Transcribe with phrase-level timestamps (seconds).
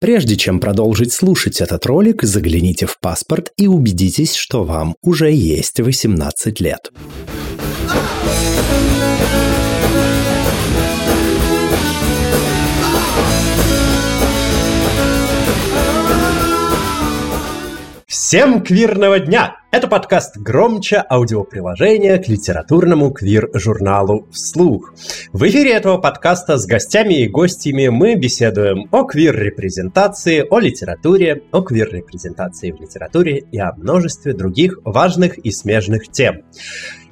[0.00, 5.78] Прежде чем продолжить слушать этот ролик, загляните в паспорт и убедитесь, что вам уже есть
[5.78, 6.90] 18 лет.
[18.10, 19.58] Всем квирного дня!
[19.70, 24.92] Это подкаст «Громче» аудиоприложение к литературному квир-журналу «Вслух».
[25.32, 31.60] В эфире этого подкаста с гостями и гостями мы беседуем о квир-репрезентации, о литературе, о
[31.60, 36.42] квир-репрезентации в литературе и о множестве других важных и смежных тем.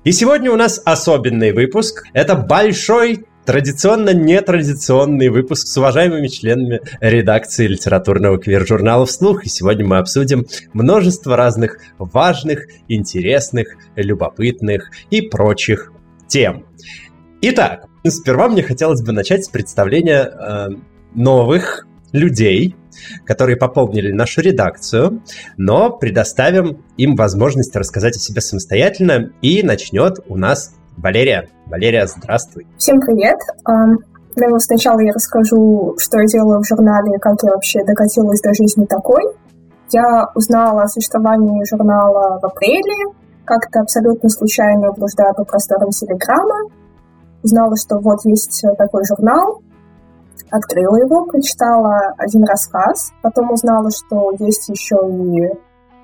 [0.02, 2.06] И сегодня у нас особенный выпуск.
[2.12, 9.46] Это большой традиционно нетрадиционный выпуск с уважаемыми членами редакции литературного квир-журнала «Вслух».
[9.46, 10.44] И сегодня мы обсудим
[10.74, 15.94] множество разных важных, интересных, любопытных и прочих
[16.26, 16.66] тем.
[17.40, 20.68] Итак, сперва мне хотелось бы начать с представления э,
[21.14, 22.76] новых людей,
[23.24, 25.22] которые пополнили нашу редакцию,
[25.56, 31.48] но предоставим им возможность рассказать о себе самостоятельно, и начнет у нас Валерия.
[31.66, 32.66] Валерия, здравствуй.
[32.76, 33.38] Всем привет.
[33.64, 38.84] Наверное, сначала я расскажу, что я делаю в журнале, как я вообще докатилась до жизни
[38.84, 39.22] такой.
[39.90, 46.70] Я узнала о существовании журнала в апреле, как-то абсолютно случайно блуждая по просторам Телеграма.
[47.42, 49.62] Узнала, что вот есть такой журнал,
[50.50, 55.56] открыла его, прочитала один рассказ, потом узнала, что есть еще и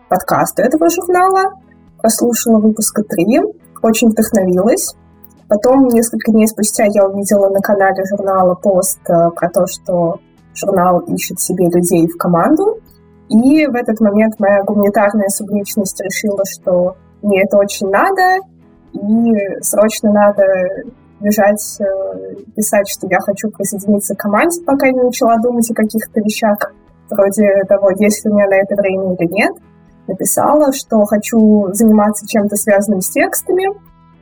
[0.08, 1.54] подкасты этого журнала,
[2.00, 3.40] послушала выпуска три,
[3.84, 4.94] очень вдохновилась.
[5.48, 10.20] Потом, несколько дней спустя, я увидела на канале журнала пост э, про то, что
[10.54, 12.78] журнал ищет себе людей в команду.
[13.28, 18.38] И в этот момент моя гуманитарная субличность решила, что мне это очень надо,
[18.92, 20.44] и срочно надо
[21.20, 26.20] бежать, э, писать, что я хочу присоединиться к команде, пока не начала думать о каких-то
[26.20, 26.72] вещах,
[27.10, 29.54] вроде того, есть ли у меня на это время или нет
[30.06, 33.68] написала, что хочу заниматься чем-то связанным с текстами.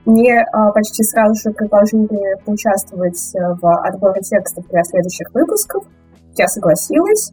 [0.05, 5.84] Мне а, почти сразу же предложили поучаствовать э, в отборе текстов для следующих выпусков.
[6.36, 7.33] Я согласилась.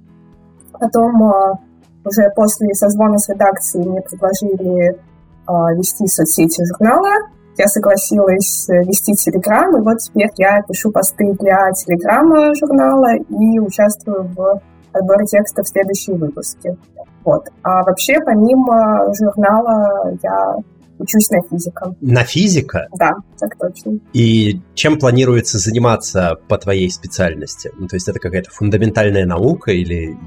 [0.79, 1.59] Потом а,
[2.05, 4.99] уже после созвона с редакцией мне предложили
[5.47, 7.09] а, вести соцсети журнала.
[7.57, 13.59] Я согласилась э, вести Телеграм, и вот теперь я пишу посты для Телеграма журнала и
[13.59, 14.61] участвую в
[14.93, 16.77] отборе текстов в следующие выпуски.
[17.23, 17.47] Вот.
[17.63, 20.55] А вообще, помимо журнала, я
[20.99, 21.93] учусь на физика.
[22.01, 22.87] На физика?
[22.97, 23.99] Да, так точно.
[24.13, 27.71] И чем планируется заниматься по твоей специальности?
[27.77, 30.17] Ну, то есть это какая-то фундаментальная наука или,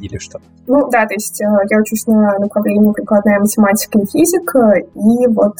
[0.00, 0.40] или что?
[0.66, 5.54] Ну да, то есть э, я учусь на направлении прикладная математика и физика, и вот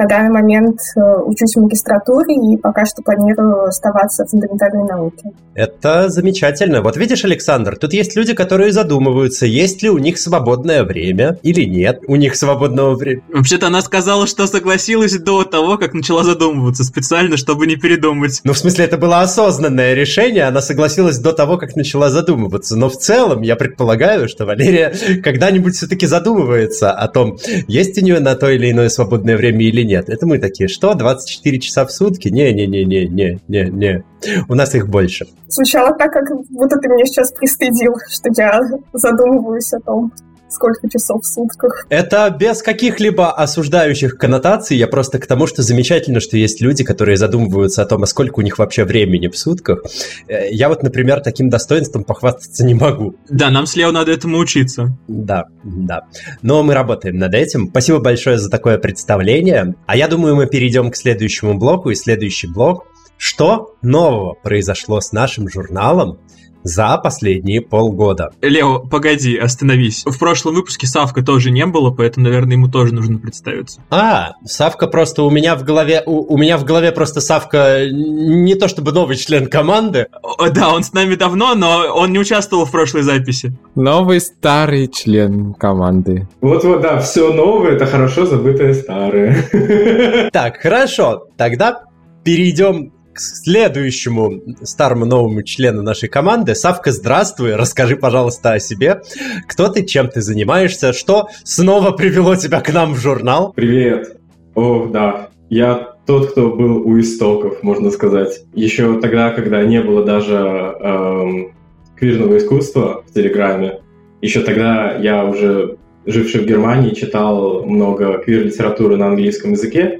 [0.00, 5.30] на данный момент э, учусь в магистратуре и пока что планирую оставаться в фундаментальной науке.
[5.54, 6.80] Это замечательно.
[6.80, 11.64] Вот видишь, Александр, тут есть люди, которые задумываются, есть ли у них свободное время или
[11.64, 13.24] нет у них свободного времени.
[13.28, 18.40] Вообще-то она сказала, что согласилась до того, как начала задумываться, специально, чтобы не передумать.
[18.42, 22.74] Ну, в смысле, это было осознанное решение, она согласилась до того, как начала задумываться.
[22.74, 27.36] Но в целом, я предполагаю, что Валерия когда-нибудь все-таки задумывается о том,
[27.68, 30.08] есть у нее на то или иное свободное время или нет нет.
[30.08, 32.28] Это мы такие, что, 24 часа в сутки?
[32.28, 34.04] Не-не-не-не-не-не-не.
[34.48, 35.26] У нас их больше.
[35.48, 38.60] Звучало так, как будто ты меня сейчас пристыдил, что я
[38.92, 40.12] задумываюсь о том,
[40.50, 41.86] сколько часов в сутках.
[41.88, 44.76] Это без каких-либо осуждающих коннотаций.
[44.76, 48.40] Я просто к тому, что замечательно, что есть люди, которые задумываются о том, а сколько
[48.40, 49.84] у них вообще времени в сутках.
[50.28, 53.14] Э, я вот, например, таким достоинством похвастаться не могу.
[53.28, 54.96] Да, нам с Лео надо этому учиться.
[55.08, 56.06] Да, да.
[56.42, 57.68] Но мы работаем над этим.
[57.68, 59.74] Спасибо большое за такое представление.
[59.86, 61.90] А я думаю, мы перейдем к следующему блоку.
[61.90, 62.86] И следующий блок
[63.22, 66.18] что нового произошло с нашим журналом
[66.62, 68.30] за последние полгода.
[68.40, 70.04] Лео, погоди, остановись.
[70.04, 73.80] В прошлом выпуске Савка тоже не было, поэтому, наверное, ему тоже нужно представиться.
[73.90, 78.54] А, Савка просто у меня в голове, у, у меня в голове просто Савка не
[78.54, 80.08] то чтобы новый член команды.
[80.22, 83.52] О, да, он с нами давно, но он не участвовал в прошлой записи.
[83.74, 86.28] Новый старый член команды.
[86.40, 89.44] Вот-вот, да, все новое, это хорошо забытое старое.
[90.32, 91.82] Так, хорошо, тогда
[92.24, 96.54] перейдем следующему старому новому члену нашей команды.
[96.54, 99.02] Савка, здравствуй, расскажи, пожалуйста, о себе.
[99.46, 103.52] Кто ты, чем ты занимаешься, что снова привело тебя к нам в журнал?
[103.52, 104.16] Привет.
[104.54, 108.40] О, да, я тот, кто был у истоков, можно сказать.
[108.54, 111.52] Еще тогда, когда не было даже эм,
[111.96, 113.80] квирного искусства в Телеграме,
[114.20, 115.76] еще тогда я уже,
[116.06, 119.99] живший в Германии, читал много квир-литературы на английском языке,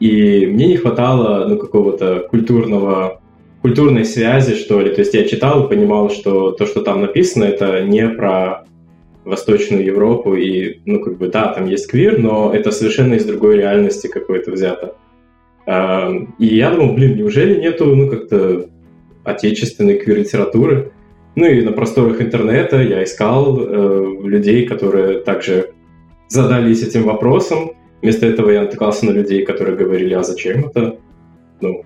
[0.00, 3.20] и мне не хватало ну, какого-то культурного
[3.62, 4.90] культурной связи, что ли.
[4.94, 8.64] То есть я читал и понимал, что то, что там написано, это не про
[9.24, 13.56] Восточную Европу, и, ну, как бы, да, там есть квир, но это совершенно из другой
[13.56, 14.96] реальности какой-то взято.
[15.66, 18.68] И я думал, блин, неужели нету, ну, как-то
[19.24, 20.92] отечественной квир-литературы?
[21.36, 25.72] Ну и на просторах интернета я искал э, людей, которые также
[26.28, 27.72] задались этим вопросом.
[28.04, 30.98] Вместо этого я натыкался на людей, которые говорили, а зачем это?
[31.62, 31.84] Ну,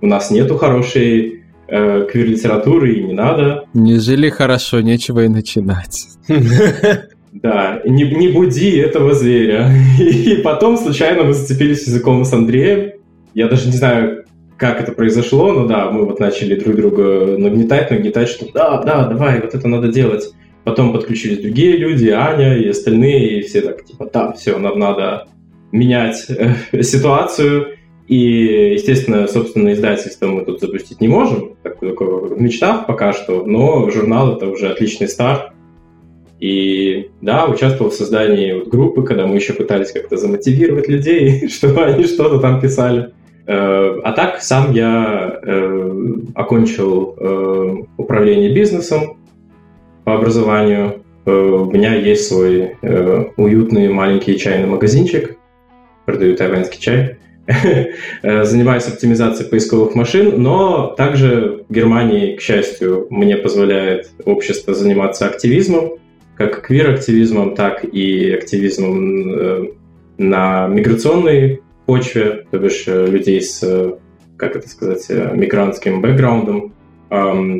[0.00, 3.66] у нас нету хорошей э, квир-литературы и не надо.
[3.72, 6.08] Не жили хорошо, нечего и начинать.
[7.32, 9.70] Да, не, не буди этого зверя.
[10.00, 12.94] И потом случайно мы зацепились языком с Андреем.
[13.34, 14.24] Я даже не знаю,
[14.56, 19.06] как это произошло, но да, мы вот начали друг друга нагнетать, нагнетать, что да, да,
[19.06, 20.34] давай, вот это надо делать.
[20.64, 25.28] Потом подключились другие люди, Аня и остальные, и все так, типа, да, все, нам надо
[25.72, 27.76] менять э, ситуацию.
[28.08, 33.44] И, естественно, собственно, издательство мы тут запустить не можем, такое, такое в мечтах пока что,
[33.44, 35.52] но журнал— это уже отличный старт.
[36.40, 41.84] И да, участвовал в создании вот группы, когда мы еще пытались как-то замотивировать людей, чтобы
[41.84, 43.12] они что-то там писали.
[43.46, 45.92] Э, а так, сам я э,
[46.34, 49.18] окончил э, управление бизнесом
[50.04, 51.02] по образованию.
[51.26, 52.76] У меня есть свой
[53.36, 55.36] уютный маленький чайный магазинчик,
[56.10, 57.16] продаю тайваньский чай.
[58.22, 65.98] Занимаюсь оптимизацией поисковых машин, но также в Германии, к счастью, мне позволяет общество заниматься активизмом,
[66.36, 69.70] как квир-активизмом, так и активизмом
[70.18, 73.94] на миграционной почве, то бишь э, людей с, э,
[74.36, 76.74] как это сказать, э, мигрантским бэкграундом.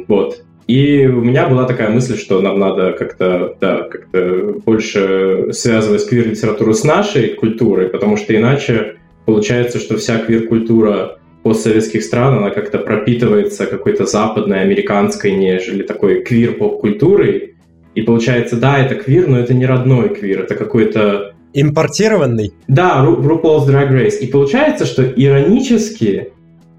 [0.06, 0.44] Вот.
[0.70, 6.75] И у меня была такая мысль, что нам надо как-то, да, как-то больше связывать квир-литературу
[6.75, 8.94] с нашей культурой, потому что иначе
[9.26, 17.56] получается, что вся квир-культура постсоветских стран, она как-то пропитывается какой-то западной, американской, нежели такой квир-поп-культурой.
[17.96, 22.52] И получается, да, это квир, но это не родной квир, это какой-то Импортированный?
[22.69, 24.19] Да, Ru- RuPaul's Drag Race.
[24.20, 26.31] И получается, что иронически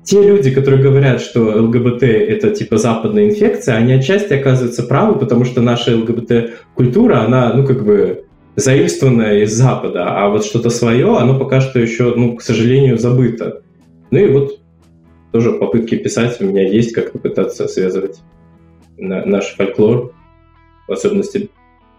[0.03, 5.45] те люди, которые говорят, что ЛГБТ это типа западная инфекция, они отчасти оказываются правы, потому
[5.45, 8.25] что наша ЛГБТ-культура, она, ну, как бы
[8.55, 13.61] заимствованная из Запада, а вот что-то свое, оно пока что еще, ну, к сожалению, забыто.
[14.09, 14.59] Ну и вот
[15.31, 18.19] тоже попытки писать у меня есть, как попытаться связывать
[18.97, 20.13] наш фольклор,
[20.87, 21.49] в особенности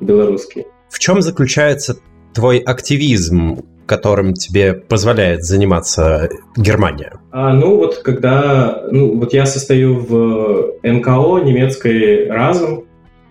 [0.00, 0.66] белорусский.
[0.90, 1.98] В чем заключается
[2.34, 7.12] твой активизм, которым тебе позволяет заниматься Германия?
[7.30, 12.84] А, ну вот когда, ну вот я состою в НКО немецкой разум,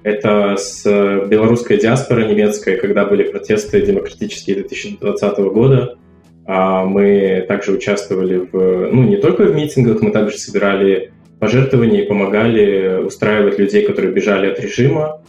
[0.03, 0.83] это с
[1.27, 5.97] белорусской диаспорой немецкой, когда были протесты демократические 2020 года.
[6.45, 12.07] А мы также участвовали в, ну не только в митингах, мы также собирали пожертвования и
[12.07, 15.21] помогали устраивать людей, которые бежали от режима.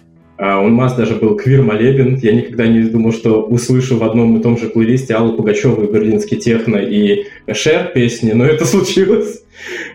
[0.45, 2.17] А, у нас даже был квир-молебен.
[2.17, 6.37] Я никогда не думал, что услышу в одном и том же плейлисте Аллу Пугачеву, Берлинский
[6.37, 9.45] техно и Шер песни, но это случилось.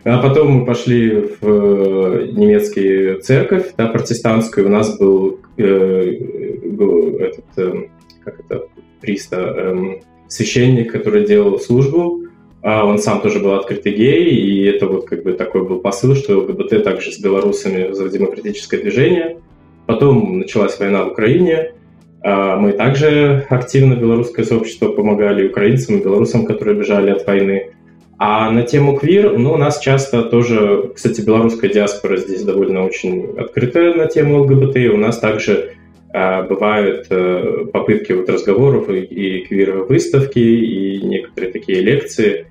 [0.06, 4.68] А потом мы пошли в э, немецкую церковь, да, протестантскую.
[4.68, 6.14] У нас был, э,
[6.64, 7.74] был этот, э,
[8.24, 8.68] как это,
[9.02, 12.22] приста, э, священник, который делал службу.
[12.62, 16.16] А он сам тоже был открытый гей, и это вот как бы такой был посыл,
[16.16, 19.40] что ЛГБТ также с белорусами за демократическое движение–
[19.88, 21.72] Потом началась война в Украине.
[22.22, 27.72] А, мы также активно, белорусское сообщество, помогали украинцам и белорусам, которые бежали от войны.
[28.20, 33.38] А на тему квир, ну, у нас часто тоже, кстати, белорусская диаспора здесь довольно очень
[33.38, 34.94] открытая на тему ЛГБТ.
[34.94, 35.76] У нас также
[36.14, 42.48] а, бывают а, попытки вот разговоров и, и квир-выставки, и некоторые такие лекции.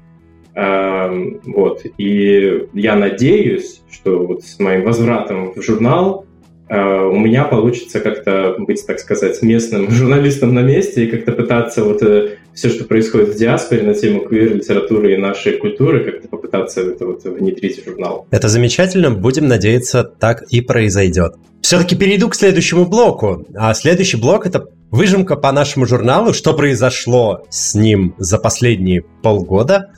[0.54, 1.12] А,
[1.44, 1.82] вот.
[1.98, 6.35] И я надеюсь, что вот с моим возвратом в журнал Э,
[6.68, 12.02] у меня получится как-то быть, так сказать, местным журналистом на месте и как-то пытаться вот
[12.02, 17.06] э, все, что происходит в диаспоре на тему квир-литературы и нашей культуры, как-то попытаться это
[17.06, 18.26] вот внедрить в журнал.
[18.30, 21.34] Это замечательно, будем надеяться, так и произойдет.
[21.60, 23.46] Все-таки перейду к следующему блоку.
[23.54, 29.90] А следующий блок— это выжимка по нашему журналу, что произошло с ним за последние полгода,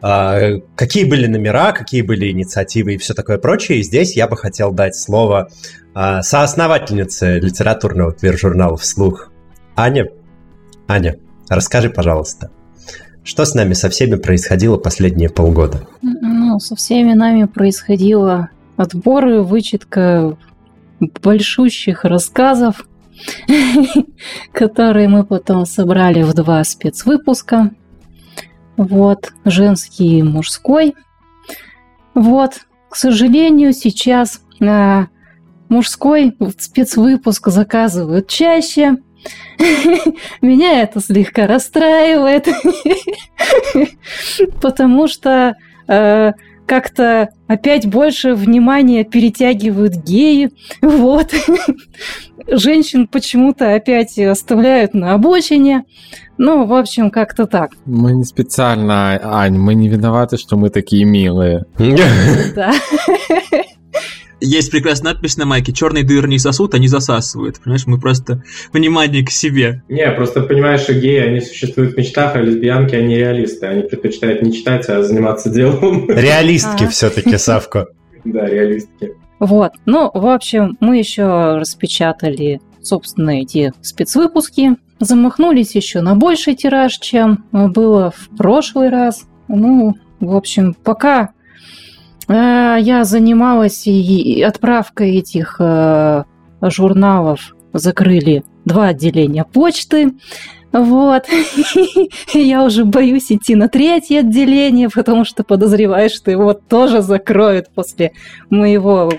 [0.00, 3.78] а, какие были номера, какие были инициативы и все такое прочее.
[3.78, 5.48] И здесь я бы хотел дать слово
[5.94, 9.30] а, соосновательнице литературного квир-журнала «Вслух»
[9.76, 10.08] Аня.
[10.88, 12.50] Аня, расскажи, пожалуйста,
[13.22, 15.86] что с нами со всеми происходило последние полгода?
[16.02, 20.36] Ну, со всеми нами происходило отбор и вычетка
[21.22, 22.86] большущих рассказов,
[24.52, 27.70] которые мы потом собрали в два спецвыпуска.
[28.76, 30.94] Вот, женский и мужской.
[32.14, 35.06] Вот, к сожалению, сейчас э,
[35.68, 38.96] мужской спецвыпуск заказывают чаще.
[40.42, 42.48] Меня это слегка расстраивает,
[44.60, 45.54] потому что
[45.88, 46.32] э,
[46.66, 50.50] как-то опять больше внимания перетягивают геи.
[50.82, 51.32] Вот.
[52.46, 55.84] Женщин почему-то опять оставляют на обочине.
[56.36, 57.70] Ну, в общем, как-то так.
[57.84, 61.64] Мы не специально, Ань, мы не виноваты, что мы такие милые.
[62.56, 62.72] Да.
[64.44, 67.60] Есть прекрасная надпись на майке «Черные дыры не сосут, они засасывают».
[67.60, 68.42] Понимаешь, мы просто
[68.74, 69.82] внимание к себе.
[69.88, 73.66] Не, просто понимаешь, что геи, они существуют в мечтах, а лесбиянки, они реалисты.
[73.66, 76.06] Они предпочитают не читать, а заниматься делом.
[76.10, 76.88] Реалистки А.
[76.88, 77.86] все-таки, Савко.
[78.24, 79.14] Да, реалистки.
[79.40, 79.72] Вот.
[79.86, 84.76] Ну, в общем, мы еще распечатали, собственно, эти спецвыпуски.
[85.00, 89.24] Замахнулись еще на больший тираж, чем было в прошлый раз.
[89.48, 91.30] Ну, в общем, пока
[92.28, 96.24] я занималась и, отправкой этих э,
[96.62, 100.12] журналов, закрыли два отделения почты.
[100.72, 101.26] Вот.
[102.34, 108.12] Я уже боюсь идти на третье отделение, потому что подозреваю, что его тоже закроют после
[108.50, 109.12] моего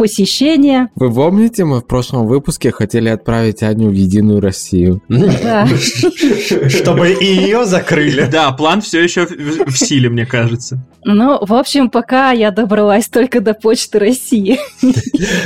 [0.00, 0.88] посещения.
[0.94, 5.02] Вы помните, мы в прошлом выпуске хотели отправить Аню в Единую Россию?
[5.08, 5.66] Да.
[6.68, 8.26] Чтобы и ее закрыли.
[8.32, 10.82] Да, план все еще в, силе, мне кажется.
[11.04, 14.58] Ну, в общем, пока я добралась только до Почты России.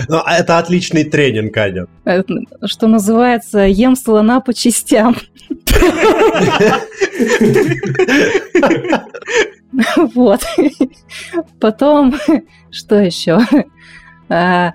[0.09, 1.87] Ну, а Это отличный тренинг, Аня.
[2.05, 2.35] Это,
[2.65, 5.17] Что называется, ем слона по частям.
[10.15, 10.43] Вот.
[11.61, 12.15] Потом,
[12.71, 13.41] что еще?
[14.29, 14.73] А,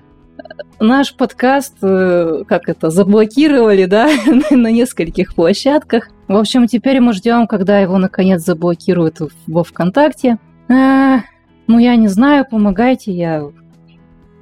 [0.78, 4.08] Наш подкаст, э, как это, заблокировали, да,
[4.50, 6.08] на нескольких площадках.
[6.26, 10.38] В общем, теперь мы ждем, когда его наконец заблокируют во ВКонтакте.
[10.70, 11.20] А,
[11.66, 13.44] Ну, я не знаю, помогайте, я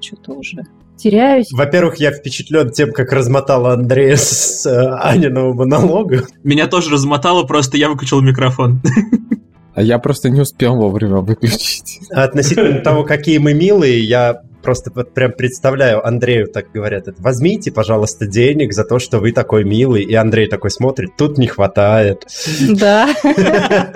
[0.00, 0.62] что-то уже
[0.96, 1.50] теряюсь.
[1.50, 6.24] Во-первых, я впечатлен тем, как размотала Андрея с э, Аниного монолога.
[6.44, 8.80] Меня тоже размотало, просто я выключил микрофон.
[9.74, 12.00] А я просто не успел вовремя выключить.
[12.12, 17.72] А Относительно того, какие мы милые, я просто вот прям представляю Андрею, так говорят, возьмите,
[17.72, 20.02] пожалуйста, денег за то, что вы такой милый.
[20.02, 22.26] И Андрей такой смотрит, тут не хватает.
[22.68, 23.08] Да.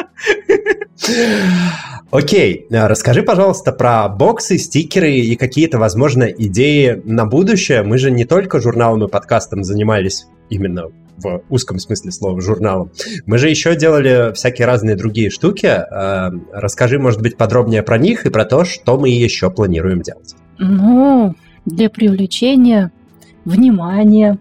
[2.10, 7.82] Окей, а расскажи, пожалуйста, про боксы, стикеры и какие-то, возможно, идеи на будущее.
[7.82, 12.90] Мы же не только журналом и подкастом занимались именно в узком смысле слова журналом.
[13.26, 15.66] Мы же еще делали всякие разные другие штуки.
[15.66, 20.34] А, Расскажи, может быть, подробнее про них и про то, что мы еще планируем делать.
[20.64, 22.92] Ну, для привлечения
[23.44, 24.38] внимания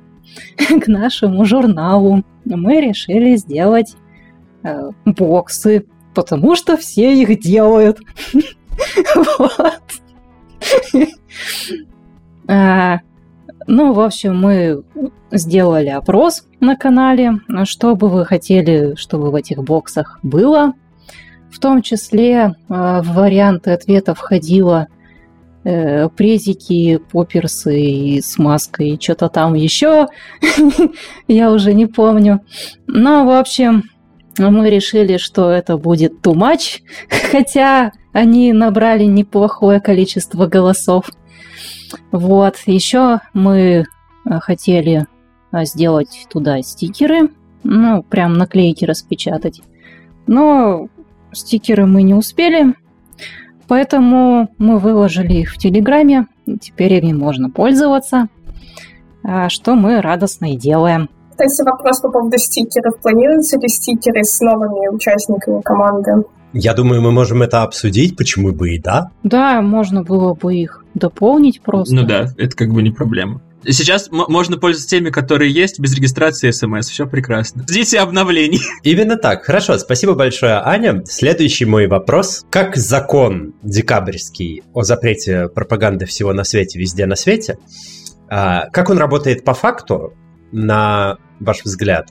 [0.58, 3.96] к нашему журналу мы решили сделать
[4.64, 8.00] э, боксы, потому что все их делают.
[9.16, 9.82] Вот.
[12.48, 13.00] А,
[13.68, 14.84] Ну, в общем, мы
[15.32, 17.34] сделали опрос на канале,
[17.66, 20.74] что бы вы хотели, чтобы в этих боксах было.
[21.52, 24.88] В том числе э, в варианты ответов входило
[25.64, 30.08] э, презики, поперсы и с маской, и что-то там еще.
[31.28, 32.42] Я уже не помню.
[32.88, 33.84] Но, в общем,
[34.38, 36.82] мы решили, что это будет too much,
[37.32, 41.10] хотя они набрали неплохое количество голосов.
[42.12, 43.84] Вот, еще мы э,
[44.40, 45.06] хотели
[45.52, 47.30] э, сделать туда стикеры,
[47.64, 49.62] ну, прям наклейки распечатать.
[50.28, 50.88] Но
[51.34, 52.74] стикеры мы не успели,
[53.72, 56.28] поэтому мы выложили их в Телеграме,
[56.60, 58.28] теперь ими можно пользоваться,
[59.24, 61.08] а, что мы радостно и делаем.
[61.30, 63.00] Кстати, вопрос по поводу стикеров.
[63.02, 66.12] Планируются ли стикеры с новыми участниками команды?
[66.52, 69.10] Я думаю, мы можем это обсудить, почему бы и да.
[69.24, 71.96] Да, можно было бы их дополнить просто.
[71.96, 73.40] Ну да, это как бы не проблема.
[73.64, 76.88] Сейчас можно пользоваться теми, которые есть, без регистрации смс.
[76.88, 77.64] Все прекрасно.
[77.70, 78.60] Ждите обновлений.
[78.84, 79.44] Именно так.
[79.44, 81.04] Хорошо, спасибо большое, Аня.
[81.06, 82.46] Следующий мой вопрос.
[82.50, 87.58] Как закон декабрьский о запрете пропаганды всего на свете, везде на свете,
[88.30, 90.14] а, как он работает по факту,
[90.52, 92.10] на ваш взгляд?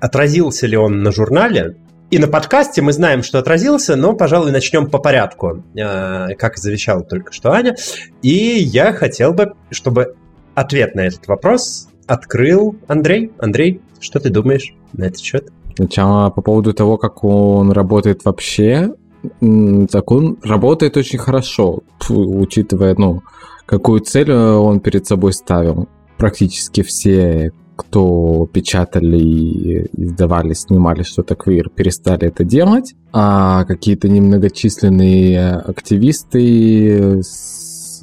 [0.00, 1.76] Отразился ли он на журнале?
[2.10, 6.60] И на подкасте мы знаем, что отразился, но, пожалуй, начнем по порядку, а, как и
[6.60, 7.76] завещала только что Аня.
[8.22, 10.14] И я хотел бы, чтобы
[10.60, 13.32] ответ на этот вопрос открыл Андрей.
[13.38, 15.48] Андрей, что ты думаешь на этот счет?
[15.76, 18.92] Сначала по поводу того, как он работает вообще,
[19.40, 23.22] так он работает очень хорошо, учитывая, ну,
[23.66, 25.88] какую цель э, он перед собой ставил.
[26.16, 37.22] Практически все кто печатали, издавали, снимали что-то квир, перестали это делать, а какие-то немногочисленные активисты,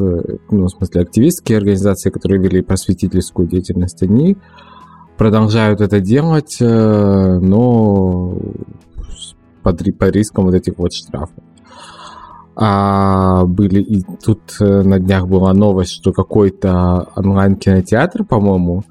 [0.04, 4.38] ну, в смысле, активистские организации, которые вели просветительскую деятельность, они
[5.18, 8.38] продолжают это делать, э, но
[9.64, 11.44] под, по рискам вот этих вот штрафов.
[12.58, 18.84] А были и тут э, на днях была новость, что какой-то онлайн-кинотеатр, по-моему,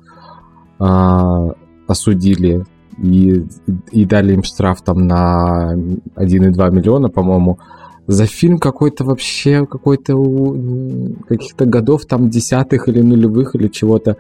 [0.78, 1.50] а,
[1.86, 2.64] осудили
[2.98, 3.46] и,
[3.90, 7.58] и дали им штраф там на 1,2 миллиона, по-моему,
[8.06, 10.14] за фильм какой-то вообще, какой-то
[11.28, 14.16] каких-то годов, там десятых или нулевых или чего-то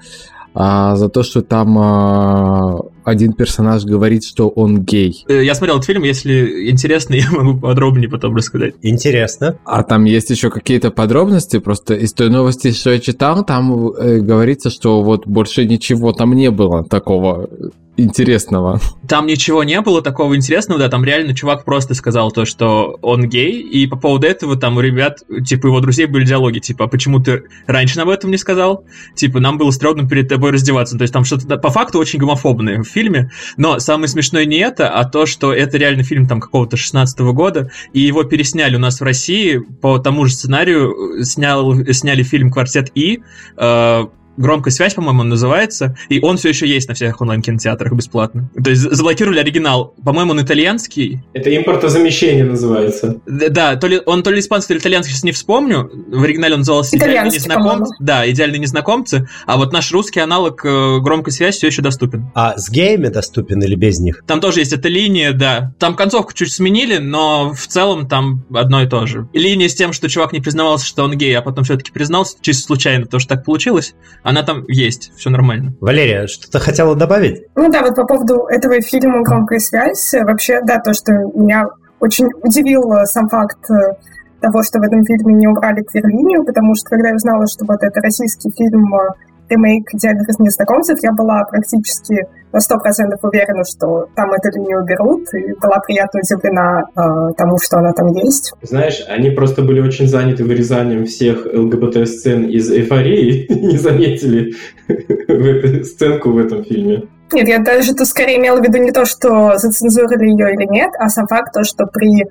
[0.54, 5.24] а, за то, что там а, один персонаж говорит, что он гей.
[5.28, 8.74] Э, я смотрел этот фильм, если интересно, я могу подробнее потом рассказать.
[8.82, 9.58] Интересно.
[9.64, 14.18] А там есть еще какие-то подробности, просто из той новости, что я читал, там э,
[14.20, 17.48] говорится, что вот больше ничего там не было такого
[17.96, 18.80] интересного.
[19.08, 23.28] Там ничего не было такого интересного, да, там реально чувак просто сказал то, что он
[23.28, 26.88] гей, и по поводу этого там у ребят, типа, его друзей были диалоги, типа, а
[26.88, 28.84] почему ты раньше об этом не сказал?
[29.14, 30.96] Типа, нам было стрёмно перед тобой раздеваться.
[30.96, 34.88] То есть там что-то по факту очень гомофобное в фильме, но самое смешное не это,
[34.88, 38.78] а то, что это реально фильм там какого-то 16 -го года, и его пересняли у
[38.78, 43.22] нас в России по тому же сценарию, снял, сняли фильм «Квартет И»,
[43.56, 44.06] э,
[44.36, 48.50] громкая связь, по-моему, он называется, и он все еще есть на всех онлайн-кинотеатрах бесплатно.
[48.62, 49.94] То есть заблокировали оригинал.
[50.04, 51.22] По-моему, он итальянский.
[51.32, 53.20] Это импортозамещение называется.
[53.26, 55.90] Да, то ли он то ли испанский, то ли итальянский, сейчас не вспомню.
[56.08, 57.94] В оригинале он назывался «Идеальные незнакомцы».
[58.00, 62.30] Да, «Идеальные незнакомцы», а вот наш русский аналог э, громкой связи все еще доступен.
[62.34, 64.22] А с геями доступен или без них?
[64.26, 65.72] Там тоже есть эта линия, да.
[65.78, 69.28] Там концовку чуть сменили, но в целом там одно и то же.
[69.32, 72.66] Линия с тем, что чувак не признавался, что он гей, а потом все-таки признался, чисто
[72.66, 73.94] случайно, потому что так получилось.
[74.24, 75.74] Она там есть, все нормально.
[75.82, 77.44] Валерия, что-то хотела добавить?
[77.54, 81.66] Ну да, вот по поводу этого фильма «Громкая связь», вообще, да, то, что меня
[82.00, 83.96] очень удивил э, сам факт э,
[84.40, 87.82] того, что в этом фильме не убрали квир-линию, потому что когда я узнала, что вот
[87.82, 89.08] это российский фильм э,
[89.54, 95.22] ремейк «Идеальных незнакомцев», я была практически на сто процентов уверена, что там эту линию уберут,
[95.34, 98.52] и была приятно удивлена э, тому, что она там есть.
[98.62, 104.54] Знаешь, они просто были очень заняты вырезанием всех ЛГБТ-сцен из «Эйфории», не заметили
[105.82, 107.08] сценку в этом фильме.
[107.32, 110.92] Нет, я даже тут скорее имела в виду не то, что зацензурили ее или нет,
[110.98, 112.26] а сам факт, то, что при э,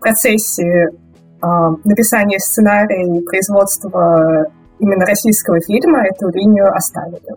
[0.00, 1.46] процессе э,
[1.84, 4.46] написания сценария и производства
[4.82, 7.36] именно российского фильма эту линию оставили.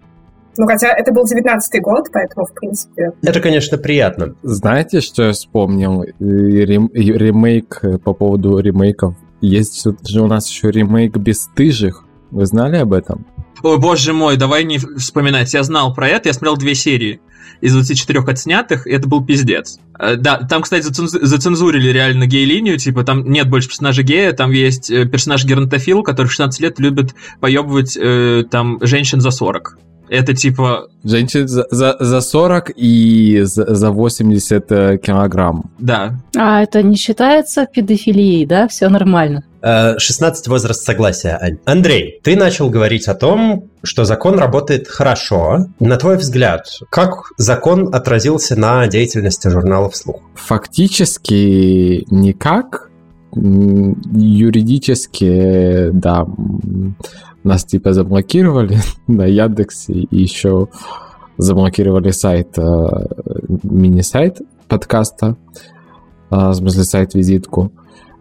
[0.58, 3.12] Ну, хотя это был 19-й год, поэтому, в принципе...
[3.22, 4.36] Это, конечно, приятно.
[4.42, 6.04] Знаете, что я вспомнил?
[6.20, 9.16] Рем- ремейк по поводу ремейков.
[9.42, 12.06] Есть же у нас еще ремейк «Бесстыжих».
[12.32, 13.26] Вы знали об этом?
[13.66, 15.52] Ой, боже мой, давай не вспоминать.
[15.56, 17.20] Я знал про это, я смотрел две серии
[17.62, 19.80] из 24 отснятых, и это был пиздец.
[19.98, 24.92] Э, да, там, кстати, зацензурили реально гей-линию, типа там нет больше персонажа гея, там есть
[24.92, 29.80] э, персонаж геронтофил, который в 16 лет любит поебывать э, там женщин за 40.
[30.10, 30.88] Это типа...
[31.04, 35.72] Женщин за, за, за 40 и за, за 80 э, килограмм.
[35.80, 36.20] Да.
[36.38, 38.68] А это не считается педофилией, да?
[38.68, 39.44] Все нормально.
[39.66, 41.58] 16 возраст согласия.
[41.66, 45.66] Андрей, ты начал говорить о том, что закон работает хорошо.
[45.80, 50.22] На твой взгляд, как закон отразился на деятельности журнала «Вслух»?
[50.36, 52.92] Фактически никак.
[53.34, 56.28] Юридически, да,
[57.44, 60.68] нас типа заблокировали на Яндексе и еще
[61.38, 62.62] заблокировали сайт, э,
[63.64, 65.38] мини-сайт подкаста,
[66.30, 67.72] э, в смысле сайт-визитку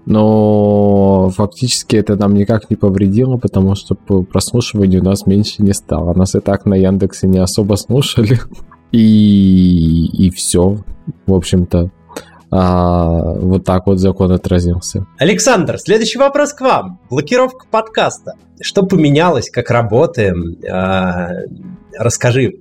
[0.06, 6.14] но фактически это нам никак не повредило, потому что по у нас меньше не стало.
[6.14, 8.38] Нас и так на Яндексе не особо слушали.
[8.92, 10.76] И, и все,
[11.26, 11.90] в общем-то.
[12.50, 15.06] А, вот так вот закон отразился.
[15.18, 17.00] Александр, следующий вопрос к вам.
[17.10, 18.34] Блокировка подкаста.
[18.60, 20.56] Что поменялось, как работаем?
[20.70, 21.30] А,
[21.98, 22.60] расскажи,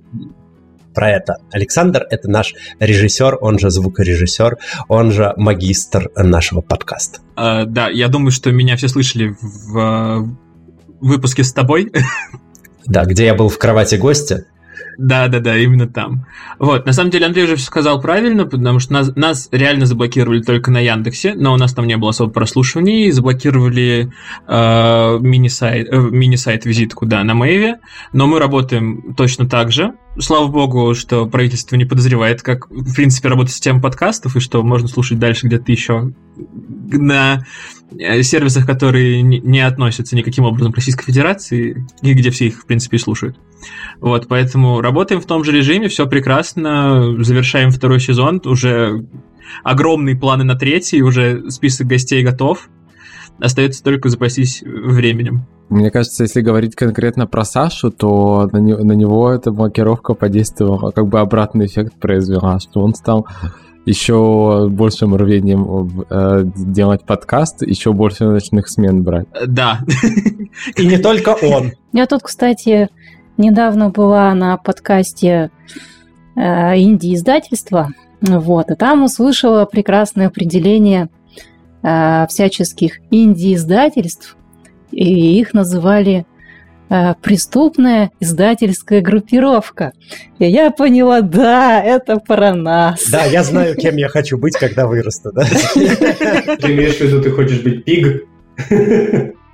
[0.94, 1.38] про это.
[1.52, 7.20] Александр— это наш режиссер, он же звукорежиссер, он же магистр нашего подкаста.
[7.36, 10.28] Uh, да, я думаю, что меня все слышали в uh,
[11.00, 11.90] выпуске с тобой.
[12.86, 14.44] Да, где я был в кровати гостя.
[14.98, 16.26] Да, да, да, именно там.
[16.58, 20.42] Вот, на самом деле Андрей уже все сказал правильно, потому что нас, нас реально заблокировали
[20.42, 24.12] только на Яндексе, но у нас там не было особо прослушиваний, заблокировали
[24.46, 27.80] э, мини-сайт, э, мини-сайт визитку, да, на Мэйве,
[28.12, 29.94] но мы работаем точно так же.
[30.18, 34.86] Слава богу, что правительство не подозревает, как, в принципе, работает система подкастов, и что можно
[34.86, 36.12] слушать дальше где-то еще
[36.92, 37.44] на
[37.98, 42.66] э, сервисах, которые не относятся никаким образом к Российской Федерации, и где все их, в
[42.66, 43.36] принципе, слушают.
[44.00, 49.06] Вот, поэтому работаем в том же режиме, все прекрасно, завершаем второй сезон, уже
[49.62, 52.68] огромные планы на третий, уже список гостей готов.
[53.40, 55.46] Остается только запастись временем.
[55.68, 60.90] Мне кажется, если говорить конкретно про Сашу, то на, не, на него эта блокировка подействовала,
[60.90, 63.26] как бы обратный эффект произвела, что он стал
[63.84, 69.26] еще большим рвением э, делать подкаст, еще больше ночных смен брать.
[69.46, 69.80] Да.
[70.76, 71.72] И не только он.
[71.92, 72.88] Я тут, кстати,
[73.36, 75.50] недавно была на подкасте
[76.36, 76.40] э,
[76.78, 81.08] инди-издательства, вот, и там услышала прекрасное определение
[81.82, 84.36] э, всяческих инди-издательств,
[84.92, 86.26] и их называли
[87.22, 89.92] преступная издательская группировка.
[90.38, 93.08] И я поняла, да, это про нас.
[93.10, 95.32] Да, я знаю, кем я хочу быть, когда вырасту.
[95.32, 95.44] Да?
[95.44, 98.24] Ты имеешь в виду, ты хочешь быть пиг?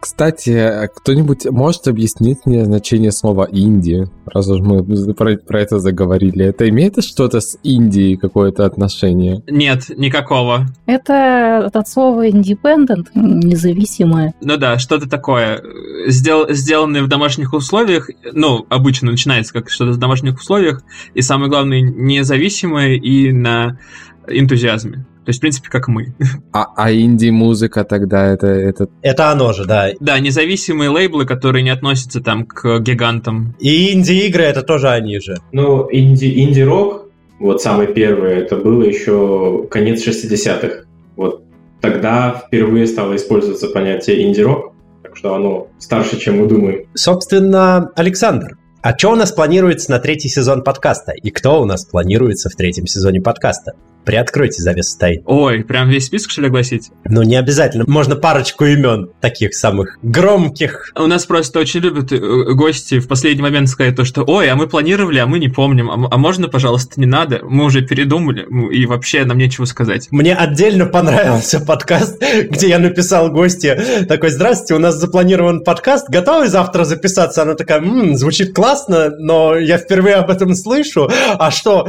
[0.01, 4.83] Кстати, кто-нибудь может объяснить мне значение слова «инди», раз уж мы
[5.15, 6.47] про, про это заговорили?
[6.47, 9.43] Это имеет что-то с Индией какое-то отношение?
[9.47, 10.67] Нет, никакого.
[10.87, 14.33] Это от слова independent, независимое.
[14.41, 15.63] Ну да, что-то такое.
[16.07, 20.83] Сдел, сделанное в домашних условиях, ну, обычно начинается как что-то в домашних условиях,
[21.15, 23.79] и самое главное, независимое и на
[24.27, 25.05] энтузиазме.
[25.25, 26.15] То есть, в принципе, как мы.
[26.53, 28.89] А, а инди-музыка тогда это, это...
[29.03, 29.91] Это оно же, да.
[30.01, 33.55] Да, независимые лейблы, которые не относятся там к гигантам.
[33.61, 35.37] И инди-игры это тоже они же.
[35.53, 40.85] Ну, инди, инди-рок, вот самый первый, это было еще конец 60-х.
[41.17, 41.45] Вот
[41.81, 46.87] тогда впервые стало использоваться понятие инди-рок, так что оно старше, чем мы думаем.
[46.95, 51.13] Собственно, Александр, а что у нас планируется на третий сезон подкаста?
[51.13, 53.75] И кто у нас планируется в третьем сезоне подкаста?
[54.05, 55.23] Приоткройте завесу тайн.
[55.27, 56.91] Ой, прям весь список, что ли, огласить?
[57.05, 57.85] Ну, не обязательно.
[57.87, 60.93] Можно парочку имен, таких самых громких.
[60.97, 62.19] У нас просто очень любят э,
[62.55, 65.91] гости в последний момент сказать то, что «Ой, а мы планировали, а мы не помним.
[65.91, 67.41] А, а можно, пожалуйста, не надо?
[67.43, 70.09] Мы уже передумали, и вообще нам нечего сказать».
[70.11, 76.49] Мне отдельно понравился подкаст, где я написал гости такой «Здравствуйте, у нас запланирован подкаст, готовы
[76.49, 81.11] завтра записаться?» Она такая «Ммм, звучит классно, но я впервые об этом слышу.
[81.39, 81.89] А что?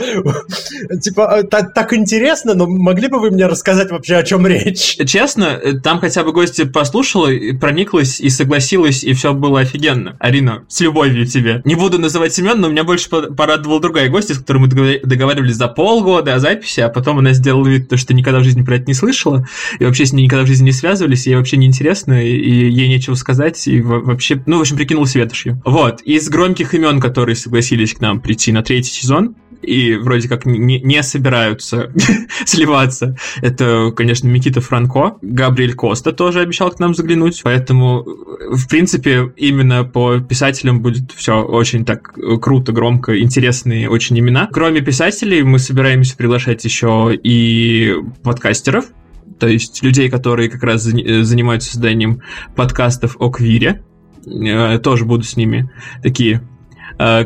[1.02, 4.98] Типа, э, так, так интересно, но могли бы вы мне рассказать вообще, о чем речь?
[5.06, 10.16] Честно, там хотя бы гости послушала, прониклась и согласилась, и все было офигенно.
[10.20, 11.62] Арина, с любовью тебе.
[11.66, 15.68] Не буду называть Семен, но меня больше порадовала другая гостья, с которой мы договаривались за
[15.68, 18.94] полгода о записи, а потом она сделала вид, что никогда в жизни про это не
[18.94, 19.46] слышала,
[19.80, 23.16] и вообще с ней никогда в жизни не связывались, ей вообще неинтересно, и ей нечего
[23.16, 25.62] сказать, и вообще, ну, в общем, прикинулась ветошью.
[25.66, 30.46] Вот, из громких имен, которые согласились к нам прийти на третий сезон, и вроде как
[30.46, 31.92] не, не собираются
[32.46, 33.16] сливаться.
[33.42, 39.84] Это, конечно, Микита Франко, Габриэль Коста тоже обещал к нам заглянуть, поэтому, в принципе, именно
[39.84, 44.50] по писателям будет все очень так круто, громко, интересные очень имена.
[44.52, 48.86] Кроме писателей, мы собираемся приглашать еще и подкастеров,
[49.40, 52.22] то есть людей, которые как раз занимаются созданием
[52.56, 53.84] подкастов о квире,
[54.26, 55.72] э, тоже буду с ними
[56.04, 56.61] такие Э,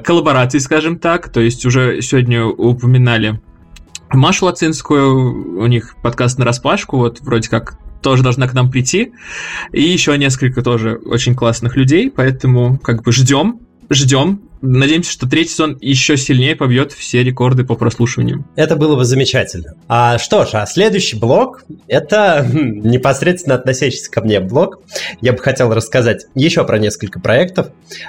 [0.03, 1.29] коллабораций, скажем так.
[1.29, 3.41] То есть уже сегодня упоминали
[4.09, 9.13] Машу Лацинскую, у них подкаст на распашку, вот вроде как тоже должна к нам прийти.
[9.71, 13.59] И еще несколько тоже очень классных людей, поэтому как бы ждем,
[13.89, 14.41] ждем.
[14.61, 18.45] Надеемся, что третий сезон еще сильнее побьет все рекорды по прослушиванию.
[18.55, 19.75] Это было бы замечательно.
[19.87, 24.79] А что ж, а следующий блок— это хм, непосредственно относящийся ко мне блок.
[25.21, 27.67] Я бы хотел рассказать еще про несколько проектов,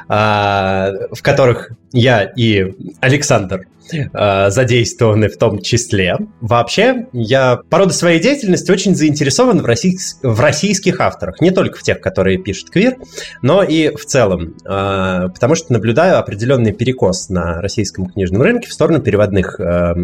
[0.08, 6.16] а, в которых я и Александр э, задействованы в том числе.
[6.40, 10.18] Вообще, я по роду своей деятельности очень заинтересован в, российс...
[10.22, 11.40] в российских авторах.
[11.40, 12.96] Не только в тех, которые пишут квир,
[13.42, 14.56] но и в целом.
[14.68, 19.94] Э, потому что наблюдаю определенный перекос на российском книжном рынке в сторону переводных э,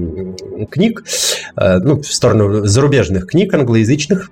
[0.70, 1.04] книг,
[1.56, 4.30] э, ну, в сторону зарубежных книг англоязычных,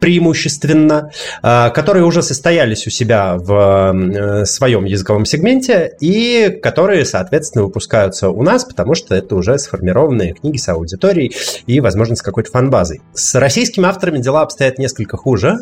[0.00, 1.10] преимущественно,
[1.42, 8.30] а, которые уже состоялись у себя в э, своем языковом сегменте и которые, соответственно, выпускаются
[8.30, 11.34] у нас, потому что это уже сформированные книги с аудиторией
[11.66, 13.00] и, возможно, с какой-то фан-базой.
[13.14, 15.58] С российскими авторами дела обстоят несколько хуже,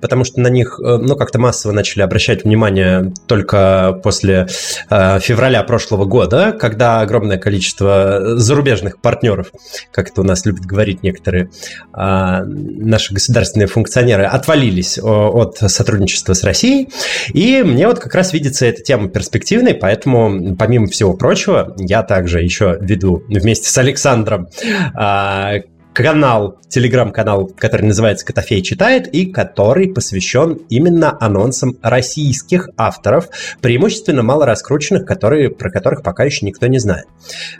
[0.00, 4.48] потому что на них, э, ну, как-то массово начали обращать внимание только после
[4.90, 9.52] э, февраля прошлого года, когда огромное количество зарубежных партнеров,
[9.92, 11.50] как это у нас любят говорить некоторые
[11.92, 16.88] а, наши государственные функционеры отвалились от сотрудничества с Россией.
[17.34, 22.40] И мне вот как раз видится эта тема перспективной, поэтому, помимо всего прочего, я также
[22.40, 24.48] еще веду вместе с Александром
[24.94, 25.56] а,
[25.92, 33.28] канал, телеграм-канал, который называется «Котофей читает» и который посвящен именно анонсам российских авторов,
[33.60, 37.06] преимущественно мало раскрученных, которые, про которых пока еще никто не знает.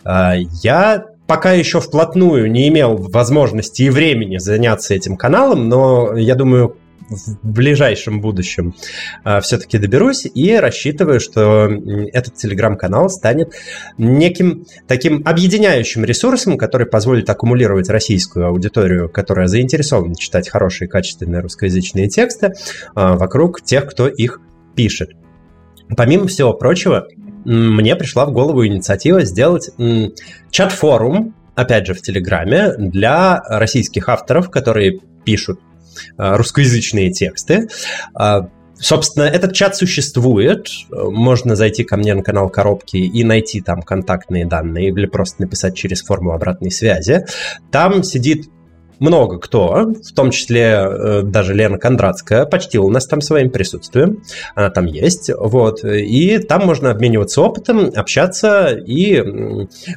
[0.03, 6.35] А, я пока еще вплотную не имел возможности и времени заняться этим каналом, но я
[6.35, 6.77] думаю,
[7.09, 8.75] в ближайшем будущем
[9.25, 11.71] э, все-таки доберусь и рассчитываю, что
[12.12, 13.55] этот телеграм-канал станет
[13.99, 22.09] неким таким объединяющим ресурсом, который позволит аккумулировать российскую аудиторию, которая заинтересована читать хорошие качественные русскоязычные
[22.09, 22.53] тексты, э,
[22.95, 24.41] вокруг тех, кто их
[24.75, 25.11] пишет.
[25.97, 27.07] Помимо всего прочего,
[27.47, 29.71] мне пришла в голову инициатива сделать
[30.51, 35.61] чат-форум, опять же, в Телеграме, для российских авторов, которые пишут
[36.19, 37.69] Э, русскоязычные тексты.
[38.15, 40.69] А, собственно, этот чат существует.
[40.91, 45.77] Можно зайти ко мне на канал Коробки и найти там контактные данные или просто написать
[45.77, 47.27] через форму обратной связи.
[47.71, 48.49] Там сидит
[48.99, 54.23] много кто, в том числе э, даже Лена Кондратская, почтила нас там своим присутствием.
[54.55, 55.31] Она там есть.
[55.37, 55.85] Вот.
[55.85, 59.21] И там можно обмениваться опытом, общаться и,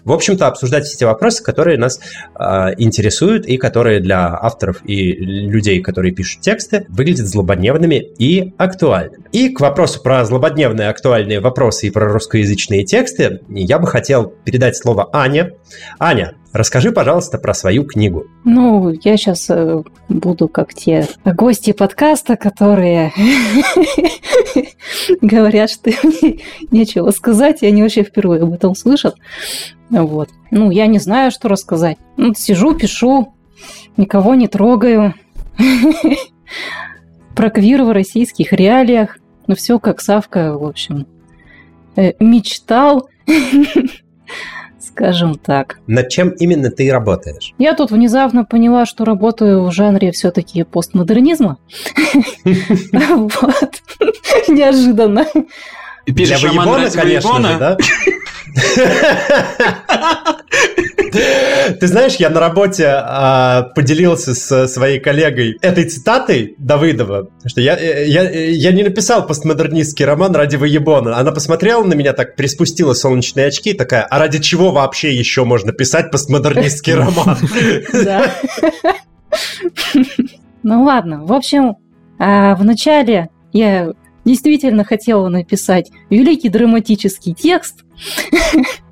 [0.04, 2.00] в общем-то, обсуждать все те вопросы, которые нас
[2.38, 2.44] э,
[2.78, 9.26] интересуют и которые для авторов и людей, которые пишут тексты, выглядят злободневными и актуальными.
[9.32, 14.76] И к вопросу про злободневные актуальные вопросы и про русскоязычные тексты я бы хотел передать
[14.76, 15.52] слово Ане.
[16.00, 18.26] Аня, Расскажи, пожалуйста, про свою книгу.
[18.44, 23.14] Ну, я сейчас э, буду как те гости подкаста, которые
[25.22, 25.92] говорят, что
[26.72, 29.16] нечего сказать, и они вообще впервые об этом слышат.
[29.92, 30.30] Вот.
[30.50, 31.98] Ну, я не знаю, что рассказать.
[32.18, 33.36] Ну, сижу, пишу,
[33.96, 35.14] никого не трогаю.
[37.36, 39.20] Про квир в российских реалиях.
[39.46, 41.06] Ну, все как Савка, в общем,
[41.96, 43.08] э, мечтал
[45.00, 45.78] скажем так.
[45.88, 47.54] Над чем именно ты работаешь?
[47.58, 51.58] Я тут внезапно поняла, что работаю в жанре все-таки постмодернизма.
[52.44, 53.82] Вот.
[54.48, 55.26] Неожиданно.
[56.06, 57.78] Пишешь роман конечно да?
[61.80, 67.78] Ты знаешь, я на работе а, поделился с своей коллегой этой цитатой Давыдова, что я,
[67.78, 71.18] я, я не написал постмодернистский роман ради воебона.
[71.18, 75.72] Она посмотрела на меня так, приспустила солнечные очки, такая, а ради чего вообще еще можно
[75.72, 77.38] писать постмодернистский роман?
[77.94, 78.32] Да.
[80.64, 81.78] Ну ладно, в общем,
[82.18, 83.94] а, вначале я
[84.26, 87.86] действительно хотела написать великий драматический текст,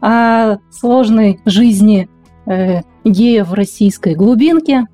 [0.00, 2.08] о сложной жизни
[2.46, 4.86] э, гея в российской глубинке.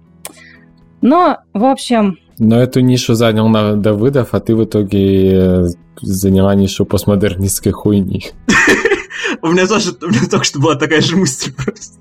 [1.00, 2.18] Но, в общем...
[2.38, 5.66] Но эту нишу занял на Давыдов, а ты в итоге э,
[6.00, 8.26] заняла нишу постмодернистской хуйни.
[9.42, 11.98] У меня тоже, у меня только что была такая же мысль просто.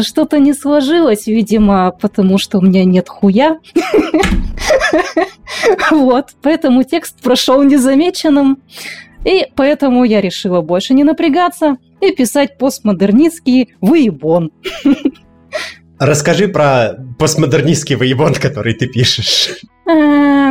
[0.00, 3.58] Что-то не сложилось, видимо, потому что у меня нет хуя.
[5.90, 8.58] Вот, поэтому текст прошел незамеченным.
[9.24, 11.76] И поэтому я решила больше не напрягаться
[12.08, 14.50] и писать постмодернистский выебон.
[15.98, 19.60] Расскажи про постмодернистский выебон, который ты пишешь.
[19.88, 20.50] А,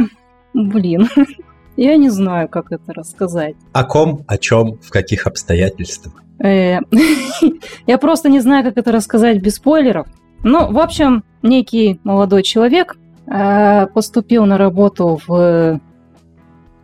[0.54, 1.10] блин,
[1.78, 3.56] я не знаю, как это рассказать.
[3.74, 6.13] О ком, о чем, в каких обстоятельствах?
[6.44, 6.80] Э,
[7.88, 10.08] я просто не знаю, как это рассказать без спойлеров.
[10.44, 15.80] Ну, в общем, некий молодой человек э, поступил на работу в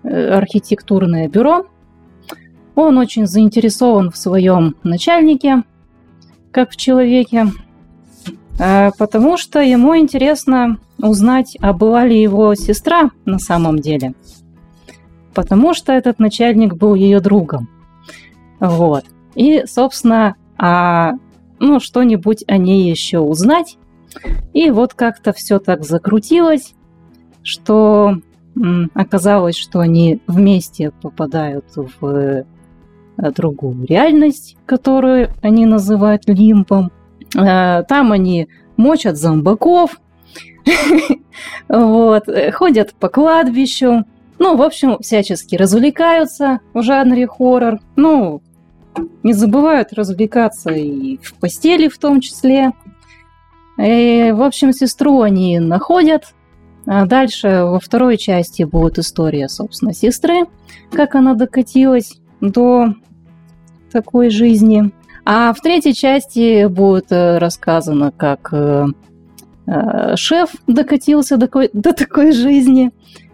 [0.04, 1.66] э, архитектурное бюро
[2.76, 5.64] он очень заинтересован в своем начальнике,
[6.52, 7.48] как в человеке,
[8.60, 14.14] э, потому что ему интересно узнать, а была ли его сестра на самом деле.
[15.34, 17.70] Потому что этот начальник был ее другом.
[18.60, 19.06] Вот.
[19.36, 21.14] И, собственно, а,
[21.60, 23.78] ну, что-нибудь о ней еще узнать.
[24.54, 26.74] И вот как-то все так закрутилось,
[27.44, 28.18] что
[28.94, 32.46] оказалось, что они вместе попадают в
[33.36, 36.92] другую реальность, которую они называют лимпом.
[37.36, 40.00] Э, там они мочат зомбаков,
[41.70, 44.06] вот, э, ходят по кладбищу,
[44.40, 47.80] ну, в общем, всячески развлекаются в жанре хоррор.
[47.98, 48.42] Ну,
[49.22, 52.72] не забывают развлекаться и в постели в том числе.
[53.78, 56.34] И, в общем, сестру они находят.
[56.86, 60.46] А дальше во второй части будет история, собственно, сестры,
[60.92, 62.94] как она докатилась до
[63.90, 64.92] такой жизни.
[65.26, 68.88] А в третьей части будет э, рассказано, как э,
[69.68, 72.92] э, шеф докатился до такой, до такой жизни.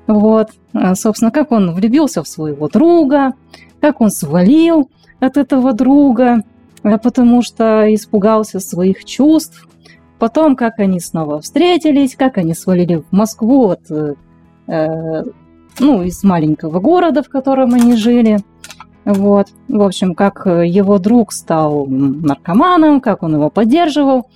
[0.08, 0.50] Вот,
[0.94, 3.34] собственно, как он влюбился в своего друга,
[3.82, 6.44] как он свалил от этого друга,
[6.84, 9.68] потому что испугался своих чувств.
[10.20, 15.24] потом, как они снова встретились, как они свалили в Москву от, э,
[15.80, 18.40] ну, из маленького города, в котором они жили.
[19.06, 19.48] Вот.
[19.68, 24.28] В общем, как его друг стал наркоманом, как он его поддерживал,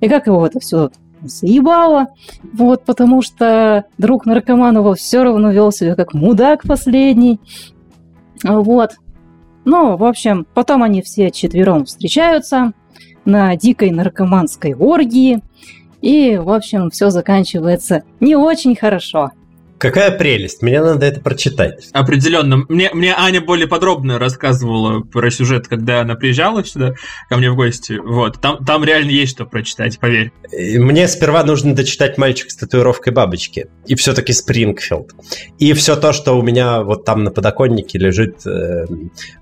[0.00, 0.90] и как его это все
[1.22, 2.08] заебало.
[2.52, 7.40] Вот, потому что друг наркоманова все равно вел себя как мудак последний.
[8.44, 8.92] Вот.
[9.64, 12.72] Ну, в общем, потом они все четвером встречаются
[13.24, 15.42] на дикой наркоманской оргии.
[16.00, 19.32] И, в общем, все заканчивается не очень хорошо.
[19.78, 21.88] Какая прелесть, мне надо это прочитать.
[21.92, 22.64] Определенно.
[22.68, 26.94] Мне, мне Аня более подробно рассказывала про сюжет, когда она приезжала сюда
[27.28, 27.92] ко мне в гости.
[27.92, 28.40] Вот.
[28.40, 30.32] Там, там реально есть что прочитать, поверь.
[30.52, 33.68] Мне сперва нужно дочитать «Мальчик с татуировкой бабочки».
[33.86, 35.12] И все-таки «Спрингфилд».
[35.58, 38.46] И все то, что у меня вот там на подоконнике лежит.
[38.46, 38.86] Э,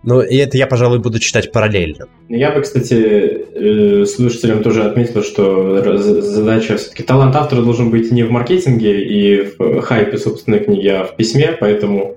[0.02, 2.06] ну, и это я, пожалуй, буду читать параллельно.
[2.28, 5.80] Я бы, кстати, э, слушателям тоже отметил, что
[6.20, 11.04] задача все-таки талант автора должен быть не в маркетинге и в хайпе собственной книги, а
[11.04, 12.16] в письме, поэтому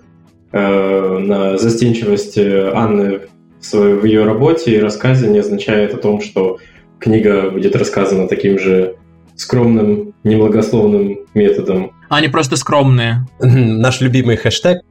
[0.52, 3.22] э, на застенчивость Анны
[3.62, 6.58] в, в ее работе и рассказе не означает о том, что
[7.00, 8.96] книга будет рассказана таким же
[9.36, 11.92] скромным, немногословным методом.
[12.10, 13.26] Они просто скромные.
[13.40, 14.82] Наш любимый хэштег.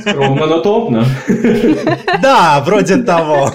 [0.00, 1.04] Скромно, но топно.
[2.22, 3.50] Да, вроде того.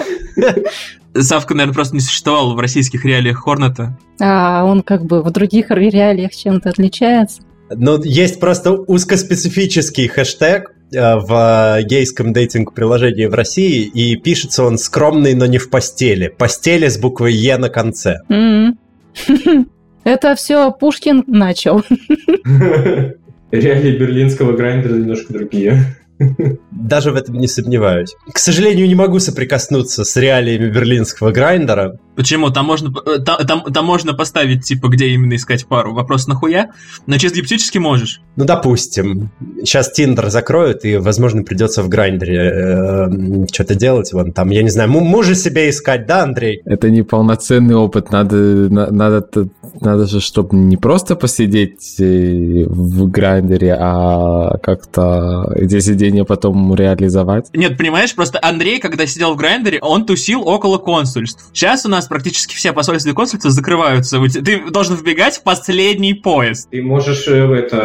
[1.14, 3.96] Савка, наверное, просто не существовал в российских реалиях Хорната.
[4.20, 7.42] А он как бы в других реалиях чем-то отличается.
[7.76, 15.34] Ну, есть просто узкоспецифический хэштег э, в гейском дейтинг-приложении в России, и пишется он скромный,
[15.34, 16.28] но не в постели.
[16.28, 18.18] Постели с буквой Е на конце.
[20.04, 21.82] Это все Пушкин начал.
[23.52, 25.84] Реалии берлинского грайндера немножко другие.
[26.70, 28.14] Даже в этом не сомневаюсь.
[28.32, 31.98] К сожалению, не могу соприкоснуться с реалиями берлинского грайндера.
[32.22, 32.50] Почему?
[32.50, 35.92] Там можно, э, там, там, там можно поставить, типа, где именно искать пару.
[35.92, 36.70] Вопрос нахуя?
[37.08, 38.20] Но чисто гипотетически можешь.
[38.36, 39.30] Ну, допустим.
[39.58, 44.12] Сейчас Тиндер закроют, и, возможно, придется в грайндере э, что-то делать.
[44.12, 46.62] Вон там, я не знаю, мужа себе искать, да, Андрей?
[46.64, 48.12] Это не полноценный опыт.
[48.12, 49.26] Надо, надо,
[49.80, 57.48] надо же, чтобы не просто посидеть э, в грайндере, а как-то эти сидения потом реализовать.
[57.52, 61.50] Нет, понимаешь, просто Андрей, когда сидел в грайндере, он тусил около консульств.
[61.52, 64.18] Сейчас у нас практически все посольства и консульства закрываются.
[64.28, 66.68] Ты должен вбегать в последний поезд.
[66.70, 67.76] Ты можешь э, это,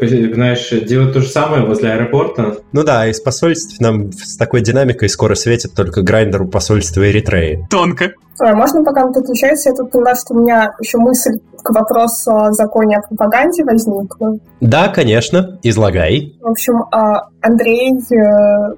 [0.00, 2.56] э, знаешь, делать то же самое возле аэропорта.
[2.72, 7.66] Ну да, из посольств нам с такой динамикой скоро светит только грайндер у посольства Эритреи.
[7.68, 8.14] Тонко.
[8.38, 12.34] А можно пока тут отвечаете, я тут поняла, что у меня еще мысль к вопросу
[12.34, 14.38] о законе о пропаганде возникла.
[14.62, 16.34] Да, конечно, излагай.
[16.40, 18.74] В общем, а, Андрей э,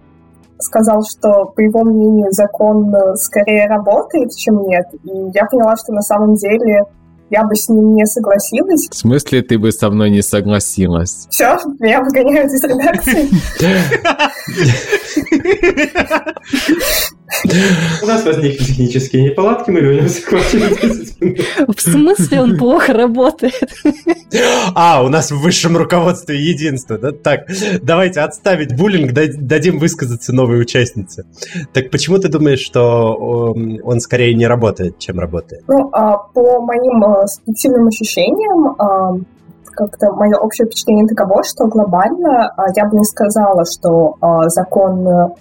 [0.63, 4.87] сказал, что, по его мнению, закон э, скорее работает, чем нет.
[5.05, 6.85] И я поняла, что на самом деле
[7.31, 8.89] я бы с ним не согласилась.
[8.91, 11.27] В смысле, ты бы со мной не согласилась?
[11.31, 13.29] Все, меня выгоняют из редакции.
[18.03, 20.43] У нас возникли технические неполадки, мы вернемся к вам
[21.75, 23.73] В смысле он плохо работает?
[24.75, 26.99] А, у нас в высшем руководстве единство.
[26.99, 27.13] Да?
[27.13, 27.49] Так,
[27.83, 31.25] давайте отставить буллинг, дадим высказаться новой участнице.
[31.73, 35.63] Так почему ты думаешь, что он скорее не работает, чем работает?
[35.69, 39.17] Ну, а, по моим а, субъективным ощущениям, а,
[39.75, 44.17] как-то мое общее впечатление таково, что глобально я бы не сказала, что
[44.49, 45.35] закон а,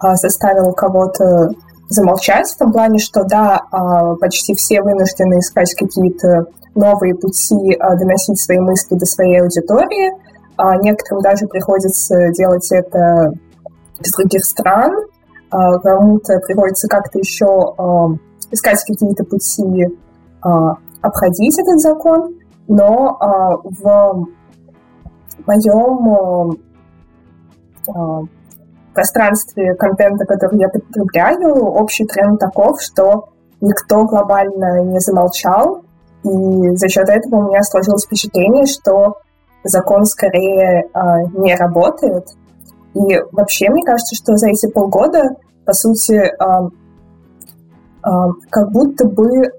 [0.00, 1.50] заставил кого-то
[1.88, 7.94] замолчать, в том плане, что да, а, почти все вынуждены искать какие-то новые пути а,
[7.94, 10.12] доносить свои мысли до своей аудитории.
[10.82, 13.34] Некоторым даже приходится делать это
[14.00, 14.90] из других стран,
[15.50, 17.74] кому-то приходится как-то еще
[18.50, 19.86] искать какие-то пути
[21.02, 22.36] обходить этот закон,
[22.68, 23.18] но
[23.62, 24.28] в
[25.46, 26.58] моем
[28.96, 33.28] пространстве контента, который я потребляю, общий тренд таков, что
[33.60, 35.82] никто глобально не замолчал,
[36.24, 39.18] и за счет этого у меня сложилось впечатление, что
[39.62, 41.00] закон скорее э,
[41.34, 42.26] не работает.
[42.94, 46.68] И вообще, мне кажется, что за эти полгода, по сути, э,
[48.04, 48.10] э,
[48.50, 49.50] как будто бы э,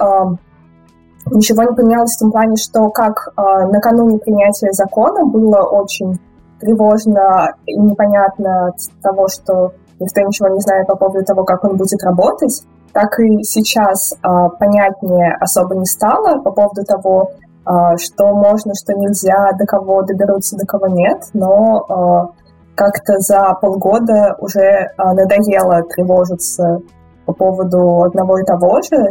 [1.31, 6.19] ничего не поменялось в том плане, что как э, накануне принятия закона было очень
[6.59, 11.77] тревожно и непонятно от того, что никто ничего не знает по поводу того, как он
[11.77, 17.31] будет работать, так и сейчас а, понятнее особо не стало по поводу того,
[17.65, 22.29] а, что можно, что нельзя, до кого доберутся, до кого нет, но а,
[22.75, 26.79] как-то за полгода уже а, надоело тревожиться
[27.25, 29.09] по поводу одного и того же,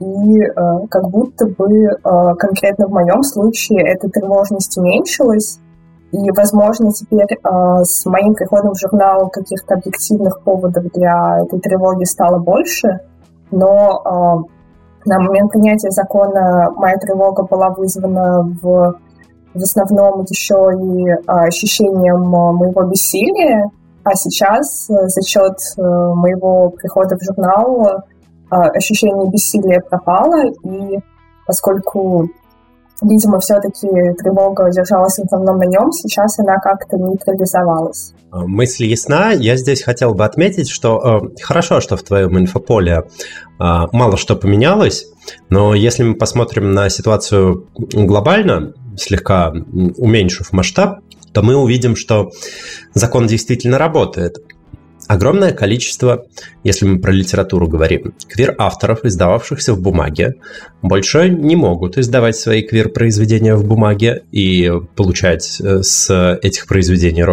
[0.00, 5.60] и э, как будто бы э, конкретно в моем случае эта тревожность уменьшилась,
[6.12, 12.04] и, возможно, теперь э, с моим приходом в журнал каких-то объективных поводов для этой тревоги
[12.04, 13.00] стало больше,
[13.50, 18.94] но э, на момент принятия закона моя тревога была вызвана в,
[19.54, 23.70] в основном еще и э, ощущением моего бессилия,
[24.04, 30.98] а сейчас э, за счет э, моего прихода в журнал э, ощущение бессилия пропало, и
[31.46, 32.28] поскольку
[33.02, 33.88] видимо, все-таки
[34.18, 38.12] тревога держалась в основном на нем, сейчас она как-то нейтрализовалась.
[38.32, 39.32] Мысль ясна.
[39.32, 43.04] Я здесь хотел бы отметить, что э, хорошо, что в твоем инфополе э,
[43.58, 45.06] мало что поменялось,
[45.50, 51.00] но если мы посмотрим на ситуацию глобально, слегка уменьшив масштаб,
[51.32, 52.30] то мы увидим, что
[52.94, 54.38] закон действительно работает.
[55.08, 56.26] Огромное количество,
[56.64, 60.36] если мы про литературу говорим, квир-авторов, издававшихся в бумаге,
[60.80, 67.24] больше не могут издавать свои квир-произведения в бумаге и получать э, с этих произведений.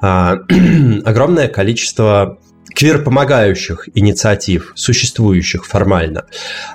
[0.00, 0.32] А,
[1.04, 2.38] огромное количество
[2.74, 6.26] квир-помогающих инициатив, существующих формально,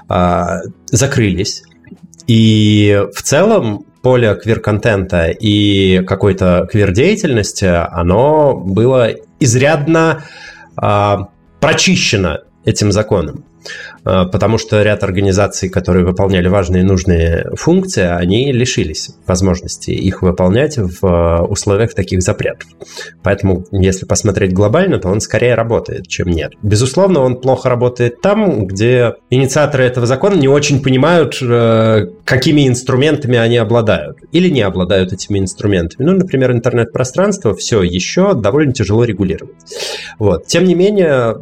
[0.08, 0.62] а,
[0.92, 1.64] закрылись.
[2.28, 9.12] И в целом поле квир-контента и какой-то квир-деятельности, оно было
[9.42, 10.24] изрядно
[10.82, 11.18] э,
[11.60, 13.46] прочищено этим законом.
[14.06, 20.22] Э, потому что ряд организаций, которые выполняли важные и нужные функции, они лишились возможности их
[20.22, 22.68] выполнять в э, условиях таких запретов.
[23.24, 26.54] Поэтому, если посмотреть глобально, то он скорее работает, чем нет.
[26.62, 33.38] Безусловно, он плохо работает там, где инициаторы этого закона не очень понимают, э, какими инструментами
[33.38, 36.08] они обладают или не обладают этими инструментами.
[36.08, 39.56] Ну, например, интернет-пространство все еще довольно тяжело регулировать.
[40.18, 40.48] Вот.
[40.48, 41.36] Тем не менее,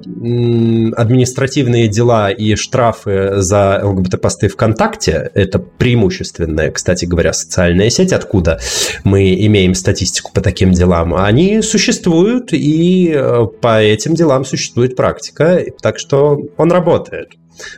[0.95, 8.59] административные дела и штрафы за ЛГБТ-посты ВКонтакте, это преимущественная, кстати говоря, социальная сеть, откуда
[9.03, 15.63] мы имеем статистику по таким делам, они существуют, и э, по этим делам существует практика,
[15.81, 17.33] так что он работает.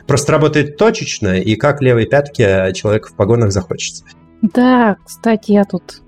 [0.06, 4.04] Просто работает точечно, и как левой пятки человек в погонах захочется.
[4.42, 6.02] Да, кстати, я тут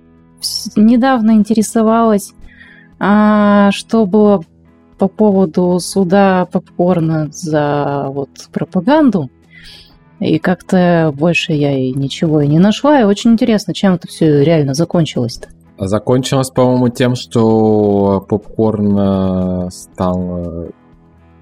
[0.77, 2.33] недавно интересовалась,
[2.99, 4.45] а, что было
[4.99, 9.31] по поводу суда попкорна за вот пропаганду.
[10.21, 13.01] И как-то больше я и ничего и не нашла.
[13.01, 15.49] И очень интересно, чем это все реально закончилось-то.
[15.77, 20.71] Закончилось, по-моему, тем, что попкорн э, стал э,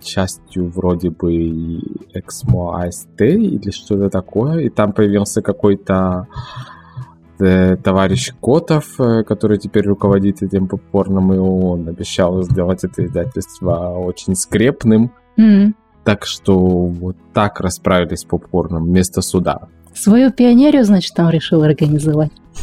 [0.03, 1.81] частью вроде бы
[2.15, 4.61] Эксмо АСТ или что-то такое.
[4.61, 6.29] И там появился какой-то
[7.43, 13.95] Э, товарищ Котов, э, который теперь руководит этим попкорном, и он обещал сделать это издательство
[13.99, 15.11] очень скрепным.
[15.37, 15.73] Mm.
[16.05, 19.69] Так что вот так расправились с попкорном вместо суда.
[19.93, 22.31] Свою пионерию, значит, там решил организовать.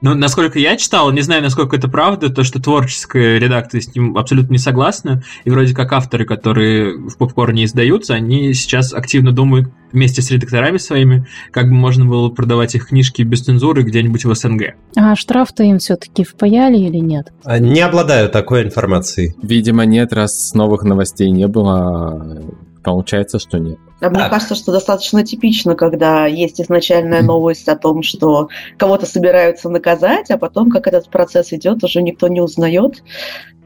[0.00, 4.16] Ну, насколько я читал, не знаю, насколько это правда, то, что творческая редакция с ним
[4.16, 9.72] абсолютно не согласна, и вроде как авторы, которые в попкорне издаются, они сейчас активно думают
[9.90, 14.34] вместе с редакторами своими, как бы можно было продавать их книжки без цензуры где-нибудь в
[14.34, 14.74] СНГ.
[14.96, 17.32] А штраф-то им все-таки впаяли или нет?
[17.44, 19.34] Не обладаю такой информацией.
[19.42, 22.42] Видимо, нет, раз новых новостей не было,
[22.82, 23.78] получается, что нет.
[24.00, 29.68] А мне кажется, что достаточно типично, когда есть изначальная новость о том, что кого-то собираются
[29.68, 33.02] наказать, а потом, как этот процесс идет, уже никто не узнает.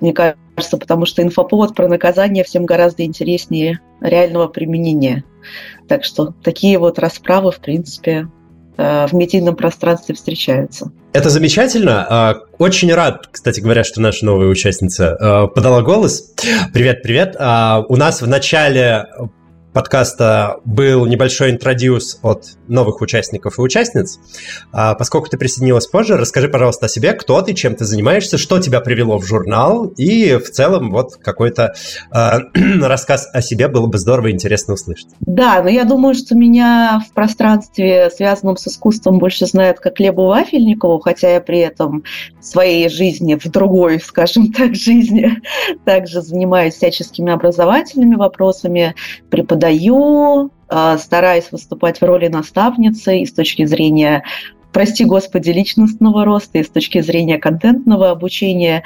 [0.00, 5.22] Мне кажется, потому что инфоповод про наказание всем гораздо интереснее реального применения.
[5.86, 8.28] Так что такие вот расправы, в принципе,
[8.76, 10.90] в медийном пространстве встречаются.
[11.12, 12.06] Это замечательно.
[12.08, 16.32] А, очень рад, кстати говоря, что наша новая участница э, подала голос.
[16.72, 17.36] Привет, привет.
[17.38, 19.08] А, у нас в начале
[19.72, 24.18] подкаста был небольшой интродюс от новых участников и участниц.
[24.72, 28.58] А, поскольку ты присоединилась позже, расскажи, пожалуйста, о себе, кто ты, чем ты занимаешься, что
[28.58, 31.74] тебя привело в журнал, и в целом вот какой-то
[32.10, 32.40] а,
[32.82, 35.08] рассказ о себе было бы здорово и интересно услышать.
[35.20, 40.26] Да, но я думаю, что меня в пространстве, связанном с искусством, больше знают как Лебу
[40.26, 42.04] Вафельникову, хотя я при этом
[42.40, 45.30] в своей жизни, в другой, скажем так, жизни,
[45.84, 48.94] также занимаюсь всяческими образовательными вопросами,
[49.30, 54.24] преподаю преподаю, а, стараюсь выступать в роли наставницы и с точки зрения
[54.72, 58.82] прости господи, личностного роста и с точки зрения контентного обучения.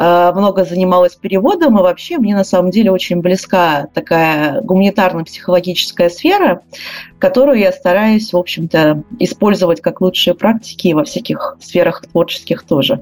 [0.00, 6.62] Э, много занималась переводом, и вообще мне на самом деле очень близка такая гуманитарно-психологическая сфера,
[7.18, 13.00] которую я стараюсь, в общем-то, использовать как лучшие практики во всяких сферах творческих тоже.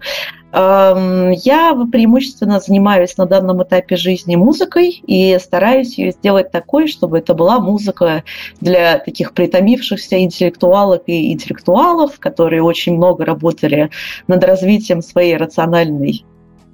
[0.51, 7.19] Эм, я преимущественно занимаюсь на данном этапе жизни музыкой и стараюсь ее сделать такой, чтобы
[7.19, 8.25] это была музыка
[8.61, 13.91] для таких притомившихся интеллектуалов и интеллектуалов, которые очень много работали
[14.27, 16.25] над развитием своей рациональной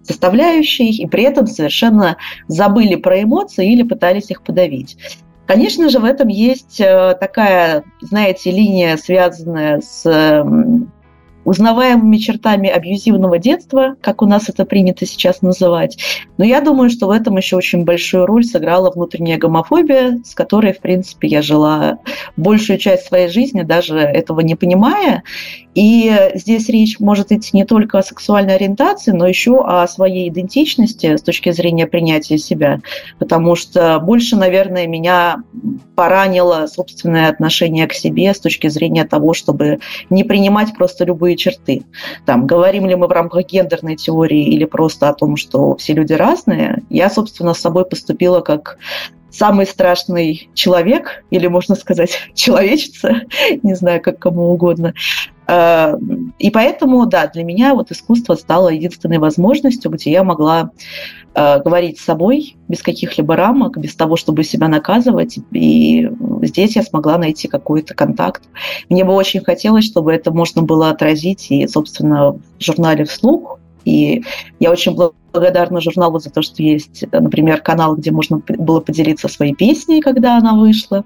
[0.07, 2.17] составляющей и при этом совершенно
[2.49, 4.97] забыли про эмоции или пытались их подавить.
[5.47, 10.05] Конечно же, в этом есть э, такая, знаете, линия, связанная с
[11.45, 15.99] узнаваемыми чертами абьюзивного детства, как у нас это принято сейчас называть.
[16.39, 20.73] Но я думаю, что в этом еще очень большую роль сыграла внутренняя гомофобия, с которой,
[20.73, 21.99] в принципе, я жила
[22.37, 25.23] большую часть своей жизни, даже этого не понимая.
[25.75, 31.17] И здесь речь может идти не только о сексуальной ориентации, но еще о своей идентичности
[31.17, 32.81] с точки зрения принятия себя.
[33.19, 35.43] Потому что больше, наверное, меня
[35.97, 41.85] поранило собственное отношение к себе с точки зрения того, чтобы не принимать просто любые черты.
[42.25, 46.13] Там, говорим ли мы в рамках гендерной теории или просто о том, что все люди
[46.13, 48.79] разные, я, собственно, с собой поступила как
[49.35, 53.23] самый страшный человек, или можно сказать человечица,
[53.63, 54.95] не знаю, как кому угодно.
[55.47, 55.97] Э,
[56.39, 60.71] и поэтому, да, для меня вот искусство стало единственной возможностью, где я могла
[61.35, 65.39] э, говорить с собой без каких-либо рамок, без того, чтобы себя наказывать.
[65.53, 66.11] И
[66.43, 68.43] здесь я смогла найти какой-то контакт.
[68.89, 74.23] Мне бы очень хотелось, чтобы это можно было отразить и, собственно, в журнале «Вслух», и
[74.61, 79.55] я очень благодарна журналу за то, что есть, например, канал, где можно было поделиться своей
[79.55, 81.05] песней, когда она вышла.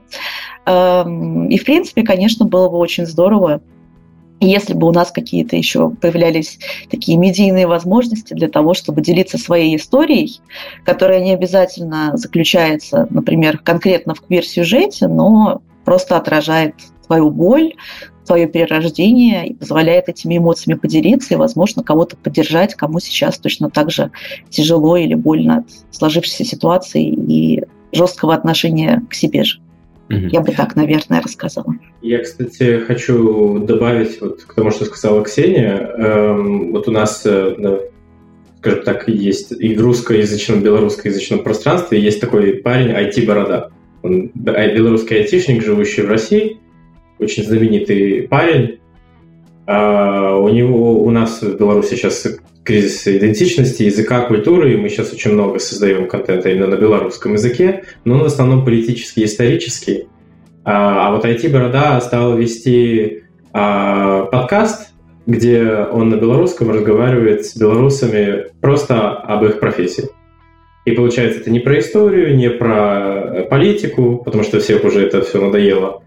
[0.66, 3.60] Эм, и, в принципе, конечно, было бы очень здорово,
[4.40, 6.58] если бы у нас какие-то еще появлялись
[6.90, 10.40] такие медийные возможности для того, чтобы делиться своей историей,
[10.84, 16.74] которая не обязательно заключается, например, конкретно в квир-сюжете, но просто отражает
[17.06, 17.74] твою боль,
[18.24, 23.90] свое перерождение и позволяет этими эмоциями поделиться и, возможно, кого-то поддержать, кому сейчас точно так
[23.90, 24.10] же
[24.50, 29.60] тяжело или больно от сложившейся ситуации и жесткого отношения к себе же.
[30.10, 30.28] Угу.
[30.30, 31.74] Я бы так, наверное, рассказала.
[32.00, 35.76] Я, кстати, хочу добавить вот к тому, что сказала Ксения.
[35.76, 37.80] Эм, вот у нас, э,
[38.58, 43.70] скажем так, есть и в русскоязычном, белорусскоязычном пространстве есть такой парень IT-борода.
[44.02, 46.58] Он белорусский айтишник, живущий в России,
[47.18, 48.78] очень знаменитый парень.
[49.66, 52.26] А у него, у нас в Беларуси сейчас
[52.68, 57.84] кризис идентичности, языка, культуры, и мы сейчас очень много создаем контента именно на белорусском языке,
[58.04, 60.06] но он в основном политический исторический.
[60.64, 63.22] А, а вот IT-борода стал вести
[63.54, 64.92] а, подкаст,
[65.24, 70.04] где он на белорусском разговаривает с белорусами просто об их профессии.
[70.84, 75.40] И получается, это не про историю, не про политику, потому что всех уже это все
[75.40, 76.02] надоело,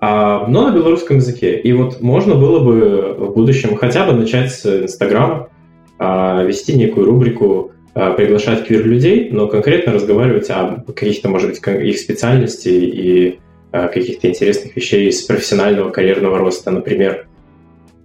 [0.00, 1.60] а, но на белорусском языке.
[1.60, 5.50] И вот можно было бы в будущем хотя бы начать с Инстаграма,
[5.98, 12.68] вести некую рубрику, а, приглашать квир-людей, но конкретно разговаривать о каких-то, может быть, их специальности
[12.68, 13.38] и
[13.72, 17.26] а, каких-то интересных вещей из профессионального карьерного роста, например.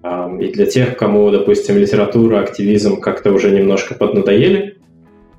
[0.01, 4.77] А, и для тех, кому, допустим, литература, активизм как-то уже немножко поднадоели,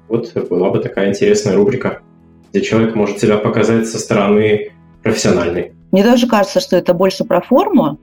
[0.08, 2.02] вот была бы такая интересная рубрика,
[2.50, 4.72] где человек может себя показать со стороны
[5.02, 5.72] профессиональной.
[5.92, 7.98] Мне даже кажется, что это больше про форму.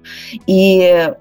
[0.48, 1.14] И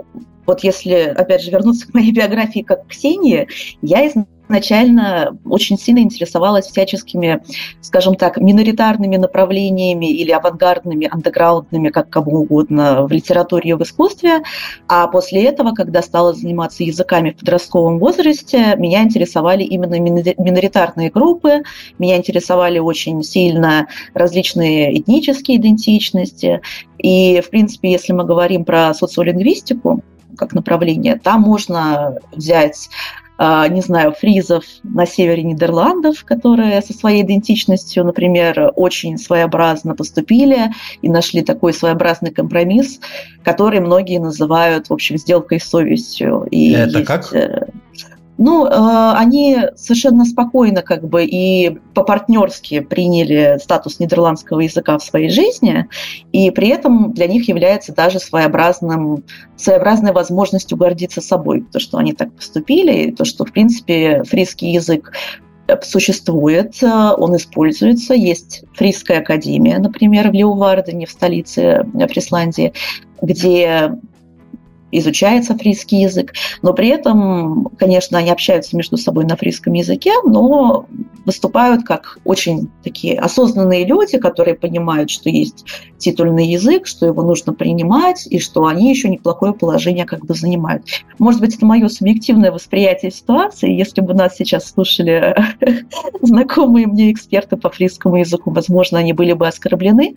[0.48, 3.46] вот если, опять же, вернуться к моей биографии как Ксении,
[3.82, 7.42] я изначально очень сильно интересовалась всяческими,
[7.82, 14.40] скажем так, миноритарными направлениями или авангардными, андеграундными, как кому угодно, в литературе и в искусстве.
[14.88, 21.62] А после этого, когда стала заниматься языками в подростковом возрасте, меня интересовали именно миноритарные группы,
[21.98, 26.62] меня интересовали очень сильно различные этнические идентичности.
[26.96, 30.02] И, в принципе, если мы говорим про социолингвистику,
[30.38, 32.88] как направление, там можно взять
[33.40, 40.72] а, не знаю, фризов на севере Нидерландов, которые со своей идентичностью, например, очень своеобразно поступили
[41.02, 42.98] и нашли такой своеобразный компромисс,
[43.44, 46.48] который многие называют, в общем, сделкой с совестью.
[46.50, 47.32] И Это есть, как?
[48.38, 55.02] Э, ну, э, они совершенно спокойно как бы и по-партнерски приняли статус нидерландского языка в
[55.02, 55.88] своей жизни,
[56.32, 59.24] и при этом для них является даже своеобразным,
[59.56, 64.72] своеобразной возможностью гордиться собой, то, что они так поступили, и то, что, в принципе, фриский
[64.72, 65.12] язык
[65.82, 68.14] существует, он используется.
[68.14, 72.72] Есть Фрисская академия, например, в Леувардене, в столице Фрисландии,
[73.20, 73.92] где
[74.90, 80.86] изучается фрисский язык, но при этом, конечно, они общаются между собой на фрисском языке, но
[81.24, 85.66] выступают как очень такие осознанные люди, которые понимают, что есть
[85.98, 90.84] титульный язык, что его нужно принимать, и что они еще неплохое положение как бы занимают.
[91.18, 93.72] Может быть, это мое субъективное восприятие ситуации.
[93.72, 95.36] Если бы нас сейчас слушали
[96.22, 100.14] знакомые мне эксперты по фрисскому языку, возможно, они были бы оскорблены.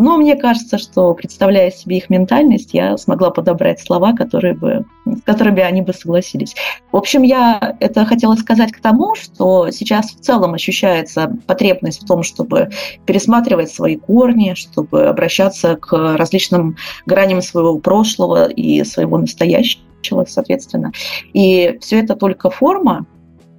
[0.00, 5.22] Но мне кажется, что, представляя себе их ментальность, я смогла подобрать слова, которые бы, с
[5.22, 6.54] которыми они бы согласились.
[6.92, 12.06] В общем, я это хотела сказать к тому, что сейчас в целом ощущается потребность в
[12.06, 12.70] том, чтобы
[13.06, 20.92] пересматривать свои корни, чтобы обращаться к различным граням своего прошлого и своего настоящего, соответственно.
[21.32, 23.04] И все это только форма,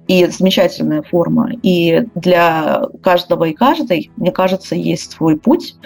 [0.08, 1.50] и замечательная форма.
[1.62, 5.76] И для каждого и каждой, мне кажется, есть свой путь,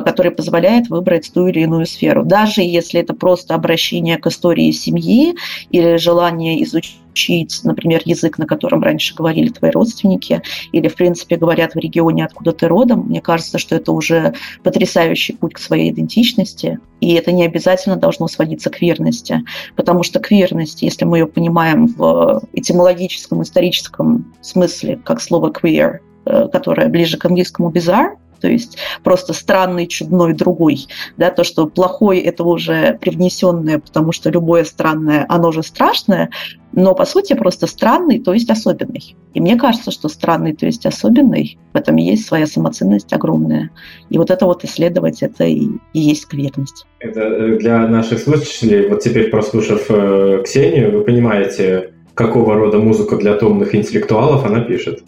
[0.00, 2.24] который позволяет выбрать ту или иную сферу.
[2.24, 5.34] Даже если это просто обращение к истории семьи
[5.70, 11.74] или желание изучить, например, язык, на котором раньше говорили твои родственники, или, в принципе, говорят
[11.74, 16.78] в регионе, откуда ты родом, мне кажется, что это уже потрясающий путь к своей идентичности,
[17.00, 19.44] и это не обязательно должно сводиться к верности,
[19.76, 26.48] потому что квирность, если мы ее понимаем в этимологическом, историческом смысле, как слово queer, э,
[26.52, 30.86] которое ближе к английскому bizarre, то есть просто странный, чудной, другой.
[31.16, 36.30] Да, то, что плохой– это уже привнесенное, потому что любое странное, оно же страшное,
[36.72, 39.16] но по сути просто странный, то есть особенный.
[39.32, 43.70] И мне кажется, что странный, то есть особенный, в этом есть своя самоценность огромная.
[44.10, 46.84] И вот это вот исследовать, это и, и есть кверность.
[46.98, 53.16] Это э, для наших слушателей, вот теперь прослушав э, Ксению, вы понимаете, какого рода музыку
[53.16, 55.02] для томных интеллектуалов она пишет.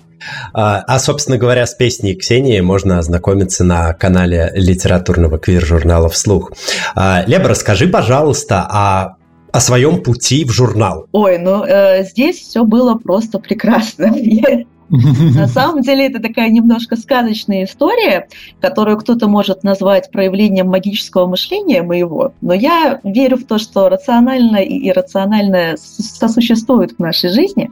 [0.53, 6.53] А, а, собственно говоря, с песней Ксении можно ознакомиться на канале литературного квир-журнала «Вслух».
[6.95, 9.17] А, Леба, расскажи, пожалуйста, о
[9.55, 11.07] о своем пути в журнал.
[11.13, 14.13] Ой, ну э, здесь все было просто прекрасно.
[14.91, 18.29] На самом деле это такая немножко сказочная история,
[18.61, 24.63] которую кто-то может назвать проявлением магического мышления моего, но я верю в то, что рациональное
[24.63, 27.71] и иррациональное сосуществуют в нашей жизни.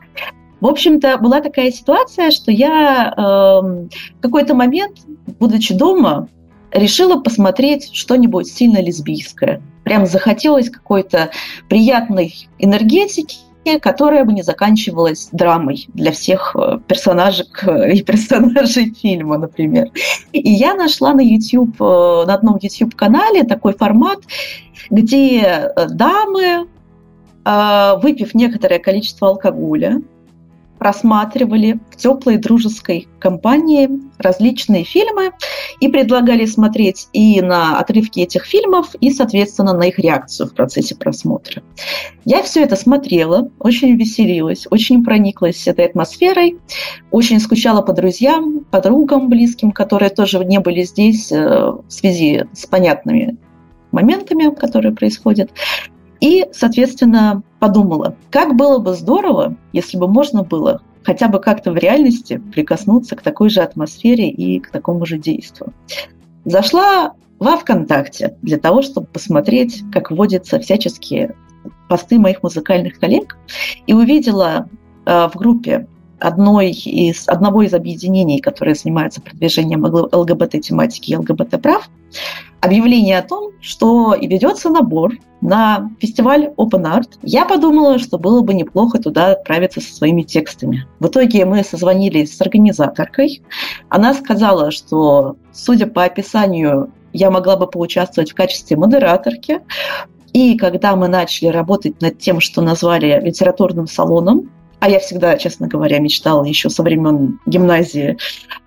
[0.60, 4.98] В общем-то, была такая ситуация, что я э, в какой-то момент,
[5.40, 6.28] будучи дома,
[6.70, 9.60] решила посмотреть что-нибудь сильно лесбийское.
[9.84, 11.30] Прям захотелось какой-то
[11.68, 13.38] приятной энергетики,
[13.80, 17.46] которая бы не заканчивалась драмой для всех э, персонажей
[17.94, 19.90] и персонажей фильма, например.
[20.32, 24.20] И я нашла на YouTube, э, на одном YouTube-канале такой формат,
[24.90, 26.68] где э, дамы,
[27.44, 30.00] выпив некоторое количество алкоголя,
[30.82, 35.30] просматривали в теплой дружеской компании различные фильмы
[35.78, 40.96] и предлагали смотреть и на отрывки этих фильмов, и, соответственно, на их реакцию в процессе
[40.96, 41.62] просмотра.
[42.24, 46.58] Я все это смотрела, очень веселилась, очень прониклась этой атмосферой,
[47.12, 52.66] очень скучала по друзьям, подругам близким, которые тоже не были здесь э, в связи с
[52.66, 53.36] понятными
[53.92, 55.50] моментами, которые происходят.
[56.22, 61.76] И, соответственно, подумала, как было бы здорово, если бы можно было хотя бы как-то в
[61.76, 65.74] реальности прикоснуться к такой же атмосфере и к такому же действию.
[66.44, 71.34] Зашла во ВКонтакте для того, чтобы посмотреть, как вводятся всяческие
[71.88, 73.36] посты моих музыкальных коллег,
[73.88, 74.68] и увидела
[75.04, 75.88] э, в группе
[76.22, 81.90] одной из, одного из объединений, которые занимаются продвижением ЛГБТ-тематики и ЛГБТ-прав,
[82.60, 87.08] объявление о том, что и ведется набор на фестиваль Open Art.
[87.22, 90.86] Я подумала, что было бы неплохо туда отправиться со своими текстами.
[91.00, 93.42] В итоге мы созвонились с организаторкой.
[93.88, 99.60] Она сказала, что, судя по описанию, я могла бы поучаствовать в качестве модераторки.
[100.32, 104.50] И когда мы начали работать над тем, что назвали литературным салоном,
[104.82, 108.18] а я всегда, честно говоря, мечтала еще со времен гимназии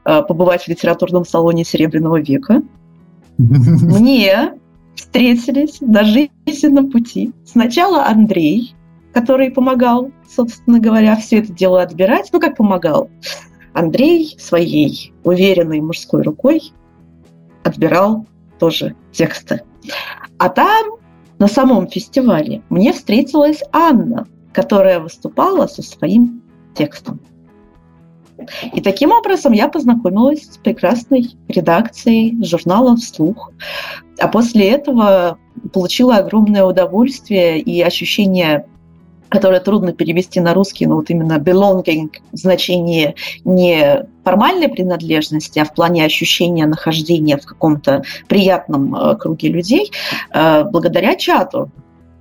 [0.05, 2.61] э, побывать в литературном салоне Серебряного века.
[3.37, 4.53] Мне
[4.95, 7.33] встретились на жизненном пути.
[7.43, 8.75] Сначала Андрей,
[9.13, 12.29] который помогал, собственно говоря, все это дело отбирать.
[12.31, 13.09] Ну, как помогал?
[13.73, 16.71] Андрей своей уверенной мужской рукой
[17.63, 18.25] отбирал
[18.57, 19.63] тоже тексты.
[20.37, 20.91] А там,
[21.39, 24.25] на самом фестивале, мне встретилась Анна,
[24.55, 26.41] которая выступала со своим
[26.73, 27.19] текстом.
[28.73, 33.51] И таким образом я познакомилась с прекрасной редакцией журнала «Вслух».
[34.17, 35.37] А после этого
[35.73, 38.65] получила огромное удовольствие и ощущение
[39.27, 45.65] которое трудно перевести на русский, но вот именно belonging в значении не формальной принадлежности, а
[45.65, 49.91] в плане ощущения нахождения в каком-то приятном э, круге людей,
[50.31, 51.69] э, благодаря чату,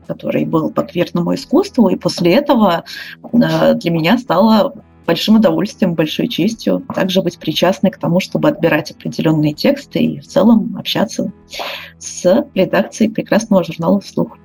[0.07, 2.85] который был по квирному искусству, и после этого
[3.23, 4.75] э, для меня стало
[5.07, 10.27] большим удовольствием, большой честью также быть причастной к тому, чтобы отбирать определенные тексты и в
[10.27, 11.33] целом общаться
[11.99, 14.39] с редакцией прекрасного журнала «Вслух».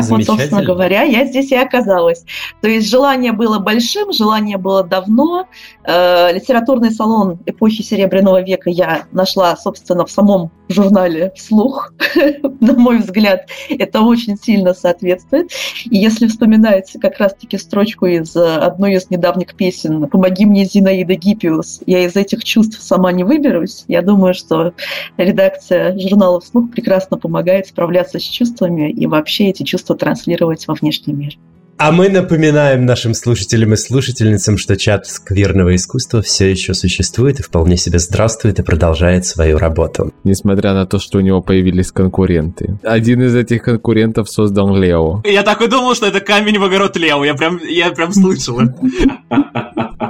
[0.00, 2.24] Так вот, собственно говоря, я здесь и оказалась.
[2.60, 5.46] То есть желание было большим, желание было давно.
[5.84, 11.92] Э, литературный салон эпохи Серебряного века я нашла, собственно, в самом журнале «Вслух».
[12.60, 15.50] На мой взгляд, это очень сильно соответствует.
[15.84, 21.82] И если вспоминается как раз-таки строчку из одной из недавних песен «Помоги мне, Зинаида Гиппиус»,
[21.86, 23.84] я из этих чувств сама не выберусь.
[23.88, 24.72] Я думаю, что
[25.16, 31.12] редакция журнала «Вслух» прекрасно помогает справляться с чувствами и вообще эти чувства транслировать во внешний
[31.12, 31.38] мир.
[31.78, 37.42] А мы напоминаем нашим слушателям и слушательницам, что чат скверного искусства все еще существует и
[37.42, 40.10] вполне себе здравствует и продолжает свою работу.
[40.24, 42.78] Несмотря на то, что у него появились конкуренты.
[42.82, 45.20] Один из этих конкурентов создал Лео.
[45.26, 47.22] Я так и думал, что это камень в огород Лео.
[47.24, 48.58] Я прям, я прям слышал.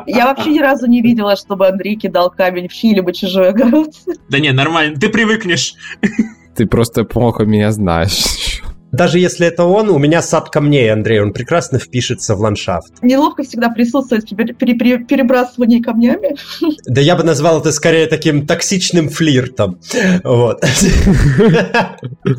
[0.06, 3.90] Я вообще ни разу не видела, чтобы Андрей кидал камень в чьи-либо чужой огород.
[4.28, 5.74] Да не, нормально, ты привыкнешь.
[6.54, 8.55] Ты просто плохо меня знаешь.
[8.96, 13.02] Даже если это он, у меня сад камней, Андрей, он прекрасно впишется в ландшафт.
[13.02, 16.36] Неловко всегда присутствовать при, при, при перебрасывании камнями.
[16.86, 19.78] Да я бы назвал это скорее таким токсичным флиртом.
[20.24, 20.62] Вот.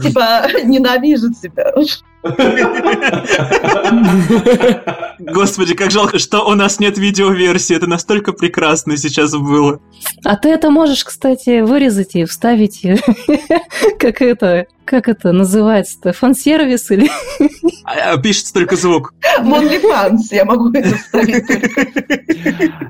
[0.03, 1.73] Типа ненавижу тебя.
[5.19, 7.75] Господи, как жалко, что у нас нет видеоверсии.
[7.75, 9.79] Это настолько прекрасно сейчас было.
[10.23, 12.81] А ты это можешь, кстати, вырезать и вставить,
[13.99, 17.09] как это, как это называется-то, фан-сервис или...
[17.83, 19.13] А, а, пишется только звук.
[19.39, 21.45] OnlyFans, я могу это вставить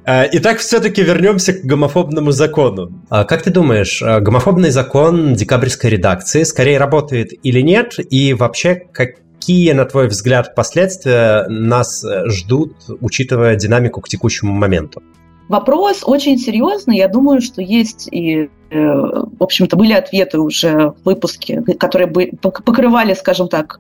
[0.06, 3.04] а, Итак, все-таки вернемся к гомофобному закону.
[3.10, 7.96] Как ты думаешь, гомофобный закон декабрьской редакции скорее работает или нет?
[8.10, 9.12] И вообще, как
[9.48, 15.02] Какие, на твой взгляд, последствия нас ждут, учитывая динамику к текущему моменту?
[15.48, 16.98] Вопрос очень серьезный.
[16.98, 22.30] Я думаю, что есть и, э, в общем-то, были ответы уже в выпуске, которые бы
[22.42, 23.80] покрывали, скажем так,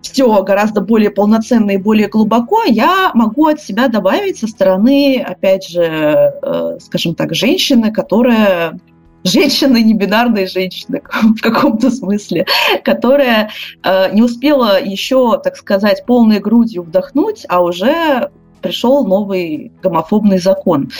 [0.00, 5.68] все гораздо более полноценно и более глубоко, я могу от себя добавить со стороны, опять
[5.68, 8.80] же, э, скажем так, женщины, которая
[9.24, 12.46] женщины, не бинарные женщины в каком-то смысле,
[12.84, 13.50] которая
[13.82, 20.90] э, не успела еще, так сказать, полной грудью вдохнуть, а уже пришел новый гомофобный закон.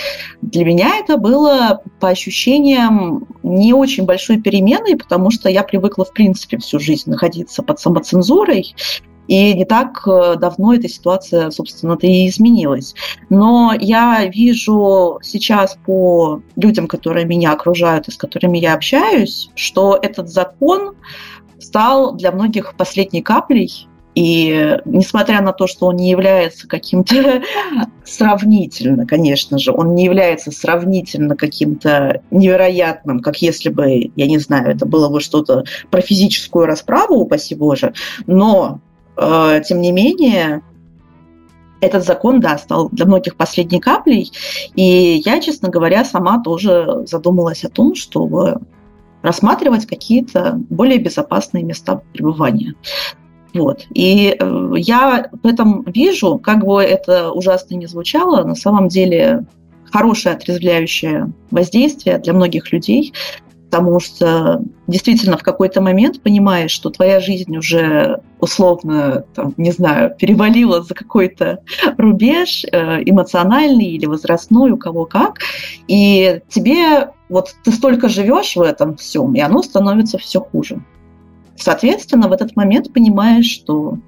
[0.43, 6.13] Для меня это было, по ощущениям, не очень большой переменой, потому что я привыкла, в
[6.13, 8.75] принципе, всю жизнь находиться под самоцензурой,
[9.29, 12.95] и не так э, давно эта ситуация, собственно-то, и изменилась.
[13.29, 19.99] Но я вижу сейчас по людям, которые меня окружают и с которыми я общаюсь, что
[20.01, 20.97] этот закон
[21.61, 27.43] стал для многих последней каплей, и несмотря на то, что он не является каким-то
[28.05, 34.71] сравнительно, конечно же, он не является сравнительно каким-то невероятным, как если бы, я не знаю,
[34.75, 35.63] это было бы что-то
[35.93, 37.93] про физическую расправу, упаси Боже,
[38.27, 38.81] но
[39.67, 40.63] тем не менее,
[41.81, 44.31] этот закон, да, стал для многих последней каплей.
[44.75, 48.61] И я, честно говоря, сама тоже задумалась о том, чтобы
[49.23, 52.75] рассматривать какие-то более безопасные места пребывания.
[53.55, 53.87] Вот.
[53.93, 59.47] И э, я в этом вижу, как бы это ужасно не звучало, на самом деле
[59.91, 63.13] хорошее отрезвляющее воздействие для многих людей,
[63.71, 70.15] потому что действительно в какой-то момент понимаешь, что твоя жизнь уже условно, там, не знаю,
[70.19, 71.61] перевалила за какой-то
[71.99, 75.41] рубеж э, эмоциональный или возрастной, у кого как,
[75.87, 80.83] и тебе вот ты столько живешь в этом всем, и оно становится все хуже.
[81.57, 83.99] Соответственно, в этот момент понимаешь, что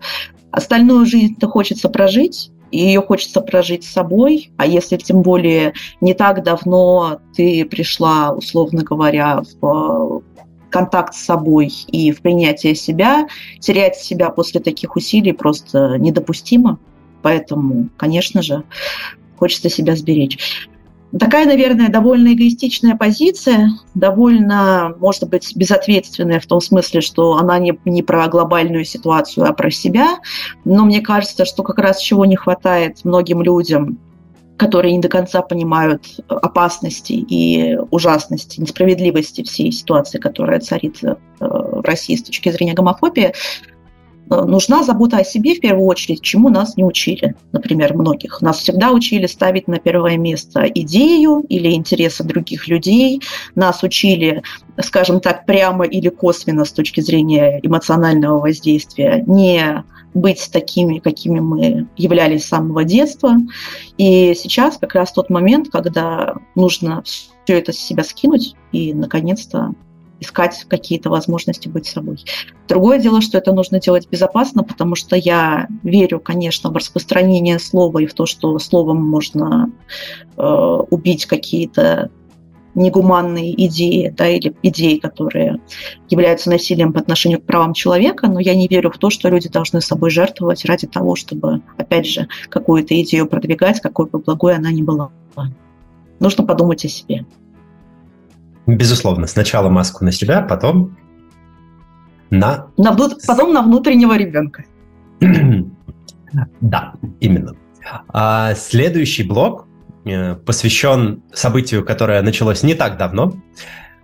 [0.52, 6.14] остальную жизнь-то хочется прожить, и ее хочется прожить с собой, а если тем более не
[6.14, 10.22] так давно ты пришла, условно говоря, в
[10.70, 13.26] контакт с собой и в принятие себя,
[13.58, 16.78] терять себя после таких усилий просто недопустимо.
[17.22, 18.62] Поэтому, конечно же,
[19.36, 20.68] хочется себя сберечь.
[21.18, 27.76] Такая, наверное, довольно эгоистичная позиция, довольно, может быть, безответственная в том смысле, что она не,
[27.84, 30.18] не про глобальную ситуацию, а про себя.
[30.64, 33.98] Но мне кажется, что как раз чего не хватает многим людям,
[34.56, 41.80] которые не до конца понимают опасности и ужасности, несправедливости всей ситуации, которая царит э, в
[41.82, 43.32] России с точки зрения гомофобии,
[44.30, 48.40] нужна забота о себе в первую очередь, чему нас не учили, например, многих.
[48.40, 53.20] Нас всегда учили ставить на первое место идею или интересы других людей.
[53.54, 54.42] Нас учили,
[54.80, 61.88] скажем так, прямо или косвенно с точки зрения эмоционального воздействия не быть такими, какими мы
[61.96, 63.36] являлись с самого детства.
[63.98, 69.72] И сейчас как раз тот момент, когда нужно все это с себя скинуть и, наконец-то,
[70.20, 72.18] искать какие-то возможности быть собой.
[72.68, 77.98] Другое дело, что это нужно делать безопасно, потому что я верю, конечно, в распространение слова
[77.98, 79.70] и в то, что словом можно
[80.36, 82.10] э, убить какие-то
[82.74, 85.60] негуманные идеи, да, или идеи, которые
[86.08, 89.48] являются насилием по отношению к правам человека, но я не верю в то, что люди
[89.48, 94.70] должны собой жертвовать ради того, чтобы, опять же, какую-то идею продвигать, какой бы благой она
[94.70, 95.10] ни была.
[96.20, 97.24] Нужно подумать о себе.
[98.76, 100.96] Безусловно, сначала маску на себя, потом
[102.30, 102.68] на...
[102.76, 102.96] на
[103.26, 104.64] потом на внутреннего ребенка.
[106.60, 107.54] да, именно.
[108.08, 109.66] А следующий блок
[110.04, 113.34] э, посвящен событию, которое началось не так давно.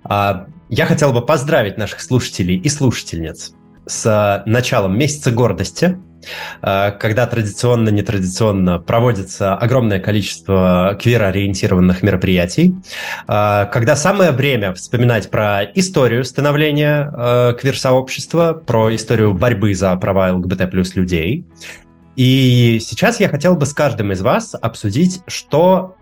[0.03, 3.53] А, я хотел бы поздравить наших слушателей и слушательниц
[3.87, 5.99] с началом месяца гордости.
[6.63, 12.75] Э, когда традиционно, нетрадиционно проводится огромное количество квир-ориентированных мероприятий,
[13.29, 20.33] э, когда самое время вспоминать про историю становления э, квир-сообщества, про историю борьбы за права
[20.33, 21.45] ЛГБТ плюс людей.
[22.17, 25.97] И сейчас я хотел бы с каждым из вас обсудить, что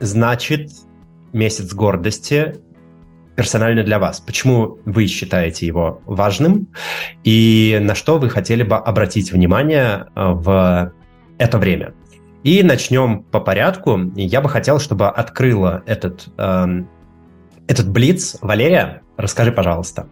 [0.00, 0.70] значит
[1.32, 2.56] месяц гордости
[3.38, 4.18] персонально для вас?
[4.20, 6.66] Почему вы считаете его важным?
[7.22, 10.92] И на что вы хотели бы обратить внимание э, в
[11.38, 11.94] это время?
[12.42, 13.96] И начнем по порядку.
[14.16, 16.88] Я бы хотел, чтобы открыла этот, эм,
[17.68, 18.38] этот блиц.
[18.42, 20.08] Валерия, расскажи, пожалуйста,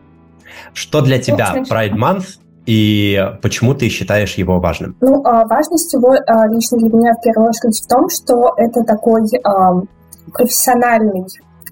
[0.72, 2.26] что для тебя Pride Month
[2.64, 4.96] и почему ты считаешь его важным?
[5.00, 8.84] Ну, а, важность его а, лично для меня в первую очередь в том, что это
[8.84, 9.22] такой
[10.32, 11.26] профессиональный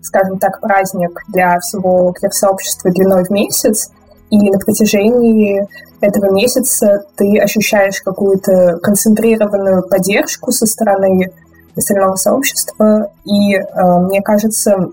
[0.05, 3.91] скажем так, праздник для всего квир-сообщества длиной в месяц,
[4.31, 5.67] и на протяжении
[6.01, 11.33] этого месяца ты ощущаешь какую-то концентрированную поддержку со стороны
[11.77, 13.11] остального сообщества.
[13.25, 13.63] И э,
[14.01, 14.91] мне кажется,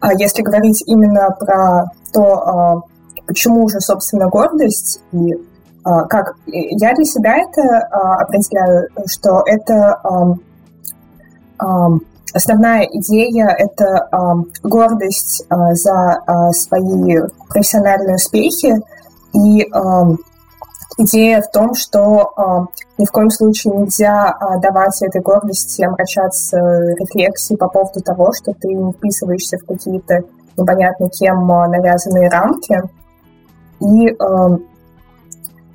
[0.00, 2.82] э, если говорить именно про то,
[3.16, 5.38] э, почему же, собственно, гордость и э,
[6.08, 7.86] как я для себя это э,
[8.22, 10.00] определяю, что это
[11.60, 11.64] э,
[12.34, 14.16] Основная идея— это э,
[14.62, 18.80] гордость э, за э, свои профессиональные успехи
[19.34, 19.66] и
[20.98, 26.58] идея в том, что э, ни в коем случае нельзя э, давать этой гордости омрачаться
[26.98, 30.22] рефлексией по поводу того, что ты не вписываешься в какие-то
[30.56, 32.82] непонятно кем навязанные рамки.
[33.80, 34.58] И э,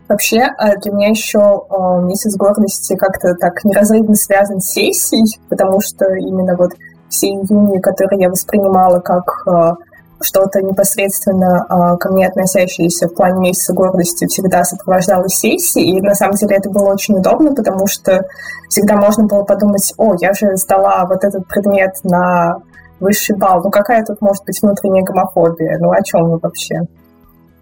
[0.07, 5.81] Вообще, э, для меня еще э, месяц гордости как-то так неразрывно связан с сессией, потому
[5.81, 6.71] что именно вот
[7.09, 9.73] все июни, которые я воспринимала как э,
[10.19, 16.33] что-то непосредственно ко мне относящееся в плане месяца гордости всегда сопровождалось сессией, и на самом
[16.33, 18.25] деле это было очень удобно, потому что
[18.67, 22.55] всегда можно было подумать, о, я же сдала вот этот предмет на
[22.99, 26.87] высший балл, ну какая тут может быть внутренняя гомофобия, ну о чем вы вообще?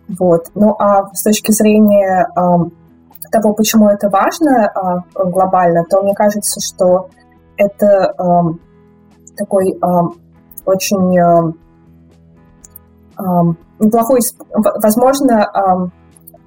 [0.07, 0.47] Вот.
[0.53, 2.69] Ну а с точки зрения э,
[3.31, 7.09] того, почему это важно э, глобально, то мне кажется, что
[7.57, 10.01] это э, такой э,
[10.65, 11.51] очень э,
[13.17, 13.23] э,
[13.79, 14.19] неплохой,
[14.53, 15.89] возможно, э,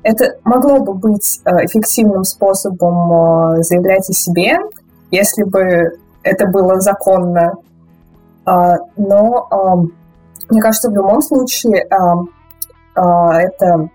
[0.04, 4.58] это могло бы быть эффективным способом э, заявлять о себе,
[5.10, 7.54] если бы это было законно.
[8.46, 9.98] Э, но э,
[10.50, 12.22] мне кажется, в любом случае а,
[13.00, 13.88] это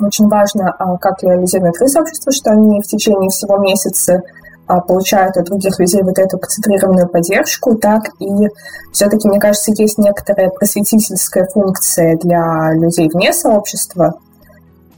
[0.00, 4.22] очень важно, а, как реализирует сообщество, что они в течение всего месяца
[4.66, 8.48] а, получают от других людей вот эту концентрированную поддержку, так и
[8.92, 14.14] все-таки, мне кажется, есть некоторая просветительская функция для людей вне сообщества,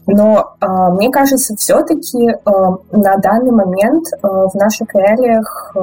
[0.07, 0.55] но
[0.95, 5.77] мне кажется, все-таки на данный момент в наших реалиях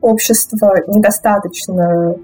[0.00, 2.16] общество недостаточно а,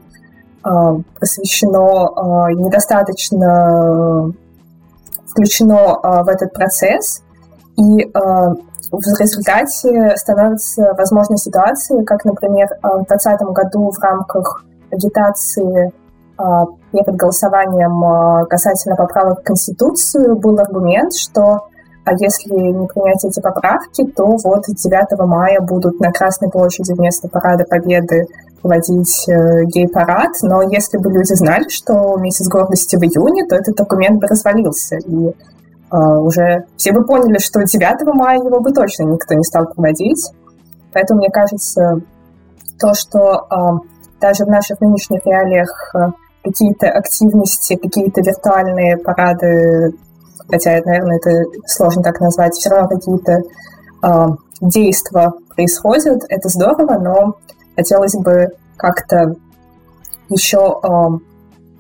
[1.19, 4.33] посвящено а, недостаточно
[5.27, 7.23] включено а, в этот процесс,
[7.77, 15.91] и в результате становятся возможны ситуации, как, например, в 2020 году в рамках агитации
[16.93, 21.69] перед голосованием касательно поправок в Конституцию был аргумент, что
[22.05, 27.29] а если не принять эти поправки, то вот 9 мая будут на Красной площади вместо
[27.29, 28.27] Парада Победы
[28.63, 30.33] проводить э, гей-парад.
[30.43, 34.97] Но если бы люди знали, что месяц гордости в июне, то этот документ бы развалился.
[34.97, 35.33] И
[35.95, 40.27] уже все бы поняли, что 9 мая его бы точно никто не стал проводить.
[40.91, 42.01] Поэтому, мне кажется,
[42.81, 43.47] то, что
[44.19, 45.95] даже в наших нынешних реалиях
[46.43, 49.93] какие-то активности, какие-то виртуальные парады,
[50.49, 53.43] хотя, наверное, это сложно так назвать, все равно какие-то
[54.03, 54.27] э,
[54.61, 57.37] действия происходят, это здорово, но
[57.77, 59.35] хотелось бы как-то
[60.29, 60.89] еще э,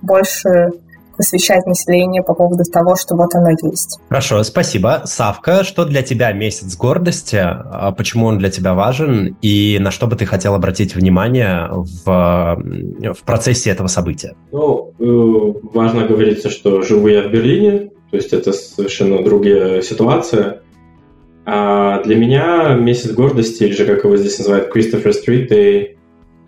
[0.02, 0.70] больше
[1.16, 4.00] посвящать население по поводу того, что вот оно есть.
[4.08, 5.02] Хорошо, спасибо.
[5.04, 7.36] Савка, что для тебя месяц гордости?
[7.36, 9.36] А почему он для тебя важен?
[9.42, 14.34] И на что бы ты хотел обратить внимание в, в процессе этого события?
[14.50, 20.61] Ну, э, важно говорить, что живу я в Берлине, то есть это совершенно другая ситуация.
[21.44, 25.96] А для меня месяц гордости, или же как его здесь называют, Street Day,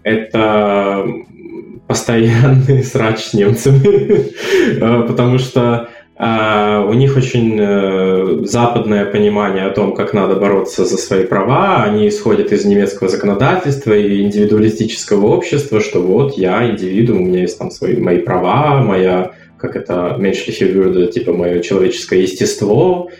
[0.02, 1.04] это
[1.86, 4.30] постоянный срач с немцами,
[4.80, 10.84] а, потому что а, у них очень э, западное понимание о том, как надо бороться
[10.84, 11.82] за свои права.
[11.82, 17.58] Они исходят из немецкого законодательства и индивидуалистического общества, что вот я индивидуум, у меня есть
[17.58, 23.10] там свои мои права, моя, как это, menschliche Würde, типа мое человеческое естество,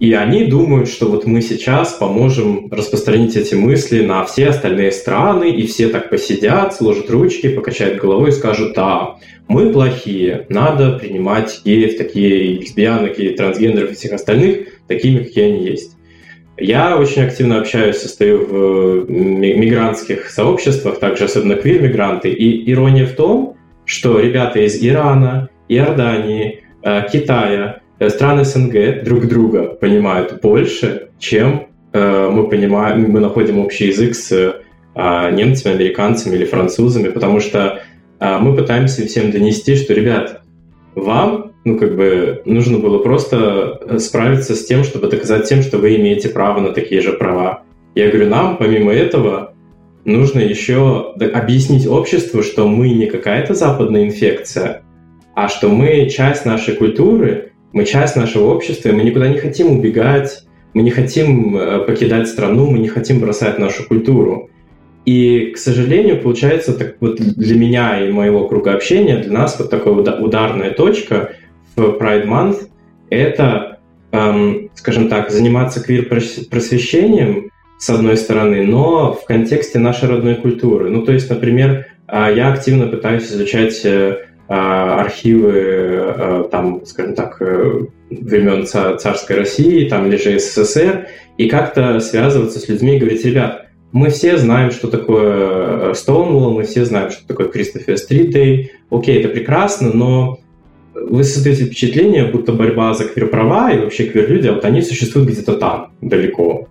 [0.00, 5.50] и они думают, что вот мы сейчас поможем распространить эти мысли на все остальные страны,
[5.50, 9.16] и все так посидят, сложат ручки, покачают головой и скажут, да,
[9.48, 15.66] мы плохие, надо принимать геев, такие лесбиянок и трансгендеров и всех остальных такими, какие они
[15.66, 15.96] есть.
[16.56, 23.56] Я очень активно общаюсь, состою в мигрантских сообществах, также особенно квир-мигранты, и ирония в том,
[23.84, 31.66] что ребята из Ирана, Иордании, э, Китая, Э, страны СНГ друг друга понимают больше, чем
[31.92, 37.80] э, мы понимаем, мы находим общий язык с э, немцами, американцами или французами, потому что
[38.20, 40.42] э, мы пытаемся всем донести, что, ребят,
[40.94, 45.78] вам, ну, как бы, нужно было просто э, справиться с тем, чтобы доказать тем, что
[45.78, 47.62] вы имеете право на такие же права.
[47.94, 49.54] Я говорю, нам, помимо этого,
[50.04, 54.82] нужно еще объяснить обществу, что мы не какая-то западная инфекция,
[55.34, 59.78] а что мы часть нашей культуры, мы часть нашего общества, и мы никуда не хотим
[59.78, 60.44] убегать,
[60.74, 64.50] мы не хотим э, покидать страну, мы не хотим бросать нашу культуру.
[65.04, 69.70] И, к сожалению, получается, так вот для меня и моего круга общения, для нас вот
[69.70, 71.32] такая ударная точка
[71.76, 72.68] в Pride Month—
[73.10, 73.78] это,
[74.12, 80.90] эм, скажем так, заниматься квир-просвещением, с одной стороны, но в контексте нашей родной культуры.
[80.90, 87.14] Ну, то есть, например, э, я активно пытаюсь изучать э, а, архивы, а, там, скажем
[87.14, 92.98] так, э, времен царской России, там, или же СССР, и как-то связываться с людьми и
[92.98, 98.30] говорить, ребят, мы все знаем, что такое Stonewall, мы все знаем, что такое Кристофер Стрит
[98.30, 98.72] Дэй.
[98.90, 100.40] Окей, это прекрасно, но
[100.94, 105.92] вы создаете впечатление, будто борьба за квир-права и вообще квир-люди, вот они существуют где-то там,
[106.00, 106.68] далеко.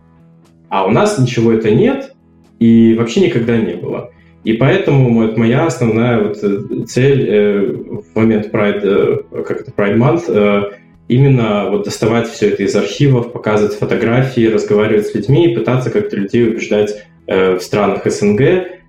[0.69, 2.13] А у нас ничего это нет,
[2.59, 4.11] и вообще никогда не было.
[4.48, 9.72] И поэтому вот моя основная вот э, цель э, в момент Pride, э, как это,
[9.72, 10.72] Pride Month,
[11.10, 16.16] именно вот доставать все это из архивов, показывать фотографии, разговаривать с людьми и пытаться как-то
[16.16, 18.41] людей убеждать в странах СНГ.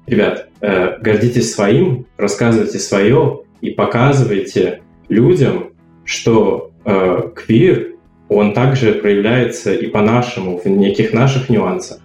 [0.06, 5.70] Ребят, гордитесь своим, рассказывайте свое и показывайте людям,
[6.04, 6.70] что
[7.34, 7.94] квир,
[8.28, 11.98] он также проявляется и по-нашему, в неких наших нюансах.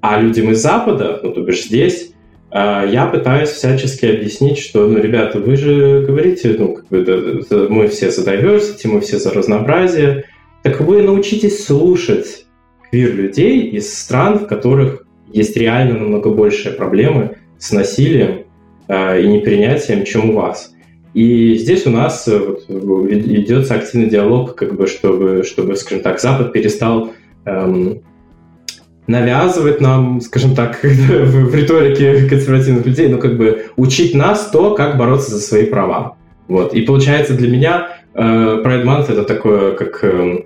[0.00, 2.12] А людям из Запада, ну, то бишь здесь,
[2.50, 7.18] я пытаюсь всячески объяснить, что, ну, ребята, вы же говорите, ну, как бы, да,
[7.48, 10.24] да, мы все за diversity, мы все за разнообразие.
[10.62, 12.46] Так вы научитесь слушать
[12.90, 18.44] квир-людей из стран, в которых есть реально намного большие проблемы с насилием
[18.88, 20.72] э, и непринятием, чем у вас.
[21.14, 26.20] И здесь у нас э, вот, ведется активный диалог, как бы, чтобы, чтобы, скажем так,
[26.20, 27.12] Запад перестал
[27.44, 28.02] эм,
[29.08, 34.96] навязывать нам, скажем так, в риторике консервативных людей, ну, как бы учить нас то, как
[34.96, 36.16] бороться за свои права.
[36.46, 36.74] Вот.
[36.74, 40.44] И получается для меня э, Pride Month это такое, как э,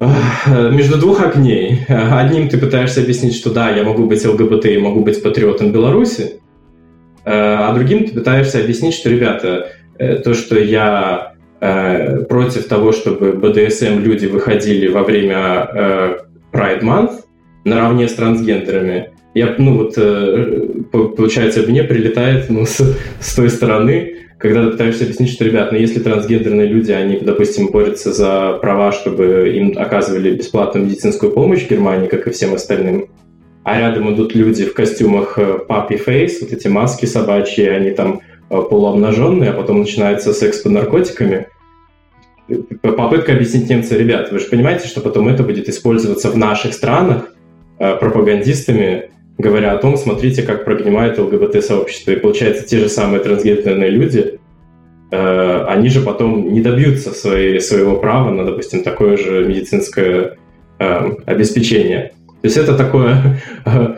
[0.00, 1.80] э, между двух огней.
[1.88, 6.40] Одним ты пытаешься объяснить, что да, я могу быть ЛГБТ и могу быть патриотом Беларуси,
[7.26, 14.26] а другим ты пытаешься объяснить, что, ребята, то, что я против того, чтобы БДСМ люди
[14.26, 16.18] выходили во время
[16.52, 17.24] Pride Month,
[17.64, 19.10] наравне с трансгендерами.
[19.34, 20.58] Я, ну вот, э,
[20.90, 22.80] получается, мне прилетает ну, с,
[23.20, 27.68] с той стороны, когда ты пытаешься объяснить, что, ребят, ну если трансгендерные люди, они, допустим,
[27.68, 33.06] борются за права, чтобы им оказывали бесплатную медицинскую помощь в Германии, как и всем остальным,
[33.64, 38.60] а рядом идут люди в костюмах папи фейс, вот эти маски собачьи, они там э,
[38.70, 41.46] полуобнаженные, а потом начинается секс под наркотиками,
[42.82, 47.28] попытка объяснить немцам, ребят, вы же понимаете, что потом это будет использоваться в наших странах
[47.28, 47.33] э,
[47.78, 52.12] пропагандистами, говоря о том, смотрите, как прогнимает ЛГБТ-сообщество.
[52.12, 54.38] И получается, те же самые трансгендерные люди,
[55.10, 60.36] э, они же потом не добьются своей, своего права на, допустим, такое же медицинское
[60.78, 62.12] э, обеспечение.
[62.42, 63.96] То есть это такое э,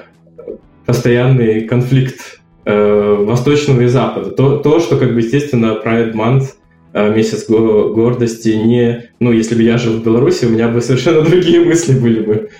[0.87, 4.31] постоянный конфликт э, Восточного и Запада.
[4.31, 6.65] То, то, что, как бы, естественно, Pride Month– Э,
[7.05, 9.11] месяц гордости не...
[9.20, 12.51] Ну, если бы я жил в Беларуси, у меня бы совершенно другие мысли были бы.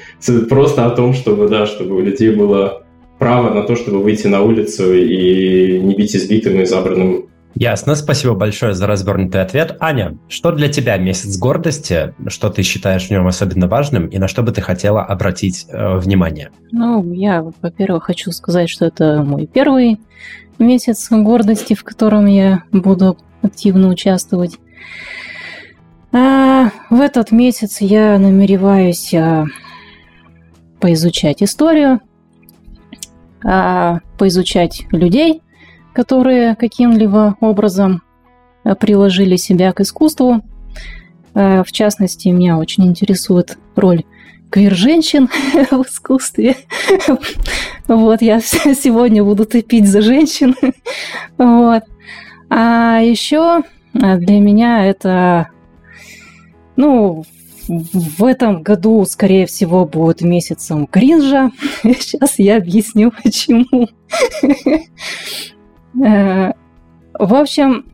[0.49, 2.83] Просто о том, чтобы, да, чтобы у людей было
[3.19, 7.27] право на то, чтобы выйти на улицу и не бить избитым и забранным
[7.59, 9.79] Ясно, спасибо большое за развернутый ответ.
[9.81, 14.29] Аня, что для тебя месяц гордости, что ты считаешь в нем особенно важным и на
[14.29, 16.51] что бы ты хотела обратить э, внимание?
[16.71, 19.99] Ну, я, во-первых, хочу сказать, что это мой первый
[20.59, 23.17] месяц гордости, в котором я буду
[23.47, 24.59] активно участвовать.
[26.13, 29.45] А в этот месяц я намереваюсь а,
[30.81, 32.01] поизучать историю,
[33.45, 35.43] а, поизучать людей,
[35.93, 38.03] которые каким-либо образом
[38.65, 40.43] а, приложили себя к искусству.
[41.35, 44.05] А, в частности, меня очень интересует роль
[44.51, 45.29] квир-женщин
[45.71, 46.57] в искусстве.
[47.89, 50.57] Вот, я сегодня буду топить за женщин.
[51.39, 51.85] Вот.
[52.59, 53.65] А еще
[54.01, 55.49] а, для меня это,
[56.75, 57.23] ну,
[57.69, 61.51] в этом году, скорее всего, будет месяцем кринжа.
[61.83, 63.89] Сейчас я объясню, почему.
[66.05, 66.53] Э,
[67.19, 67.87] в общем,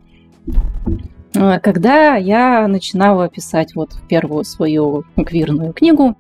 [1.36, 6.16] э, когда я начинала писать вот первую свою квирную книгу,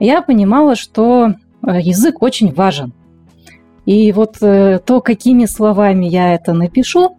[0.00, 2.92] я понимала, что э, язык очень важен.
[3.86, 7.17] И вот то, какими словами я это напишу,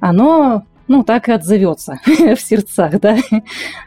[0.00, 3.16] оно, ну, так и отзовется в сердцах, да.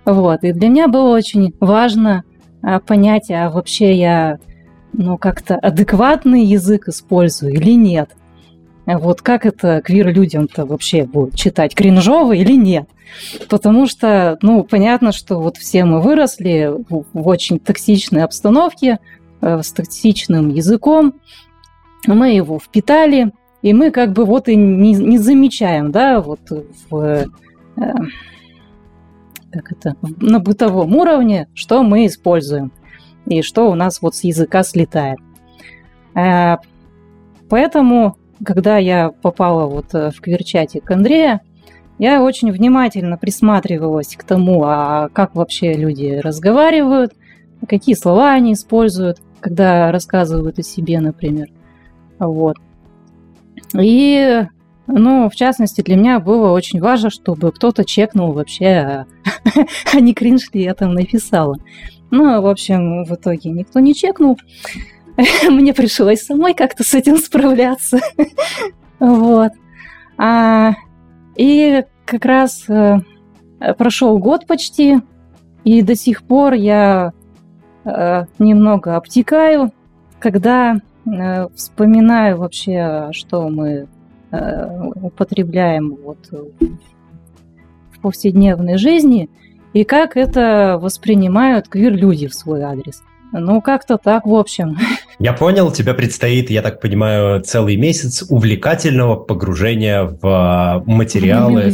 [0.06, 0.44] Вот.
[0.44, 2.24] И для меня было очень важно
[2.62, 4.40] а, понять, а вообще я,
[4.94, 8.12] ну, как-то адекватный язык использую или нет.
[8.86, 12.90] Вот как это квир-людям-то вообще будет читать, кринжово или нет?
[13.50, 19.00] Потому что, ну, понятно, что вот все мы выросли в, в очень токсичной обстановке,
[19.42, 21.16] э, с токсичным языком,
[22.08, 23.32] мы его впитали,
[23.62, 26.40] и мы как бы вот и не, не замечаем, да, вот
[26.90, 27.26] в, э,
[29.52, 32.72] как это, на бытовом уровне, что мы используем
[33.26, 35.20] и что у нас вот с языка слетает.
[36.16, 36.58] Э,
[37.50, 41.42] поэтому, когда я попала вот э, в квирчатик Андрея,
[42.00, 47.14] я очень внимательно присматривалась к тому, а как вообще люди разговаривают,
[47.68, 51.50] какие слова они используют, когда рассказывают о себе, например.
[52.18, 52.58] Вот.
[53.80, 54.48] И,
[54.88, 59.06] ну, в частности, для меня было очень важно, чтобы кто-то чекнул вообще,
[59.94, 61.58] а не кринж ли я там написала.
[62.10, 64.38] Ну, в общем, в итоге никто не чекнул.
[65.50, 68.00] Мне пришлось самой как-то с этим справляться.
[69.00, 69.52] Вот.
[70.16, 70.74] А,
[71.36, 73.00] и как раз э,
[73.80, 75.00] прошел год почти,
[75.64, 77.12] и до сих пор я
[77.84, 79.72] э, немного обтекаю,
[80.20, 80.76] когда
[81.56, 83.88] вспоминаю вообще, что мы
[84.32, 89.30] э, употребляем вот в повседневной жизни
[89.74, 93.04] и как это воспринимают квир-люди в свой адрес.
[93.32, 94.78] Ну, как-то так, в общем.
[95.20, 101.62] Я понял, тебе предстоит, я так понимаю, целый месяц увлекательного погружения в материалы...
[101.62, 101.68] В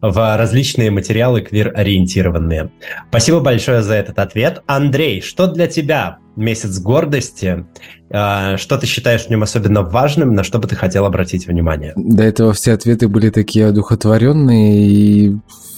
[0.00, 2.70] В различные материалы квир-ориентированные.
[3.08, 4.62] Спасибо большое за этот ответ.
[4.66, 7.64] Андрей, что для тебя месяц гордости?
[8.10, 11.92] А, что ты считаешь в нем особенно важным, на что бы ты хотел обратить внимание?
[11.96, 15.36] До этого все ответы были такие одухотворенные, и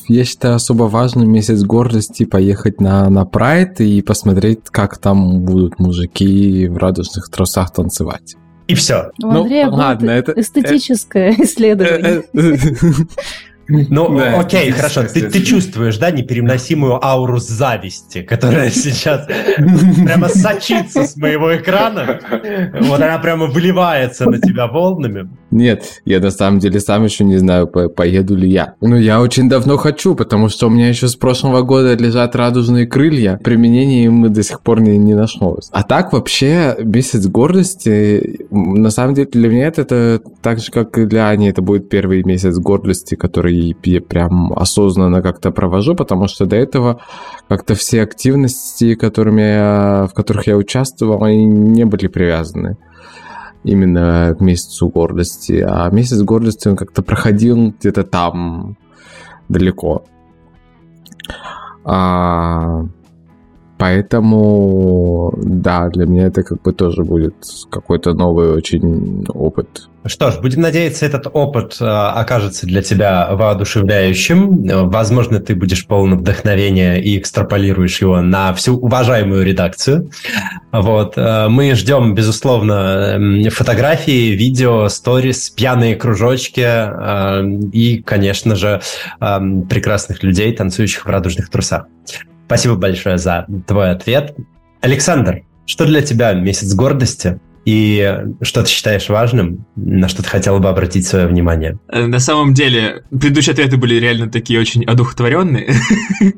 [0.08, 5.78] я считаю особо важным месяц гордости поехать на, на Прайд и посмотреть, как там будут
[5.78, 8.36] мужики в радужных трусах танцевать.
[8.66, 9.12] И все.
[9.22, 11.42] У Андрея ну, ладно, это эстетическое это...
[11.44, 12.24] исследование.
[13.68, 15.02] Ну, да, окей, хорошо.
[15.02, 22.20] Ты, ты чувствуешь, да, непереносимую ауру зависти, которая сейчас прямо сочится с моего экрана.
[22.80, 25.28] Вот она прямо выливается на тебя волнами.
[25.50, 28.74] Нет, я на самом деле сам еще не знаю, по поеду ли я.
[28.80, 32.86] Ну, я очень давно хочу, потому что у меня еще с прошлого года лежат радужные
[32.86, 33.40] крылья.
[33.42, 35.68] Применения им до сих пор не, не нашлось.
[35.72, 40.98] А так вообще месяц гордости, на самом деле для меня это, это так же, как
[40.98, 46.28] и для Ани, это будет первый месяц гордости, который я прям осознанно как-то провожу, потому
[46.28, 47.00] что до этого
[47.48, 52.76] как-то все активности, которыми я, в которых я участвовал, они не были привязаны
[53.64, 55.64] именно к месяцу гордости.
[55.66, 58.76] А месяц гордости он как-то проходил где-то там,
[59.48, 60.04] далеко.
[61.84, 62.84] А,
[63.78, 67.34] поэтому, да, для меня это как бы тоже будет
[67.70, 69.88] какой-то новый очень опыт.
[70.06, 74.88] Что ж, будем надеяться, этот опыт э, окажется для тебя воодушевляющим.
[74.88, 80.10] Возможно, ты будешь полон вдохновения и экстраполируешь его на всю уважаемую редакцию.
[80.70, 81.14] Вот.
[81.16, 83.18] Э, мы ждем, безусловно,
[83.50, 88.80] фотографии, видео, сторис, пьяные кружочки э, и, конечно же,
[89.20, 89.38] э,
[89.68, 91.86] прекрасных людей, танцующих в радужных трусах.
[92.46, 94.36] Спасибо большое за твой ответ.
[94.80, 97.40] Александр, что для тебя месяц гордости?
[97.64, 101.76] И что ты считаешь важным, на что ты хотела бы обратить свое внимание?
[101.88, 105.74] Э, на самом деле, предыдущие ответы были реально такие очень одухотворенные.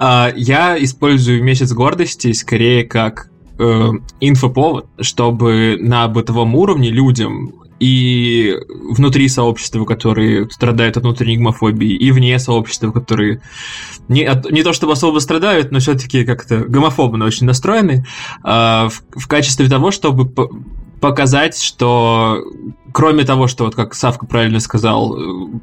[0.00, 3.88] А, я использую месяц гордости скорее как э,
[4.20, 12.10] инфоповод, чтобы на бытовом уровне людям и внутри сообщества, которые страдают от внутренней гомофобии, и
[12.10, 13.40] вне сообщества, которые
[14.08, 18.04] не, от, не то чтобы особо страдают, но все-таки как-то гомофобно очень настроены,
[18.44, 18.48] э,
[18.88, 20.32] в, в качестве того, чтобы
[21.00, 22.42] показать, что
[22.98, 25.16] кроме того, что, вот как Савка правильно сказал,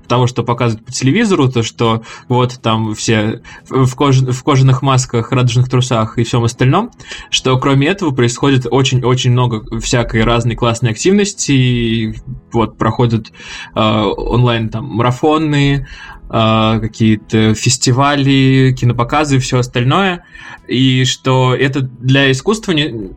[0.08, 4.20] того, что показывают по телевизору, то, что вот там все в, кож...
[4.20, 6.92] в кожаных масках, радужных трусах и всем остальном,
[7.30, 12.16] что кроме этого происходит очень-очень много всякой разной классной активности, и
[12.54, 13.34] вот проходят
[13.76, 15.88] э, онлайн там марафоны,
[16.30, 20.24] э, какие-то фестивали, кинопоказы и все остальное,
[20.70, 23.12] и что это для искусства не...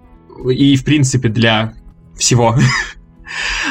[0.53, 1.75] и, в принципе, для
[2.17, 2.57] всего.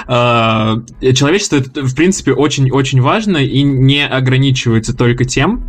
[0.08, 0.78] А,
[1.14, 5.68] человечество в принципе, очень-очень важно и не ограничивается только тем,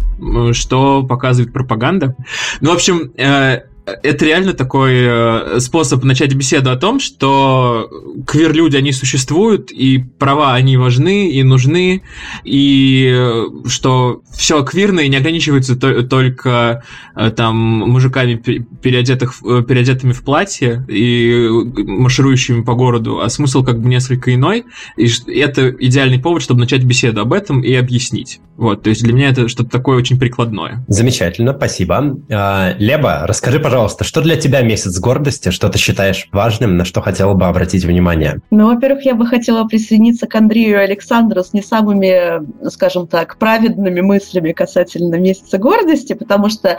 [0.52, 2.16] что показывает пропаганда.
[2.60, 3.62] Ну, в общем, э,
[4.02, 7.90] это реально такой э, способ начать беседу о том, что
[8.26, 12.02] квир-люди, они существуют, и права, они важны и нужны,
[12.44, 16.82] и э, что все квирное не ограничивается только
[17.14, 19.34] э, там мужиками, переодетых,
[19.66, 24.64] переодетыми в платье и марширующими по городу, а смысл как бы несколько иной,
[24.96, 28.40] и это идеальный повод, чтобы начать беседу об этом и объяснить.
[28.56, 30.84] Вот, то есть для меня это что-то такое очень прикладное.
[30.88, 32.18] Замечательно, спасибо.
[32.28, 36.84] А, Леба, расскажи, пожалуйста, пожалуйста, что для тебя месяц гордости, что ты считаешь важным, на
[36.84, 38.40] что хотела бы обратить внимание?
[38.50, 43.38] Ну, во-первых, я бы хотела присоединиться к Андрею и Александру с не самыми, скажем так,
[43.38, 46.76] праведными мыслями касательно месяца гордости, потому что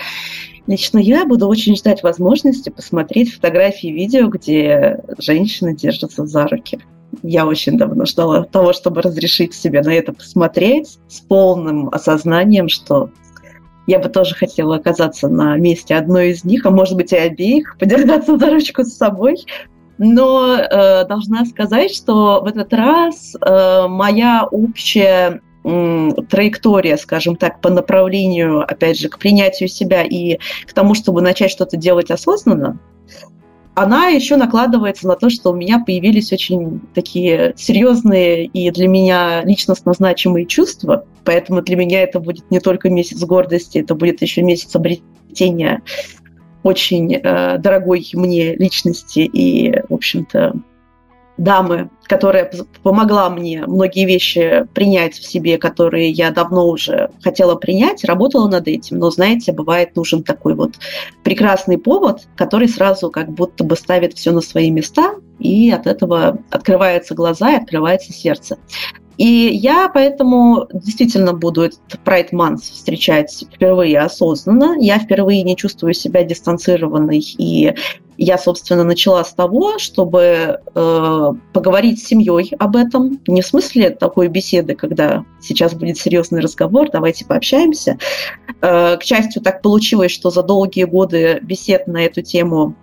[0.67, 6.79] Лично я буду очень ждать возможности посмотреть фотографии и видео, где женщины держатся за руки.
[7.23, 13.09] Я очень давно ждала того, чтобы разрешить себе на это посмотреть с полным осознанием, что
[13.89, 17.75] я бы тоже хотела оказаться на месте одной из них, а может быть и обеих,
[17.79, 19.37] подержаться за ручку с собой.
[19.97, 25.41] Но э, должна сказать, что в этот раз э, моя общая
[26.29, 31.51] траектория, скажем так, по направлению, опять же, к принятию себя и к тому, чтобы начать
[31.51, 32.79] что-то делать осознанно,
[33.81, 39.41] она еще накладывается на то, что у меня появились очень такие серьезные и для меня
[39.45, 41.05] личностно значимые чувства.
[41.23, 45.81] Поэтому для меня это будет не только месяц гордости, это будет еще месяц обретения
[46.63, 50.55] очень э, дорогой мне личности и, в общем-то,
[51.39, 52.51] дамы, которая
[52.83, 58.67] помогла мне многие вещи принять в себе, которые я давно уже хотела принять, работала над
[58.67, 58.99] этим.
[58.99, 60.75] Но, знаете, бывает нужен такой вот
[61.23, 66.39] прекрасный повод, который сразу как будто бы ставит все на свои места, и от этого
[66.51, 68.57] открываются глаза и открывается сердце.
[69.19, 74.77] И я поэтому действительно буду этот Pride Month встречать впервые осознанно.
[74.79, 77.75] Я впервые не чувствую себя дистанцированной и
[78.21, 83.19] я, собственно, начала с того, чтобы э, поговорить с семьей об этом.
[83.27, 87.97] Не в смысле такой беседы, когда сейчас будет серьезный разговор, давайте пообщаемся.
[88.61, 92.75] Э, к счастью, так получилось, что за долгие годы бесед на эту тему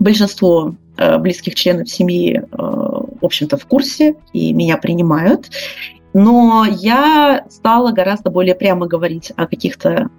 [0.00, 0.74] большинство
[1.18, 5.50] близких членов семьи, э, в общем-то, в курсе и меня принимают.
[6.14, 10.10] Но я стала гораздо более прямо говорить о каких-то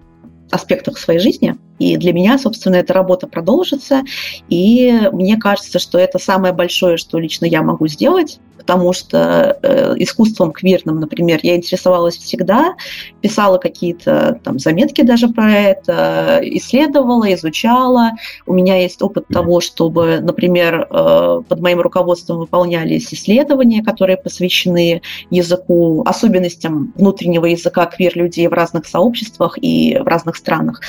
[0.51, 1.55] аспектах своей жизни.
[1.79, 4.03] И для меня, собственно, эта работа продолжится.
[4.49, 8.39] И мне кажется, что это самое большое, что лично я могу сделать
[8.69, 12.75] потому что э, искусством квирным, например, я интересовалась всегда,
[13.19, 18.11] писала какие-то там заметки даже про это, исследовала, изучала.
[18.45, 25.01] У меня есть опыт того, чтобы, например, э, под моим руководством выполнялись исследования, которые посвящены
[25.31, 30.81] языку, особенностям внутреннего языка квир-людей в разных сообществах и в разных странах.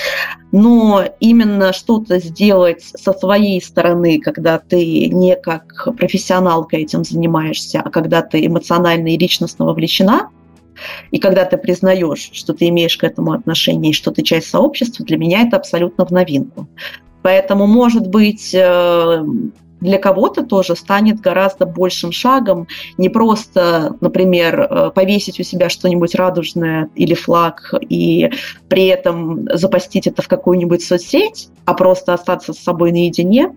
[0.52, 0.80] Но
[1.20, 8.23] именно что-то сделать со своей стороны, когда ты не как профессионалка этим занимаешься, а когда
[8.23, 10.31] ты эмоционально и личностно вовлечена,
[11.11, 15.05] И когда ты признаешь, что ты имеешь к этому отношение и что ты часть сообщества,
[15.05, 16.69] для меня это абсолютно в новинку.
[17.23, 19.24] Поэтому, может быть, э,
[19.81, 22.66] для кого-то тоже станет гораздо большим шагом
[22.98, 28.31] не просто, например, э, повесить у себя что-нибудь радужное или флаг и
[28.69, 33.55] при этом запостить это в какую-нибудь соцсеть, а просто остаться с собой наедине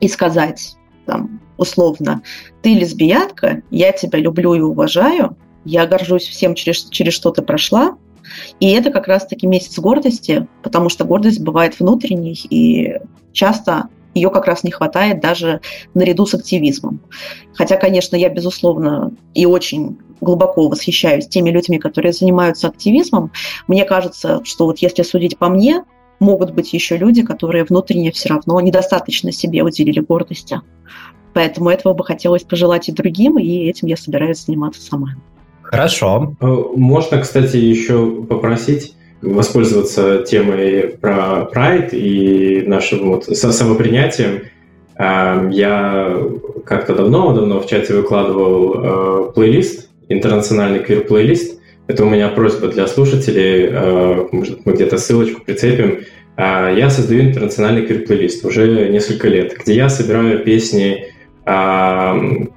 [0.00, 0.76] и сказать
[1.06, 2.22] там, условно,
[2.62, 7.96] ты лесбиянка, я тебя люблю и уважаю, я горжусь всем, через, через что ты прошла,
[8.60, 12.98] и это как раз-таки месяц гордости, потому что гордость бывает внутренней, и
[13.32, 15.60] часто ее как раз не хватает даже
[15.94, 17.00] наряду с активизмом.
[17.54, 23.32] Хотя, конечно, я, безусловно, и очень глубоко восхищаюсь теми людьми, которые занимаются активизмом.
[23.68, 25.84] Мне кажется, что вот если судить по мне,
[26.18, 30.60] могут быть еще люди, которые внутренне все равно недостаточно себе уделили гордости.
[31.32, 35.14] Поэтому этого бы хотелось пожелать и другим, и этим я собираюсь заниматься сама.
[35.62, 36.34] Хорошо.
[36.40, 36.46] Э,
[36.76, 44.42] можно, кстати, еще попросить воспользоваться темой про Pride и нашим вот самопринятием.
[44.96, 46.16] Эм, я
[46.64, 48.74] как-то давно-давно в чате выкладывал
[49.28, 51.60] э, плейлист, интернациональный квир-плейлист.
[51.86, 56.00] Это у меня просьба для слушателей, э, может, мы где-то ссылочку прицепим.
[56.36, 61.06] Э, я создаю интернациональный квир-плейлист уже несколько лет, где я собираю песни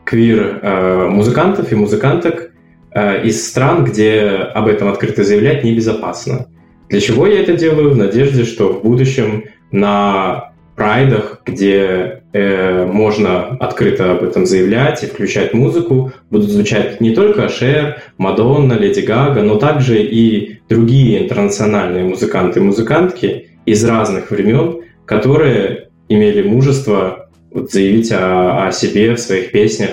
[0.06, 2.52] квир-музыкантов и музыканток
[2.95, 4.21] из стран, где
[4.53, 6.47] об этом открыто заявлять небезопасно.
[6.89, 7.91] Для чего я это делаю?
[7.91, 15.07] В надежде, что в будущем на прайдах, где э, можно открыто об этом заявлять и
[15.07, 22.05] включать музыку, будут звучать не только Шер, Мадонна, Леди Гага, но также и другие интернациональные
[22.05, 29.19] музыканты и музыкантки из разных времен, которые имели мужество вот, заявить о, о себе в
[29.19, 29.91] своих песнях.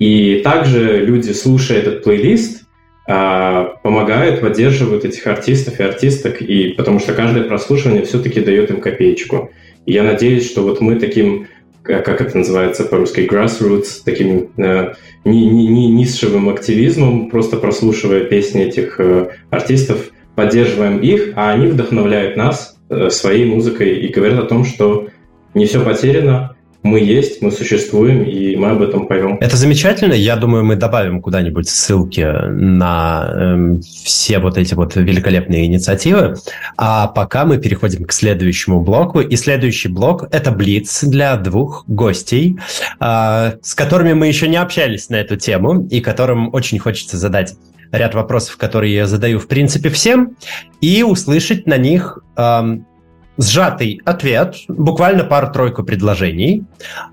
[0.00, 2.64] И также люди, слушая этот плейлист,
[3.06, 8.80] а, помогают, поддерживают этих артистов и артисток, и потому что каждое прослушивание все-таки дает им
[8.80, 9.50] копеечку.
[9.84, 11.48] И я надеюсь, что вот мы таким,
[11.82, 14.94] как это называется по-русски, grassroots, таким э,
[15.24, 21.66] не, не, не низшевым активизмом, просто прослушивая песни этих э, артистов, поддерживаем их, а они
[21.66, 25.08] вдохновляют нас э, своей музыкой и говорят о том, что
[25.52, 29.36] не все потеряно, мы есть, мы существуем, и мы об этом поем.
[29.40, 30.14] Это замечательно.
[30.14, 36.36] Я думаю, мы добавим куда-нибудь ссылки на э, все вот эти вот великолепные инициативы.
[36.76, 39.20] А пока мы переходим к следующему блоку.
[39.20, 42.58] И следующий блок– это Блиц для двух гостей,
[42.98, 47.54] э, с которыми мы еще не общались на эту тему, и которым очень хочется задать
[47.92, 50.36] ряд вопросов, которые я задаю в принципе всем,
[50.80, 52.86] и услышать на них эм,
[53.40, 56.64] сжатый ответ, буквально пару-тройку предложений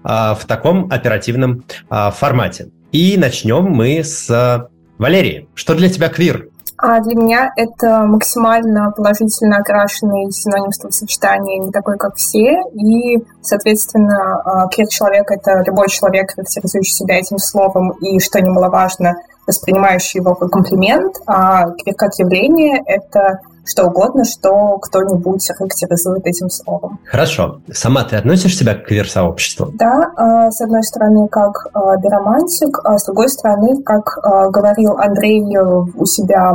[0.03, 2.69] а, в таком оперативном а, формате.
[2.91, 5.47] И начнем мы с Валерии.
[5.55, 6.49] Что для тебя квир?
[6.79, 12.61] А для меня это максимально положительно окрашенный синоним словосочетания «не такой, как все».
[12.75, 19.15] И, соответственно, а, квир-человек— это любой человек, характеризующий себя этим словом и, что немаловажно,
[19.47, 21.15] воспринимающий его как комплимент.
[21.25, 26.99] А как явление— это что угодно, что кто-нибудь характеризует этим словом.
[27.05, 27.59] Хорошо.
[27.71, 29.71] Сама ты относишь себя к квир-сообществу?
[29.73, 34.97] Да, а, с одной стороны, как а, биромантик, а с другой стороны, как а, говорил
[34.97, 36.53] Андрей у себя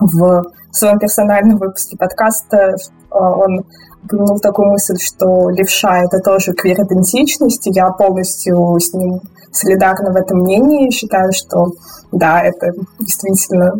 [0.00, 2.76] в своем персональном выпуске подкаста,
[3.10, 3.64] он
[4.06, 9.20] упомянул такую мысль, что левша— это тоже квир-идентичность, и я полностью с ним
[9.52, 10.90] солидарна в этом мнении.
[10.90, 11.72] Считаю, что
[12.12, 13.72] да, это действительно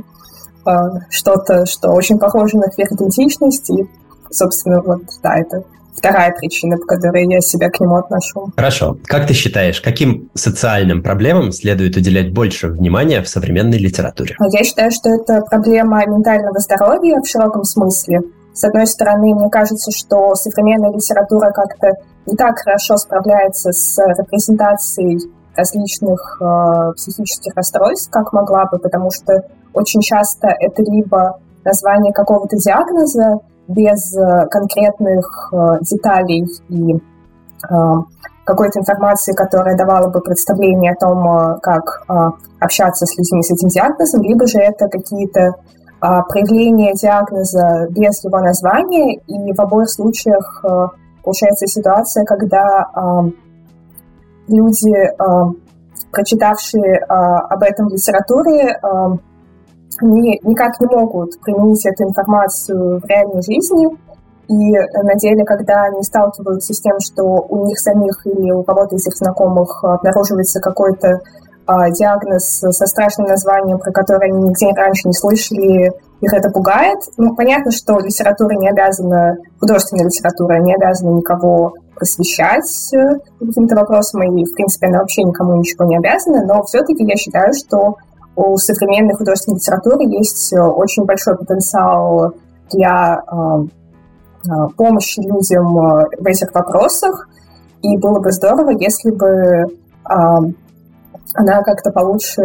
[0.67, 3.87] Э, что-то, что очень похоже на квир-идентичность, и,
[4.31, 5.63] собственно, вот, да, это
[5.97, 8.49] вторая причина, по которой я себя к нему отношу.
[8.57, 8.99] Хорошо.
[9.05, 14.37] Как ты считаешь, каким социальным проблемам следует уделять больше внимания в современной литературе?
[14.53, 18.21] Я считаю, что это проблема ментального здоровья в широком смысле.
[18.57, 21.93] С одной стороны, мне кажется, что современная литература как-то
[22.25, 29.43] не так хорошо справляется с репрезентацией различных э, психических расстройств, как могла бы, потому что
[29.75, 37.95] очень часто это либо название какого-то диагноза без э, конкретных э, деталей и э,
[38.45, 42.07] какой-то информации, которая давала бы представление о том, как
[42.61, 45.57] общаться с людьми с этим диагнозом, либо же это какие-то
[46.01, 50.65] проявления диагноза без его названия, и в обоих случаях
[51.25, 52.87] получается ситуация, когда
[54.47, 55.11] люди,
[56.13, 58.79] прочитавшие об этом в литературе,
[60.03, 63.89] никак не могут применить эту информацию в реальной жизни,
[64.49, 68.95] и на деле, когда они сталкиваются с тем, что у них самих или у кого-то
[68.95, 71.19] из их знакомых обнаруживается какой-то а,
[71.67, 76.99] диагноз со страшным названием, про который они нигде раньше не слышали, их это пугает.
[77.17, 84.23] Ну, понятно, что литература не обязана, художественная литература не обязана никого просвещать э, каким-то вопросам,
[84.23, 87.97] и, в принципе, она вообще никому ничего не обязана, но все-таки я считаю, что
[88.35, 92.35] у современной художественной литературы есть э, очень большой потенциал
[92.71, 97.29] для э, помощи людям в этих вопросах,
[97.83, 99.67] и было бы здорово, если бы
[101.37, 102.43] она как-то получше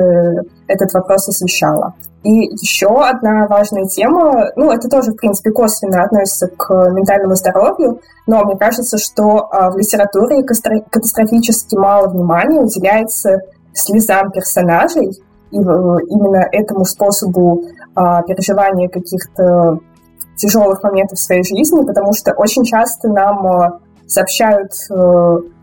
[0.67, 1.93] этот вопрос освещала.
[2.23, 7.99] И еще одна важная тема, ну, это тоже, в принципе, косвенно относится к ментальному здоровью,
[8.27, 13.41] но мне кажется, что а, в литературе катастрофически мало внимания уделяется
[13.73, 15.19] слезам персонажей,
[15.51, 17.63] и именно этому способу
[17.95, 19.79] а, переживания каких-то
[20.35, 23.79] тяжелых моментов в своей жизни, потому что очень часто нам а,
[24.11, 24.71] сообщают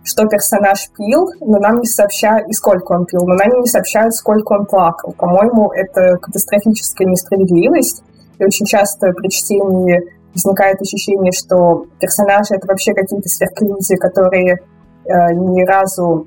[0.08, 4.14] что персонаж пил, но нам не сообщают, и сколько он пил, но нам не сообщают,
[4.14, 5.12] сколько он плакал.
[5.12, 8.02] По-моему, это катастрофическая несправедливость,
[8.38, 10.02] и очень часто при чтении
[10.32, 14.56] возникает ощущение, что персонажи— это вообще какие-то сверхлюди, которые
[15.04, 16.26] э, ни разу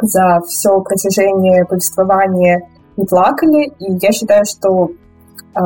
[0.00, 2.62] за все протяжение повествования
[2.96, 3.72] не плакали.
[3.78, 4.90] И я считаю, что
[5.58, 5.62] э,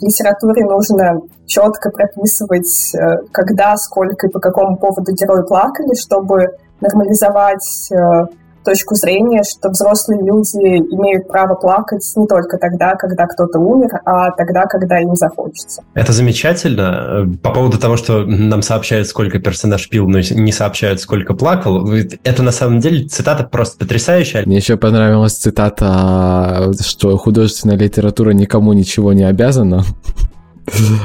[0.00, 7.90] литературе нужно четко прописывать, э, когда, сколько и по какому поводу герои плакали, чтобы нормализовать
[7.92, 8.26] э,
[8.66, 14.30] точку зрения, что взрослые люди имеют право плакать не только тогда, когда кто-то умер, а
[14.32, 15.82] тогда, когда им захочется.
[15.94, 17.26] Это замечательно.
[17.42, 21.88] По поводу того, что нам сообщают, сколько персонаж пил, но не сообщают, сколько плакал,
[22.24, 24.44] это на самом деле цитата просто потрясающая.
[24.44, 29.84] Мне еще понравилась цитата, что художественная литература никому ничего не обязана.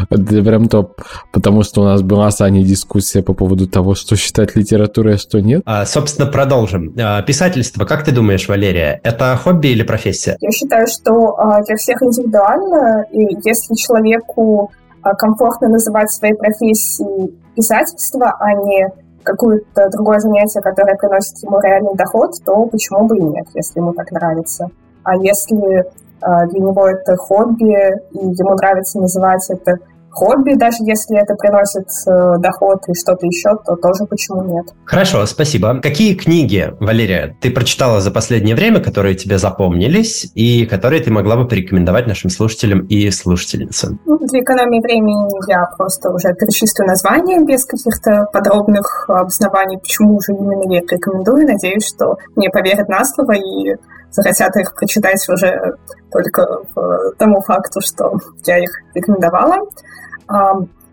[0.09, 1.01] Это прям топ,
[1.31, 5.17] потому что у нас была с Аней дискуссия по поводу того, что считать литературой, а
[5.17, 5.61] что нет.
[5.65, 6.93] А, собственно, продолжим.
[6.97, 10.37] А, писательство, как ты думаешь, Валерия, это хобби или профессия?
[10.39, 14.71] Я считаю, что а, для всех индивидуально, и если человеку
[15.01, 18.89] а, комфортно называть своей профессией писательство, а не
[19.23, 23.93] какое-то другое занятие, которое приносит ему реальный доход, то почему бы и нет, если ему
[23.93, 24.69] так нравится.
[25.03, 25.85] А если
[26.21, 29.77] для него это хобби, и ему нравится называть это
[30.11, 34.65] хобби, даже если это приносит э, доход и что-то еще, то тоже почему нет.
[34.85, 35.79] Хорошо, спасибо.
[35.81, 41.37] Какие книги, Валерия, ты прочитала за последнее время, которые тебе запомнились и которые ты могла
[41.37, 43.99] бы порекомендовать нашим слушателям и слушательницам?
[44.05, 50.33] Ну, для экономии времени я просто уже перечислю названия без каких-то подробных обоснований, почему же
[50.33, 51.47] именно я их рекомендую.
[51.47, 53.75] Надеюсь, что мне поверят на слово и
[54.11, 55.75] захотят их прочитать уже
[56.11, 59.57] только по тому факту, что я их рекомендовала.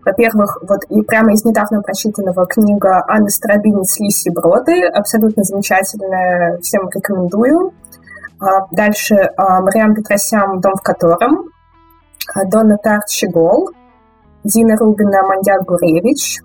[0.05, 4.85] Во-первых, вот и прямо из недавно прочитанного книга Анны Старобинец «Лиси броды».
[4.85, 7.73] Абсолютно замечательная, всем рекомендую.
[8.39, 11.49] А, дальше Мариам Петросян «Дом в котором»,
[12.33, 13.69] а, Донна Тарт Щегол,
[14.43, 16.39] Дина Рубина Мандяк Гуревич,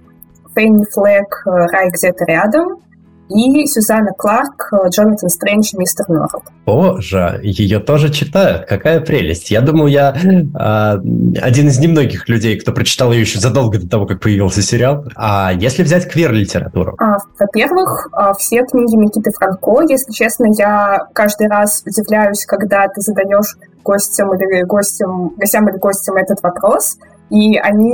[0.55, 2.81] Фенни Флэк «Рай где-то рядом»,
[3.29, 6.43] и Сюзанна Кларк, э, Джонатан Стрэндж Мистер Норрелл.
[6.67, 8.67] Боже, ее тоже читают.
[8.67, 9.51] Какая прелесть.
[9.51, 14.07] Я думаю, я э, один из немногих людей, кто прочитал ее еще задолго до того,
[14.07, 15.05] как появился сериал.
[15.17, 16.97] А если взять квир-литературу?
[16.99, 19.83] А, во-первых, а, все книги Никиты Франко.
[19.89, 26.17] Если честно, я каждый раз удивляюсь, когда ты задаешь гостям или гостям, гостям или гостям
[26.17, 26.99] этот вопрос–
[27.31, 27.93] и они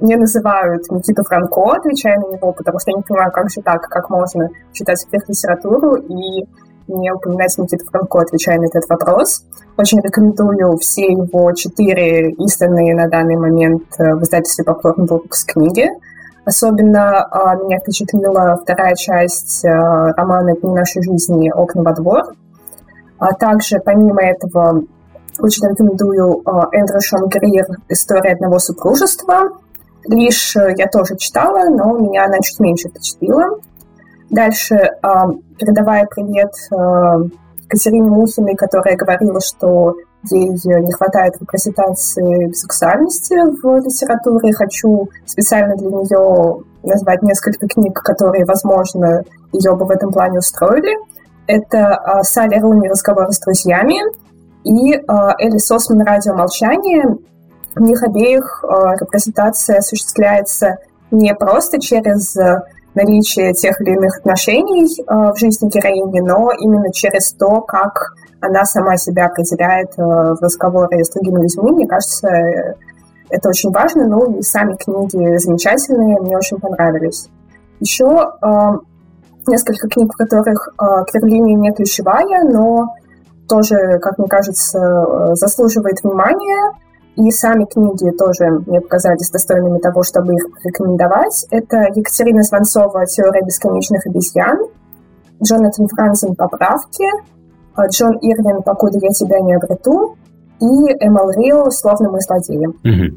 [0.00, 3.82] не называют Никиту Франко, отвечая на него, потому что я не понимаю, как же так,
[3.82, 6.46] как можно читать литературу и
[6.88, 9.44] не упоминать Никиту Франко, отвечая на этот вопрос.
[9.76, 15.88] Очень рекомендую все его четыре изданные на данный момент э, в издательстве Popcorn Books книги.
[16.46, 21.50] Особенно а, меня впечатлила вторая часть а, романа «Дни нашей жизни.
[21.50, 22.22] Окна во двор».
[23.18, 24.82] А также, помимо этого,
[25.38, 29.50] очень рекомендую э, Эндрю Шонгриер «История одного супружества».
[30.04, 33.58] Лишь э, я тоже читала, но меня она чуть меньше впечатлила.
[34.30, 35.08] Дальше, э,
[35.58, 36.52] передавая привет
[37.68, 39.94] Катерине Мухиной, которая говорила, что
[40.30, 44.52] ей не хватает репрезентации сексуальности в литературе.
[44.52, 50.96] Хочу специально для нее назвать несколько книг, которые, возможно, ее бы в этом плане устроили.
[51.46, 54.00] Это Салли Руни «Разговоры с друзьями»,
[54.66, 55.00] и э,
[55.38, 57.04] Элис Осман «Радио молчание».
[57.78, 58.66] У них обеих э,
[59.00, 60.78] репрезентация осуществляется
[61.12, 62.62] не просто через э,
[62.94, 68.96] наличие тех или иных отношений в жизни героини, но именно через то, как она сама
[68.96, 71.72] себя определяет в разговоре с другими людьми.
[71.72, 72.28] Мне кажется,
[73.28, 74.06] это очень важно.
[74.06, 77.28] Ну и сами книги замечательные, мне очень понравились.
[77.80, 78.32] Еще
[79.46, 82.94] несколько книг, в которых э, кверлиния не ключевая, но
[83.48, 86.72] тоже, как мне кажется, э, заслуживает внимания.
[87.16, 91.46] И сами книги тоже мне показались достойными того, чтобы их рекомендовать.
[91.50, 94.58] Это Екатерина Сванцова «Теория бесконечных обезьян»,
[95.42, 97.06] Джонатан Франсен «Поправки»,
[97.88, 100.16] Джон Ирвин «Покуда я тебя не обрету»,
[100.60, 102.66] и Рио «Словно мы злодеи».
[102.66, 103.16] Угу.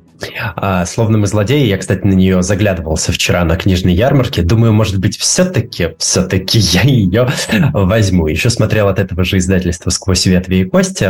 [0.56, 4.42] А, «Словно мы злодеи», я, кстати, на нее заглядывался вчера на книжной ярмарке.
[4.42, 7.28] Думаю, может быть, все-таки, все-таки я ее
[7.74, 8.28] возьму.
[8.28, 11.10] Еще смотрел от этого же издательства «Сквозь ветви и кости».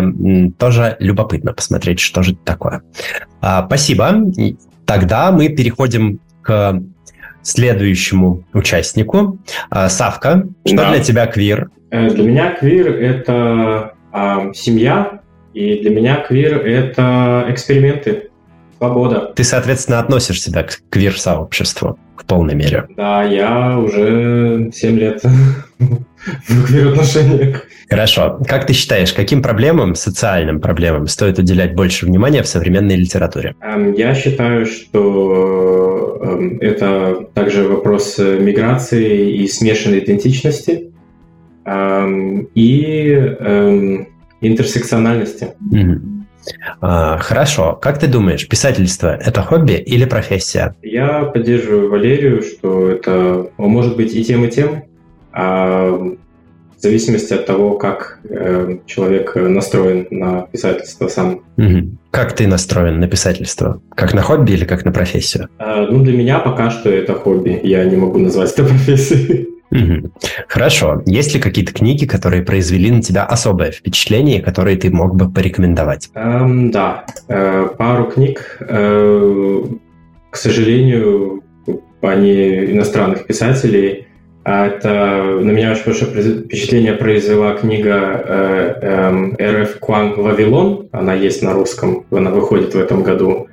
[0.57, 2.81] Тоже любопытно посмотреть, что же это такое.
[3.41, 4.23] А, спасибо.
[4.85, 6.81] Тогда мы переходим к
[7.41, 9.39] следующему участнику.
[9.69, 10.91] А, Савка, что да.
[10.91, 11.69] для тебя квир?
[11.91, 15.18] Э, для меня квир— это а, семья,
[15.53, 18.29] и для меня квир— это эксперименты,
[18.79, 19.33] свобода.
[19.35, 22.87] Ты, соответственно, относишь себя к квир-сообществу в полной мере.
[22.95, 25.21] Да, я уже 7 лет
[25.79, 27.65] в квир-отношениях.
[27.89, 28.39] Хорошо.
[28.47, 33.55] Как ты считаешь, каким проблемам, социальным проблемам, стоит уделять больше внимания в современной литературе?
[33.61, 40.91] Эм, я считаю, что эм, это также вопрос миграции и смешанной идентичности.
[41.65, 44.07] Эм, и
[44.41, 45.49] интерсекциональности.
[45.71, 46.19] Mm-hmm.
[46.81, 47.77] А, хорошо.
[47.81, 50.75] Как ты думаешь, писательство– это хобби или профессия?
[50.81, 54.83] Я поддерживаю Валерию, что это может быть и тем, и тем.
[55.31, 55.91] А
[56.79, 61.41] в зависимости от того, как э, человек настроен на писательство сам.
[61.57, 61.97] Угу.
[62.11, 63.81] Как ты настроен на писательство?
[63.95, 65.49] Как на хобби или как на профессию?
[65.57, 67.59] А, ну, для меня пока что это хобби.
[67.63, 69.58] Я не могу назвать это профессией.
[69.71, 70.11] Угу.
[70.47, 71.03] Хорошо.
[71.05, 76.09] Есть ли какие-то книги, которые произвели на тебя особое впечатление, которые ты мог бы порекомендовать?
[76.15, 78.57] Эм, да, э, пару книг.
[78.61, 79.63] Э,
[80.31, 81.43] к сожалению,
[82.01, 84.07] они иностранных писателей.
[84.43, 86.11] А это на меня очень большое
[86.43, 90.89] впечатление произвела книга э, э, РФ Куан Вавилон.
[90.91, 93.47] Она есть на русском, она выходит в этом году.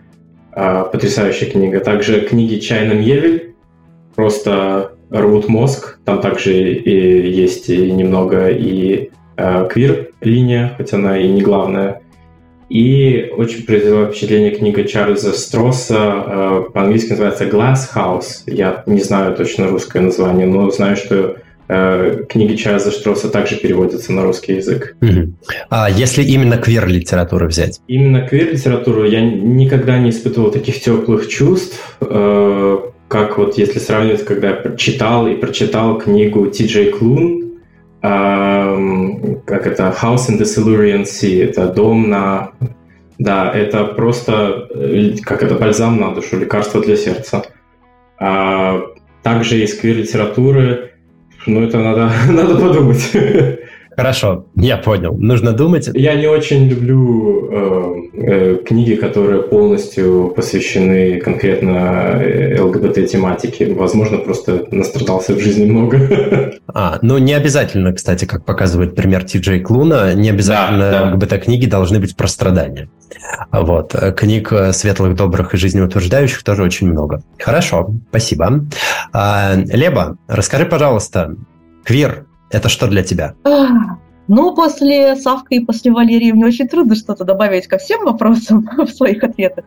[0.55, 1.81] Э, потрясающая книга.
[1.81, 3.55] Также книги Чайна Мьевель.
[4.15, 5.99] Просто рвут мозг.
[6.05, 12.01] Там также и есть и немного и э, квир-линия, хоть она и не главная.
[12.69, 18.43] И очень произвела впечатление книга Чарльза Стросса, э, по-английски называется Glass House.
[18.47, 21.37] Я не знаю точно русское название, но знаю, что
[21.69, 24.97] э, книги Чарльза Стросса также переводятся на русский язык.
[25.01, 25.35] Угу.
[25.71, 27.81] А если именно квир-литературу взять?
[27.87, 31.97] Именно квир-литературу я никогда не испытывал таких теплых чувств.
[33.09, 37.61] Как вот если сравнивать, когда я читал и прочитал книгу Ти Джей Клун,
[38.03, 42.53] эм, как это, House in the Silurian Sea, это дом на...
[43.19, 47.45] Да, это просто, э, как это, бальзам на душу, лекарство для сердца.
[48.19, 48.83] А,
[49.23, 50.93] также из квир-литературы,
[51.47, 53.11] ну, это надо, надо подумать.
[53.97, 55.17] Хорошо, я понял.
[55.19, 55.89] Нужно думать.
[55.95, 63.73] Я не очень люблю э, э, книги, которые полностью посвящены конкретно э, ЛГБТ-тематике.
[63.73, 66.53] Возможно, просто настрадался в жизни много.
[66.79, 71.15] А, ну не обязательно, кстати, как показывает пример Ти Джей Клуна, не обязательно да, да.
[71.15, 72.91] ЛГБТ-книги должны быть про страдания.
[73.51, 73.95] Вот.
[74.15, 77.23] Книг светлых, добрых и жизнеутверждающих тоже очень много.
[77.39, 78.67] Хорошо, спасибо.
[79.13, 81.35] А, Леба, расскажи, пожалуйста,
[81.83, 83.35] квир это что для тебя?
[84.29, 88.89] Ну, после Савка и после Валерии мне очень трудно что-то добавить ко всем вопросам в
[88.89, 89.65] своих ответах.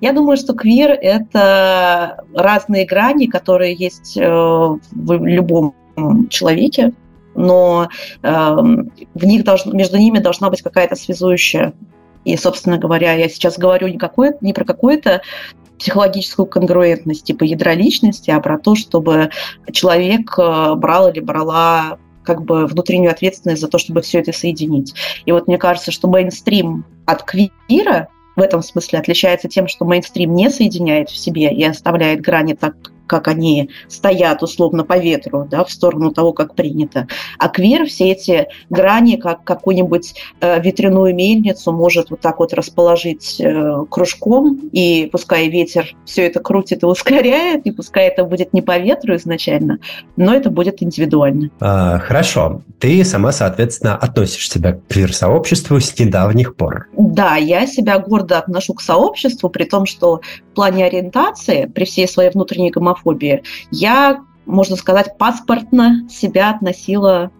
[0.00, 5.74] Я думаю, что квир– это разные грани, которые есть э, в любом
[6.30, 6.92] человеке,
[7.34, 7.88] но
[8.22, 11.72] эм, в них должно, между ними должна быть какая-то связующая.
[12.24, 15.22] И, собственно говоря, я сейчас говорю не, какое, не про какое-то
[15.78, 19.30] психологическую конгруентность типа ядра личности, а про то, чтобы
[19.72, 21.98] человек э, брал или брала
[22.28, 24.92] как бы внутреннюю ответственность за то, чтобы все это соединить.
[25.24, 30.34] И вот мне кажется, что мейнстрим от квира в этом смысле отличается тем, что мейнстрим
[30.34, 35.64] не соединяет в себе и оставляет грани так, как они стоят условно по ветру, да,
[35.64, 37.08] в сторону того, как принято.
[37.38, 43.40] А квир все эти грани, как какую-нибудь э, ветряную мельницу, может вот так вот расположить
[43.40, 48.62] э, кружком, и пускай ветер все это крутит и ускоряет, и пускай это будет не
[48.62, 49.78] по ветру изначально,
[50.16, 51.50] но это будет индивидуально.
[51.60, 52.62] А, хорошо.
[52.78, 56.86] Ты сама, соответственно, относишь себя к квир-сообществу с недавних пор.
[56.96, 60.20] Да, я себя гордо отношу к сообществу, при том, что
[60.52, 63.42] в плане ориентации, при всей своей внутренней гомофобии, гомофобии.
[63.70, 67.30] Я, можно сказать, паспортно себя относила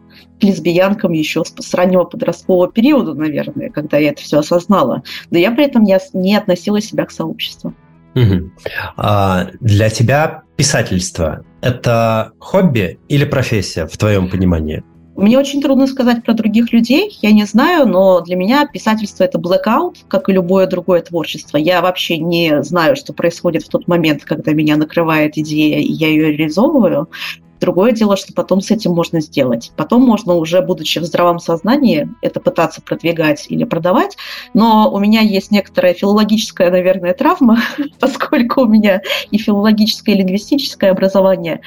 [0.40, 5.02] к лесбиянкам еще с, раннего подросткового периода, наверное, когда я это все осознала.
[5.30, 7.74] Но я при этом не, не относила себя к сообществу.
[8.14, 8.50] Угу.
[8.96, 14.82] А для тебя писательство– это хобби или профессия в твоем понимании?
[15.18, 19.36] Мне очень трудно сказать про других людей, я не знаю, но для меня писательство– это
[19.36, 21.56] blackout, как и любое другое творчество.
[21.56, 26.06] Я вообще не знаю, что происходит в тот момент, когда меня накрывает идея, и я
[26.06, 27.08] ее реализовываю.
[27.58, 29.72] Другое дело, что потом с этим можно сделать.
[29.76, 34.16] Потом можно уже, будучи в здравом сознании, это пытаться продвигать или продавать.
[34.54, 37.58] Но у меня есть некоторая филологическая, наверное, травма,
[37.98, 41.60] поскольку у меня и филологическое, и лингвистическое образование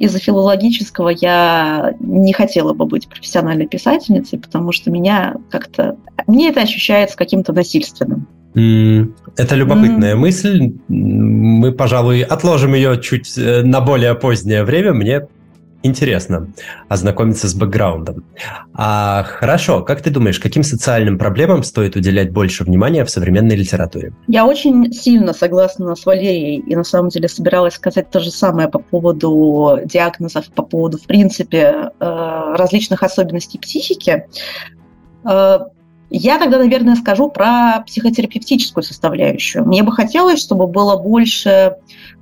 [0.00, 5.96] из-за филологического я не хотела бы быть профессиональной писательницей, потому что меня как-то...
[6.26, 8.26] Мне это ощущается каким-то насильственным.
[8.54, 10.18] Это любопытная mm.
[10.18, 10.72] мысль.
[10.88, 14.92] Мы, пожалуй, отложим ее чуть э, на более позднее время.
[14.92, 15.28] Мне
[15.82, 16.48] интересно
[16.88, 18.24] ознакомиться с бэкграундом.
[18.74, 24.12] А, хорошо, как ты думаешь, каким социальным проблемам стоит уделять больше внимания в современной литературе?
[24.28, 28.68] Я очень сильно согласна с Валерией и на самом деле собиралась сказать то же самое
[28.68, 34.26] по поводу диагнозов, по поводу, в принципе, э, различных особенностей психики.
[36.10, 39.64] Я тогда, наверное, скажу про психотерапевтическую составляющую.
[39.64, 41.76] Мне бы хотелось, чтобы было больше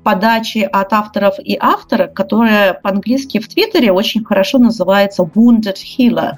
[0.04, 6.32] подачи от авторов и автора, которая по-английски в Твиттере очень хорошо называется wounded healer,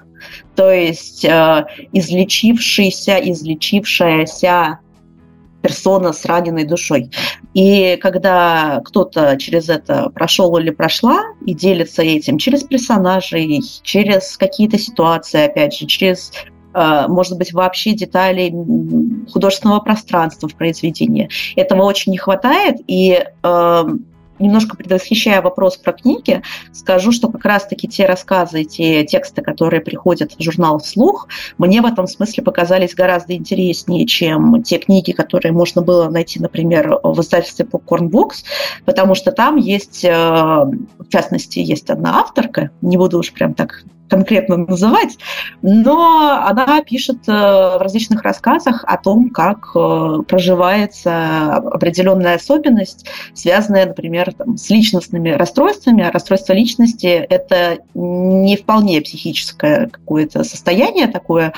[0.55, 4.79] то есть э, излечившийся, излечившаяся
[5.63, 7.11] персона с раненой душой.
[7.55, 14.79] И когда кто-то через это прошел или прошла и делится этим через персонажей, через какие-то
[14.79, 16.33] ситуации, опять же, через
[16.73, 18.53] может быть, вообще деталей
[19.33, 21.29] художественного пространства в произведении.
[21.57, 24.07] Этого очень не хватает, и эм,
[24.41, 26.43] немножко предвосхищая вопрос про книги,
[26.73, 31.29] скажу, что как раз-таки те рассказы, те тексты, которые приходят в журнал вслух,
[31.59, 36.99] мне в этом смысле показались гораздо интереснее, чем те книги, которые можно было найти, например,
[37.03, 38.45] в издательстве Popcorn Books,
[38.85, 43.85] потому что там есть, э, в частности, есть одна авторка, не буду уж прям так
[44.11, 45.19] конкретно называть,
[45.63, 53.87] но она пишет э, в различных рассказах о том, как э, проживается определенная особенность, связанная,
[53.87, 56.03] например, там, с личностными расстройствами.
[56.03, 61.55] А расстройство личности– это не вполне психическое какое-то состояние такое,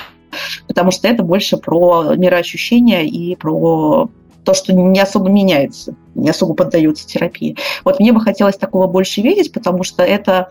[0.67, 4.09] потому что это больше про мироощущение и про
[4.43, 7.57] то, что не особо меняется, не особо поддается терапии.
[7.83, 10.49] Вот мне бы хотелось такого больше видеть, потому что это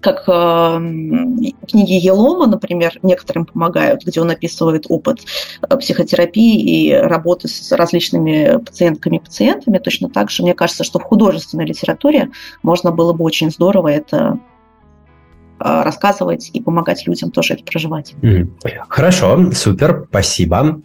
[0.00, 0.78] как э,
[1.66, 5.20] книги Елома, например, некоторым помогают, где он описывает опыт
[5.68, 9.78] э, психотерапии и работы с различными пациентками и пациентами.
[9.78, 12.30] Точно так же, мне кажется, что в художественной литературе
[12.62, 14.38] можно было бы очень здорово это
[15.58, 18.14] э, рассказывать и помогать людям тоже это проживать.
[18.88, 20.80] Хорошо, супер, спасибо.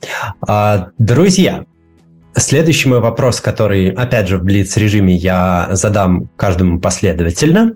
[0.48, 1.66] А, друзья,
[2.36, 7.74] Следующий мой вопрос, который, опять же, в Блиц-режиме я задам каждому последовательно.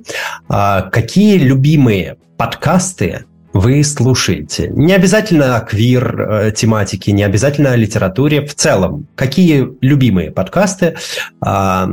[0.50, 4.70] А, какие любимые подкасты вы слушаете?
[4.70, 8.46] Не обязательно о квир-тематике, не обязательно о литературе.
[8.46, 10.96] В целом, какие любимые подкасты
[11.40, 11.88] а,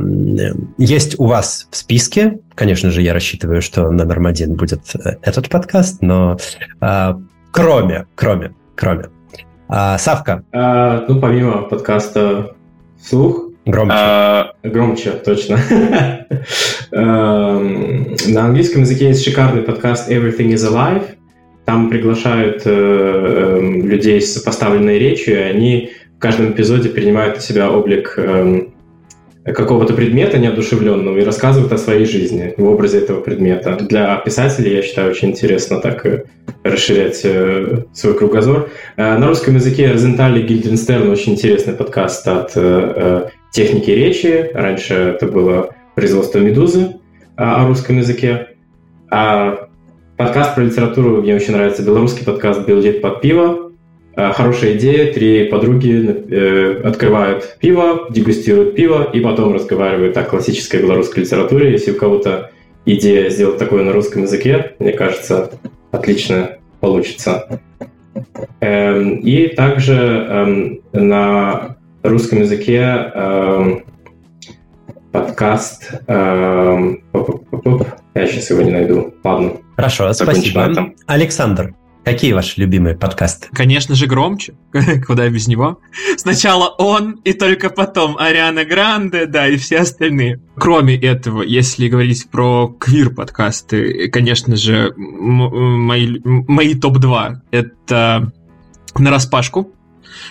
[0.79, 2.39] есть у вас в списке?
[2.55, 4.81] Конечно же, я рассчитываю, что номером один будет
[5.21, 6.37] этот подкаст, но
[6.81, 7.19] а,
[7.51, 9.05] кроме, кроме, кроме.
[9.67, 10.43] Савка.
[10.53, 12.54] Ну, помимо подкаста
[13.05, 13.95] «Слух», Громче.
[13.97, 15.57] А, громче, точно.
[16.91, 21.03] Эм, на английском языке есть шикарный подкаст Everything is Alive.
[21.65, 27.41] Там приглашают э, эм, людей с поставленной речью, и они в каждом эпизоде принимают на
[27.41, 28.74] себя облик эм,
[29.53, 33.77] какого-то предмета неодушевленного и рассказывают о своей жизни в образе этого предмета.
[33.79, 36.23] Для писателей, я считаю, очень интересно так э,
[36.63, 38.69] расширять э, свой кругозор.
[38.97, 42.53] Э, на русском языке Розенталь и Гильденстерн очень интересный подкаст от
[43.51, 44.49] техники речи.
[44.53, 46.95] Раньше это было производство «Медузы»
[47.35, 48.47] о русском языке.
[49.11, 49.67] А
[50.17, 51.83] подкаст про литературу мне очень нравится.
[51.83, 53.64] Белорусский подкаст «Билдит под пиво».
[54.15, 60.81] Э, хорошая идея, три подруги э, открывают пиво, дегустируют пиво и потом разговаривают о классической
[60.81, 61.71] белорусской литературе.
[61.71, 62.51] Если у кого-то
[62.85, 65.51] идея сделать такое на русском языке, мне кажется,
[65.91, 67.61] отлично получится.
[68.61, 73.83] Эм, и также эм, на русском языке эм,
[75.11, 75.91] подкаст...
[78.17, 79.13] Я сейчас его не найду.
[79.25, 79.57] Ладно.
[79.75, 80.93] Хорошо, спасибо.
[81.05, 81.73] Александр,
[82.05, 83.47] Какие ваши любимые подкасты?
[83.51, 84.53] Конечно же, громче.
[85.07, 85.79] Куда без него?
[86.17, 90.39] Сначала он, и только потом Ариана Гранде, да, и все остальные.
[90.55, 98.31] Кроме этого, если говорить про квир-подкасты, конечно же, мои, мои топ-2— это
[98.95, 99.74] «На распашку»,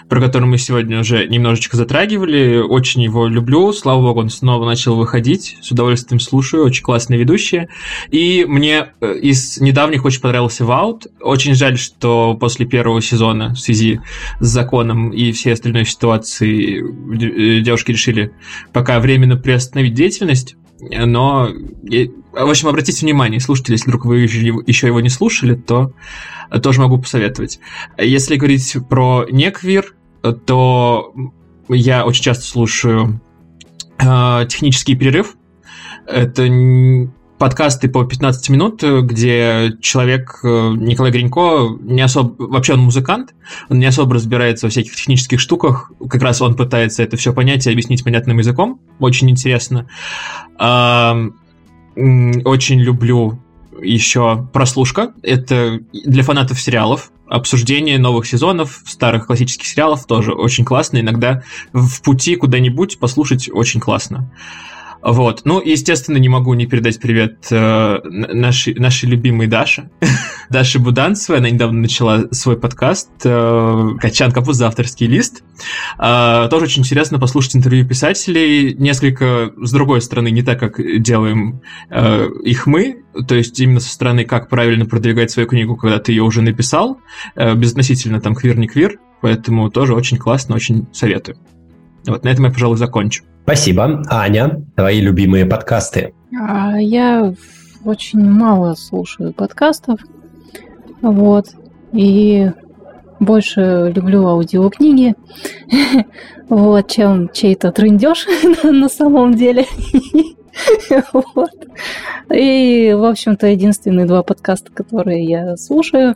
[0.08, 2.58] про который мы сегодня уже немножечко затрагивали.
[2.58, 3.72] Очень его люблю.
[3.72, 5.56] Слава богу, он снова начал выходить.
[5.60, 6.64] С удовольствием слушаю.
[6.64, 7.68] Очень классные ведущие.
[8.10, 11.06] И мне э, из недавних очень понравился Ваут.
[11.20, 14.00] Очень жаль, что после первого сезона в связи
[14.40, 18.32] с законом и всей остальной ситуацией э, девушки решили
[18.72, 20.56] пока временно приостановить деятельность.
[20.90, 21.48] Но,
[22.32, 25.92] в общем, обратите внимание, слушатели, если вдруг вы еще его не слушали, то
[26.62, 27.60] тоже могу посоветовать.
[27.98, 29.94] Если говорить про неквир,
[30.46, 31.14] то
[31.68, 33.20] я очень часто слушаю
[33.98, 35.36] э, технический перерыв.
[36.06, 36.48] Это
[37.38, 40.46] подкасты по 15 минут, где человек, э,
[40.76, 43.34] Николай Гринько, не особо, вообще он музыкант,
[43.68, 47.66] он не особо разбирается во всяких технических штуках, как раз он пытается это все понять
[47.66, 49.88] и объяснить понятным языком, очень интересно.
[51.96, 53.38] Очень люблю
[53.80, 55.12] еще прослушка.
[55.22, 57.10] Это для фанатов сериалов.
[57.28, 60.98] Обсуждение новых сезонов, старых классических сериалов тоже очень классно.
[60.98, 61.42] Иногда
[61.72, 64.30] в пути куда-нибудь послушать очень классно.
[65.04, 65.42] Вот.
[65.44, 69.90] Ну, естественно, не могу не передать привет э, нашей, нашей любимой Даше.
[70.48, 71.40] Даше Буданцевой.
[71.40, 75.44] Она недавно начала свой подкаст э, «Качан Капуз за авторский лист».
[75.98, 78.74] Э, тоже очень интересно послушать интервью писателей.
[78.74, 81.60] Несколько с другой стороны, не так, как делаем
[81.90, 83.02] э, их мы.
[83.28, 86.98] То есть именно со стороны, как правильно продвигать свою книгу, когда ты ее уже написал.
[87.36, 88.98] Э, безотносительно там квир не квир.
[89.20, 91.36] Поэтому тоже очень классно, очень советую.
[92.06, 93.24] Вот на этом я, пожалуй, закончу.
[93.44, 94.02] Спасибо.
[94.08, 96.14] Аня, твои любимые подкасты?
[96.34, 97.34] А, я
[97.84, 100.00] очень мало слушаю подкастов.
[101.02, 101.48] Вот.
[101.92, 102.50] И
[103.20, 105.14] больше люблю аудиокниги,
[106.48, 108.26] вот, чем чей-то трындеж
[108.64, 109.66] на самом деле.
[111.12, 111.66] вот.
[112.32, 116.14] И, в общем-то, единственные два подкаста, которые я слушаю,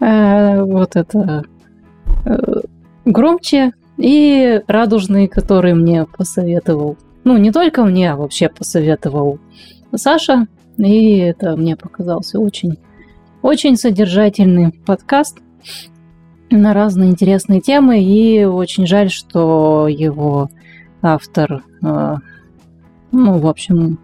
[0.00, 1.44] э, вот это
[2.24, 2.60] э,
[3.04, 6.96] громче и радужный, который мне посоветовал.
[7.24, 9.38] Ну, не только мне, а вообще посоветовал
[9.94, 10.46] Саша.
[10.78, 12.76] И это мне показался очень,
[13.42, 15.38] очень содержательный подкаст
[16.50, 18.02] на разные интересные темы.
[18.02, 20.50] И очень жаль, что его
[21.02, 22.14] автор, э,
[23.12, 23.98] ну, в общем,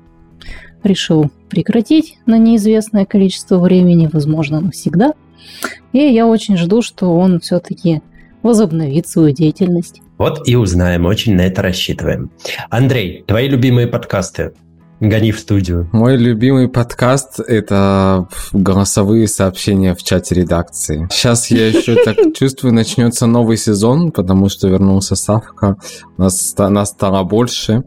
[0.83, 5.13] решил прекратить на неизвестное количество времени, возможно, навсегда.
[5.93, 8.03] И я очень жду, что он все-таки
[8.43, 10.01] возобновит свою деятельность.
[10.19, 12.31] Вот и узнаем, очень на это рассчитываем.
[12.71, 14.53] Андрей, твои любимые подкасты?
[15.01, 15.89] Гони в студию.
[15.91, 21.09] Мой любимый подкаст— это голосовые сообщения в чате редакции.
[21.11, 25.77] Сейчас я еще так чувствую, начнется новый сезон, потому что вернулся Савка,
[26.19, 27.83] нас, нас стало больше.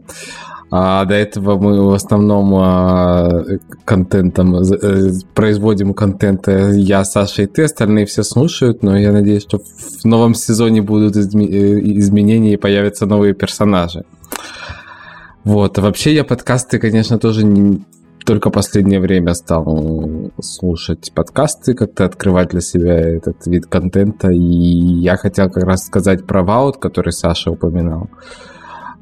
[0.70, 3.44] А до этого мы в основном а,
[3.84, 9.58] контентом э, производим контент я, Саша и ты, остальные все слушают, но я надеюсь, что
[9.58, 14.04] в новом сезоне будут э, изменения и появятся новые персонажи.
[15.44, 17.84] Вот, а вообще я подкасты, конечно, тоже не,
[18.24, 24.30] только последнее время стал слушать подкасты, как-то открывать для себя этот вид контента.
[24.30, 28.10] И я хотел как раз сказать про Ваут, который Саша упоминал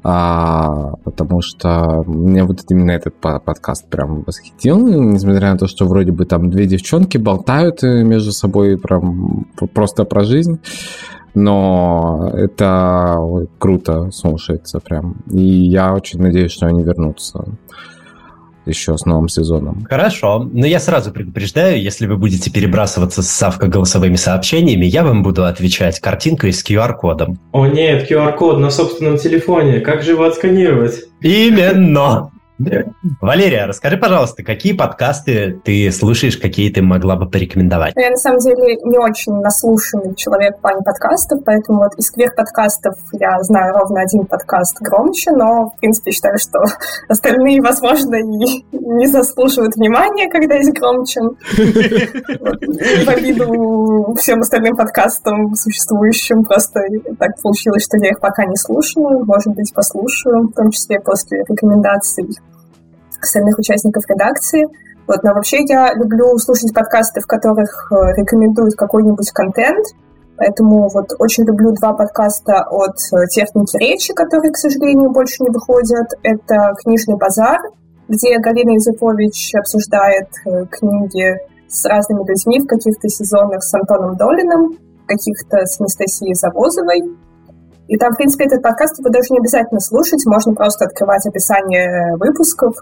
[0.07, 6.11] а, потому что мне вот именно этот подкаст прям восхитил, несмотря на то, что вроде
[6.11, 10.59] бы там две девчонки болтают э, между собой прям просто про жизнь,
[11.33, 13.17] но это
[13.57, 17.43] круто слушается прям, и я очень надеюсь, что они вернутся
[18.67, 19.85] еще с новым сезоном.
[19.89, 20.47] Хорошо.
[20.51, 25.45] Но я сразу предупреждаю, если вы будете перебрасываться с Савка голосовыми сообщениями, я вам буду
[25.45, 27.39] отвечать картинкой с QR-кодом.
[27.51, 29.79] О нет, QR-код на собственном телефоне.
[29.79, 31.03] Как же его отсканировать?
[31.21, 32.31] Именно!
[33.21, 37.93] Валерия, расскажи, пожалуйста, какие подкасты ты слушаешь, какие ты могла бы порекомендовать?
[37.97, 42.95] Я, на самом деле, не очень наслушанный человек в плане подкастов, поэтому вот из квир-подкастов
[43.13, 46.59] я знаю ровно один подкаст громче, но, в принципе, считаю, что
[47.09, 51.21] остальные, возможно, и не заслуживают внимания, когда есть громче.
[51.55, 56.79] В обиду всем остальным подкастам существующим, просто
[57.19, 61.43] так получилось, что я их пока не слушаю, может быть, послушаю, в том числе после
[61.49, 62.29] рекомендаций
[63.25, 64.67] остальных участников редакции.
[65.07, 69.85] Вот, но вообще я люблю слушать подкасты, в которых э, рекомендуют какой-нибудь контент,
[70.37, 75.49] Поэтому вот очень люблю два подкаста от э, техники речи, которые, к сожалению, больше не
[75.49, 76.07] выходят.
[76.23, 77.59] Это «Книжный базар»,
[78.09, 81.37] где Галина Юзефович обсуждает э, книги
[81.69, 84.77] с разными людьми в каких-то сезонах с Антоном Долиным,
[85.07, 87.03] каких-то с Анастасией Завозовой.
[87.87, 92.17] И там, в принципе, этот подкаст его даже не обязательно слушать, можно просто открывать описание
[92.17, 92.75] выпусков,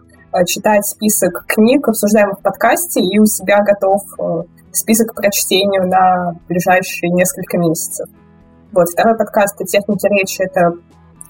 [0.45, 6.35] читать список книг, обсуждаемых в подкасте, и у себя готов э, список к прочтению на
[6.47, 8.07] ближайшие несколько месяцев.
[8.71, 10.73] Вот, второй подкаст о технике речи— это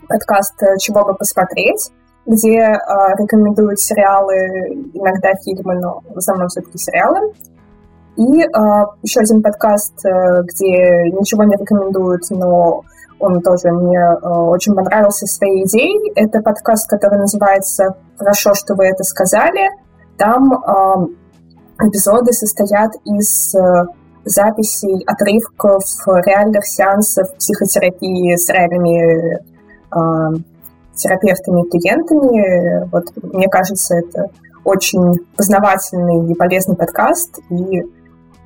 [0.07, 1.91] подкаст «Чего бы посмотреть»,
[2.25, 2.77] где э,
[3.19, 7.34] рекомендуют сериалы, иногда фильмы, но в основном все-таки сериалы.
[8.15, 8.47] И э,
[9.01, 12.84] еще один подкаст, э, где ничего не рекомендуют, но
[13.23, 16.11] он тоже мне э, очень понравился своей идеей.
[16.15, 19.69] Это подкаст, который называется «Хорошо, что вы это сказали».
[20.17, 23.85] Там э, эпизоды состоят из э,
[24.25, 25.83] записей, отрывков
[26.25, 30.37] реальных сеансов психотерапии с реальными э,
[30.95, 32.89] терапевтами и клиентами.
[32.91, 34.27] Вот мне кажется, это
[34.65, 37.83] очень познавательный и полезный подкаст, и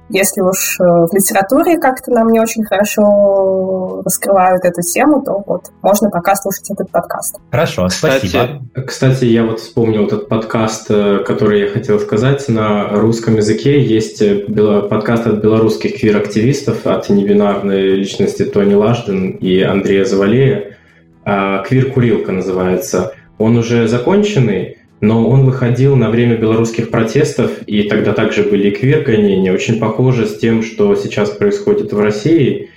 [0.10, 5.66] если уж э, в литературе как-то нам не очень хорошо раскрывают эту тему, то вот
[5.82, 7.38] можно пока слушать этот подкаст.
[7.52, 8.62] Хорошо, спасибо.
[8.74, 12.48] Кстати, кстати, я вот вспомнил этот подкаст, э, который я хотел сказать.
[12.48, 14.46] На русском языке есть э,
[14.90, 20.78] подкаст от белорусских квир-активистов, от небинарной личности Тони Лажден и Андрея Завалея.
[21.26, 23.14] А, «Квир-курилка» называется.
[23.38, 29.54] Он уже законченный, но он выходил на время белорусских протестов, и тогда также были квир-гонения,
[29.54, 32.70] очень похоже с тем, что сейчас происходит в России.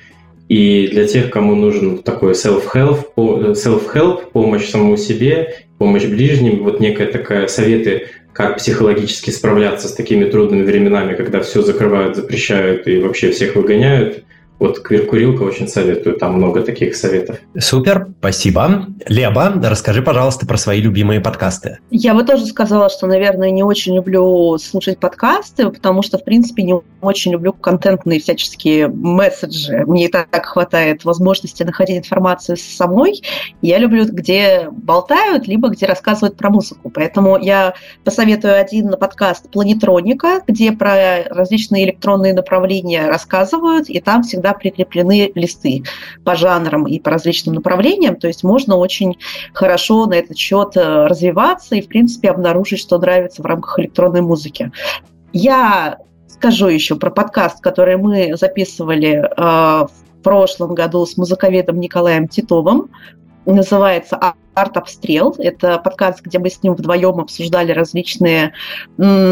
[0.49, 7.07] И для тех, кому нужен такой self-help, self-help помощь самому себе, помощь ближним, вот некая
[7.07, 13.31] такая советы, как психологически справляться с такими трудными временами, когда все закрывают, запрещают и вообще
[13.31, 14.25] всех выгоняют–
[14.61, 17.39] вот Квиркурилка очень советую, там много таких советов.
[17.59, 18.87] Супер, спасибо.
[19.07, 21.79] Леба, расскажи, пожалуйста, про свои любимые подкасты.
[21.91, 26.63] Я бы тоже сказала, что, наверное, не очень люблю слушать подкасты, потому что, в принципе,
[26.63, 29.85] не очень люблю контентные всяческие месседжи.
[29.87, 33.23] Мне и так хватает возможности находить информацию самой.
[33.63, 36.91] Я люблю, где болтают, либо где рассказывают про музыку.
[36.91, 37.73] Поэтому я
[38.05, 45.33] посоветую один подкаст «Планетроника», где про различные электронные направления рассказывают, и там всегда всегда прикреплены
[45.35, 45.83] листы
[46.25, 49.17] по жанрам и по различным направлениям, то есть можно очень
[49.53, 54.21] хорошо на этот счет э, развиваться и, в принципе, обнаружить, что нравится в рамках электронной
[54.21, 54.71] музыки.
[55.33, 55.99] Я
[56.29, 62.91] скажу еще про подкаст, который мы записывали э, в прошлом году с музыковедом Николаем Титовым.
[63.47, 64.17] Называется
[64.61, 65.35] «Арт-обстрел».
[65.39, 68.53] Это подкаст, где мы с ним вдвоем обсуждали различные,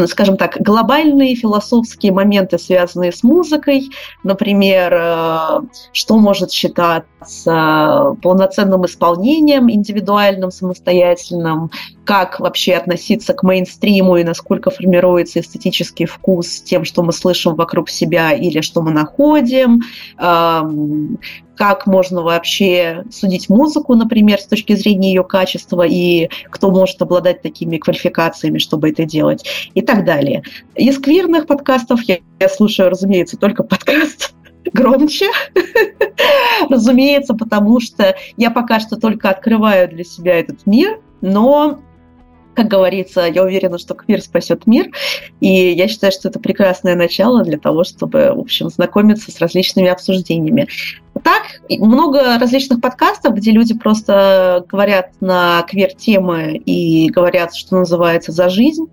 [0.07, 3.89] скажем так, глобальные философские моменты, связанные с музыкой.
[4.23, 5.61] Например, э,
[5.93, 11.69] что может считаться полноценным исполнением, индивидуальным, самостоятельным,
[12.05, 17.89] как вообще относиться к мейнстриму и насколько формируется эстетический вкус тем, что мы слышим вокруг
[17.89, 19.81] себя или что мы находим,
[20.17, 21.19] эм,
[21.55, 27.41] как можно вообще судить музыку, например, с точки зрения ее качества, и кто может обладать
[27.41, 30.43] такими квалификациями, чтобы это делать, и так далее.
[30.75, 34.33] Из квирных подкастов я, я слушаю, разумеется, только подкаст
[34.73, 35.29] громче,
[36.69, 41.79] разумеется, потому что я пока что только открываю для себя этот мир, но
[42.59, 44.89] как говорится, я уверена, что квир спасет мир,
[45.39, 49.87] и я считаю, что это прекрасное начало для того, чтобы, в общем, знакомиться с различными
[49.87, 50.67] обсуждениями.
[51.23, 58.49] Так, много различных подкастов, где люди просто говорят на квер-темы и говорят, что называется, за
[58.49, 58.85] жизнь.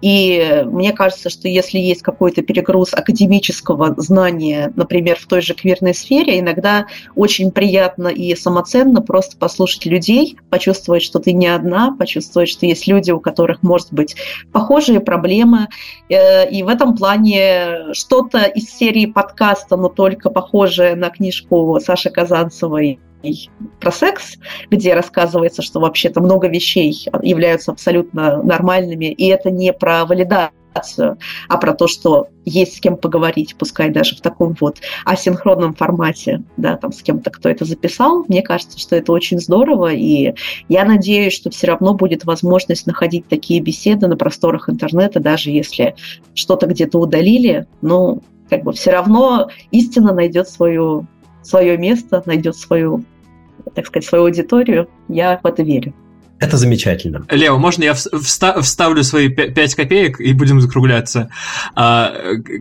[0.00, 5.94] И мне кажется, что если есть какой-то перегруз академического знания, например, в той же квирной
[5.94, 12.48] сфере, иногда очень приятно и самоценно просто послушать людей, почувствовать, что ты не одна, почувствовать,
[12.48, 14.16] что есть люди, у которых, может быть,
[14.52, 15.68] похожие проблемы.
[16.08, 22.10] Э, и в этом плане что-то из серии подкаста, но только похожее на книжку Саши
[22.10, 22.98] Казанцевой
[23.80, 24.36] про секс,
[24.70, 30.57] где рассказывается, что вообще-то много вещей являются абсолютно нормальными, и это не про валидацию,
[31.48, 36.42] а про то, что есть с кем поговорить, пускай даже в таком вот асинхронном формате,
[36.56, 38.24] да, там с кем-то, кто это записал.
[38.28, 40.34] Мне кажется, что это очень здорово, и
[40.68, 45.94] я надеюсь, что все равно будет возможность находить такие беседы на просторах интернета, даже если
[46.34, 51.06] что-то где-то удалили, но как бы все равно истина найдет свою
[51.42, 53.04] свое место, найдет свою,
[53.74, 54.88] так сказать, свою аудиторию.
[55.08, 55.94] Я в это верю.
[56.40, 57.26] Это замечательно.
[57.30, 61.30] Лео, можно я вста- вставлю свои 5 копеек и будем закругляться?
[61.74, 62.12] А,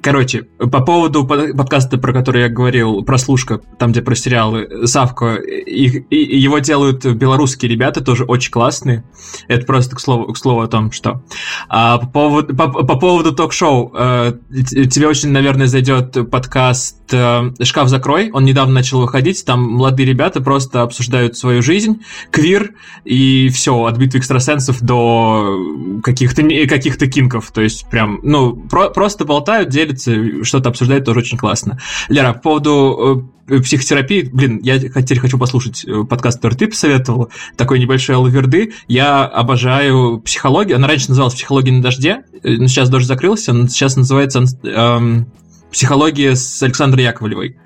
[0.01, 5.99] короче, по поводу подкаста, про который я говорил, прослушка, там, где про сериалы, Савко, и,
[6.09, 9.03] и, его делают белорусские ребята, тоже очень классные.
[9.47, 11.23] Это просто к слову, к слову о том, что.
[11.69, 17.89] А, по, поводу, по, по поводу ток-шоу, а, тебе очень, наверное, зайдет подкаст э, «Шкаф
[17.89, 18.31] закрой».
[18.31, 22.01] Он недавно начал выходить, там молодые ребята просто обсуждают свою жизнь,
[22.31, 22.71] квир
[23.05, 25.59] и все все, от битвы экстрасенсов до
[26.01, 27.51] каких-то каких кинков.
[27.51, 31.77] То есть прям, ну, про, просто болтают, делятся, что-то обсуждают, тоже очень классно.
[32.07, 37.29] Лера, по поводу э, психотерапии, блин, я теперь хочу послушать э, подкаст, который ты посоветовал,
[37.57, 38.71] такой небольшой лаверды.
[38.87, 43.97] Я обожаю психологию, она раньше называлась «Психология на дожде», но сейчас дождь закрылся, но сейчас
[43.97, 45.27] называется эм,
[45.73, 47.57] «Психология с Александрой Яковлевой».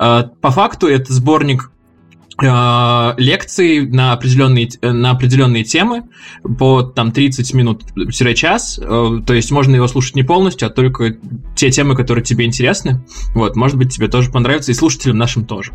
[0.00, 1.83] Э, по факту это сборник Э,
[2.40, 6.04] лекции на определенные, на определенные темы
[6.58, 8.80] по там 30 минут-час.
[8.82, 11.16] Э, то есть можно его слушать не полностью, а только
[11.54, 13.04] те темы, которые тебе интересны.
[13.34, 15.72] Вот, может быть, тебе тоже понравится, и слушателям нашим тоже.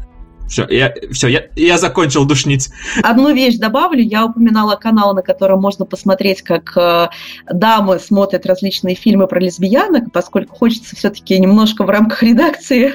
[0.50, 2.70] Все, я, все я, я закончил душнить.
[3.04, 4.02] Одну вещь добавлю.
[4.02, 7.10] Я упоминала канал, на котором можно посмотреть, как э,
[7.52, 12.94] дамы смотрят различные фильмы про лесбиянок, поскольку хочется все-таки немножко в рамках редакции,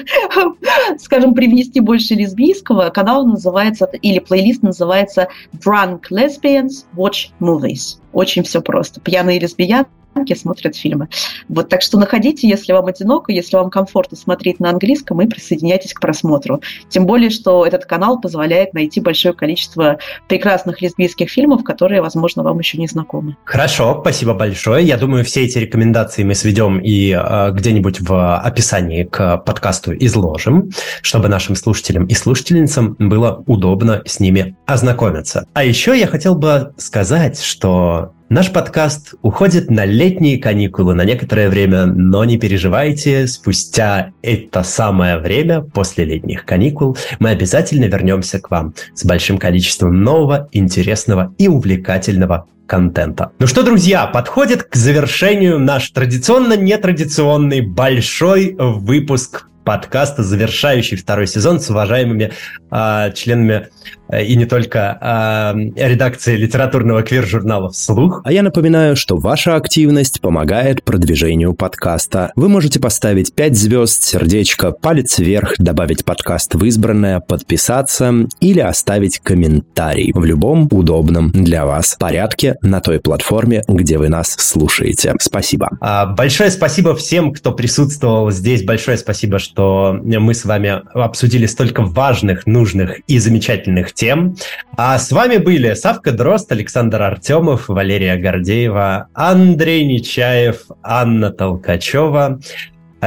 [0.99, 2.89] скажем, привнести больше лесбийского.
[2.89, 7.99] Канал называется, или плейлист называется Drunk Lesbians Watch Movies.
[8.11, 8.99] Очень все просто.
[8.99, 9.89] Пьяные лесбиянки
[10.35, 11.09] смотрят фильмы.
[11.49, 15.93] Вот, так что находите, если вам одиноко, если вам комфортно смотреть на английском, и присоединяйтесь
[15.93, 16.61] к просмотру.
[16.89, 19.97] Тем более, что этот канал позволяет найти большое количество
[20.27, 23.35] прекрасных лесбийских фильмов, которые, возможно, вам еще не знакомы.
[23.43, 24.85] Хорошо, спасибо большое.
[24.85, 30.71] Я думаю, все эти рекомендации мы сведем и э, где-нибудь в описании к подкасту изложим,
[31.01, 35.47] чтобы нашим слушателям и слушательницам было удобно с ними ознакомиться.
[35.53, 41.47] А еще я хотел бы сказать, что Наш подкаст уходит на летние каникулы на некоторое
[41.47, 48.49] время, но не переживайте, спустя это самое время, после летних каникул, мы обязательно вернемся к
[48.49, 53.31] вам с большим количеством нового, интересного и увлекательного контента.
[53.37, 61.59] Ну что, друзья, подходит к завершению наш традиционно нетрадиционный большой выпуск подкаста, завершающий второй сезон
[61.59, 62.31] с уважаемыми
[62.71, 63.67] э, членами
[64.11, 68.21] и не только э, редакции литературного квир-журнала «Вслух».
[68.23, 72.31] А я напоминаю, что ваша активность помогает продвижению подкаста.
[72.35, 79.19] Вы можете поставить 5 звезд, сердечко, палец вверх, добавить подкаст в избранное, подписаться или оставить
[79.19, 85.15] комментарий в любом удобном для вас порядке на той платформе, где вы нас слушаете.
[85.19, 85.69] Спасибо.
[85.81, 88.63] А, большое спасибо всем, кто присутствовал здесь.
[88.63, 94.35] Большое спасибо, что мы с вами обсудили столько важных, нужных и замечательных тем.
[94.77, 102.39] А с вами были Савка Дрозд, Александр Артемов, Валерия Гордеева, Андрей Нечаев, Анна Толкачева,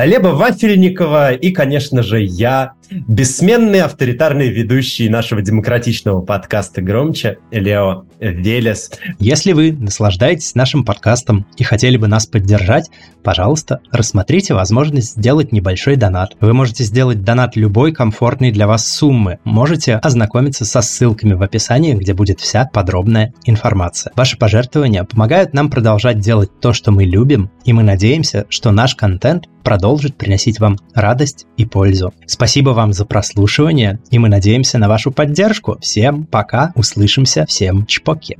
[0.05, 8.91] Леба Вафельникова и, конечно же, я, бессменный авторитарный ведущий нашего демократичного подкаста «Громче» Лео Велес.
[9.19, 12.91] Если вы наслаждаетесь нашим подкастом и хотели бы нас поддержать,
[13.23, 16.35] пожалуйста, рассмотрите возможность сделать небольшой донат.
[16.41, 19.39] Вы можете сделать донат любой комфортной для вас суммы.
[19.45, 24.13] Можете ознакомиться со ссылками в описании, где будет вся подробная информация.
[24.17, 28.95] Ваши пожертвования помогают нам продолжать делать то, что мы любим, и мы надеемся, что наш
[28.95, 32.13] контент продолжит приносить вам радость и пользу.
[32.27, 35.79] Спасибо вам за прослушивание, и мы надеемся на вашу поддержку.
[35.81, 38.39] Всем пока, услышимся, всем чпоки.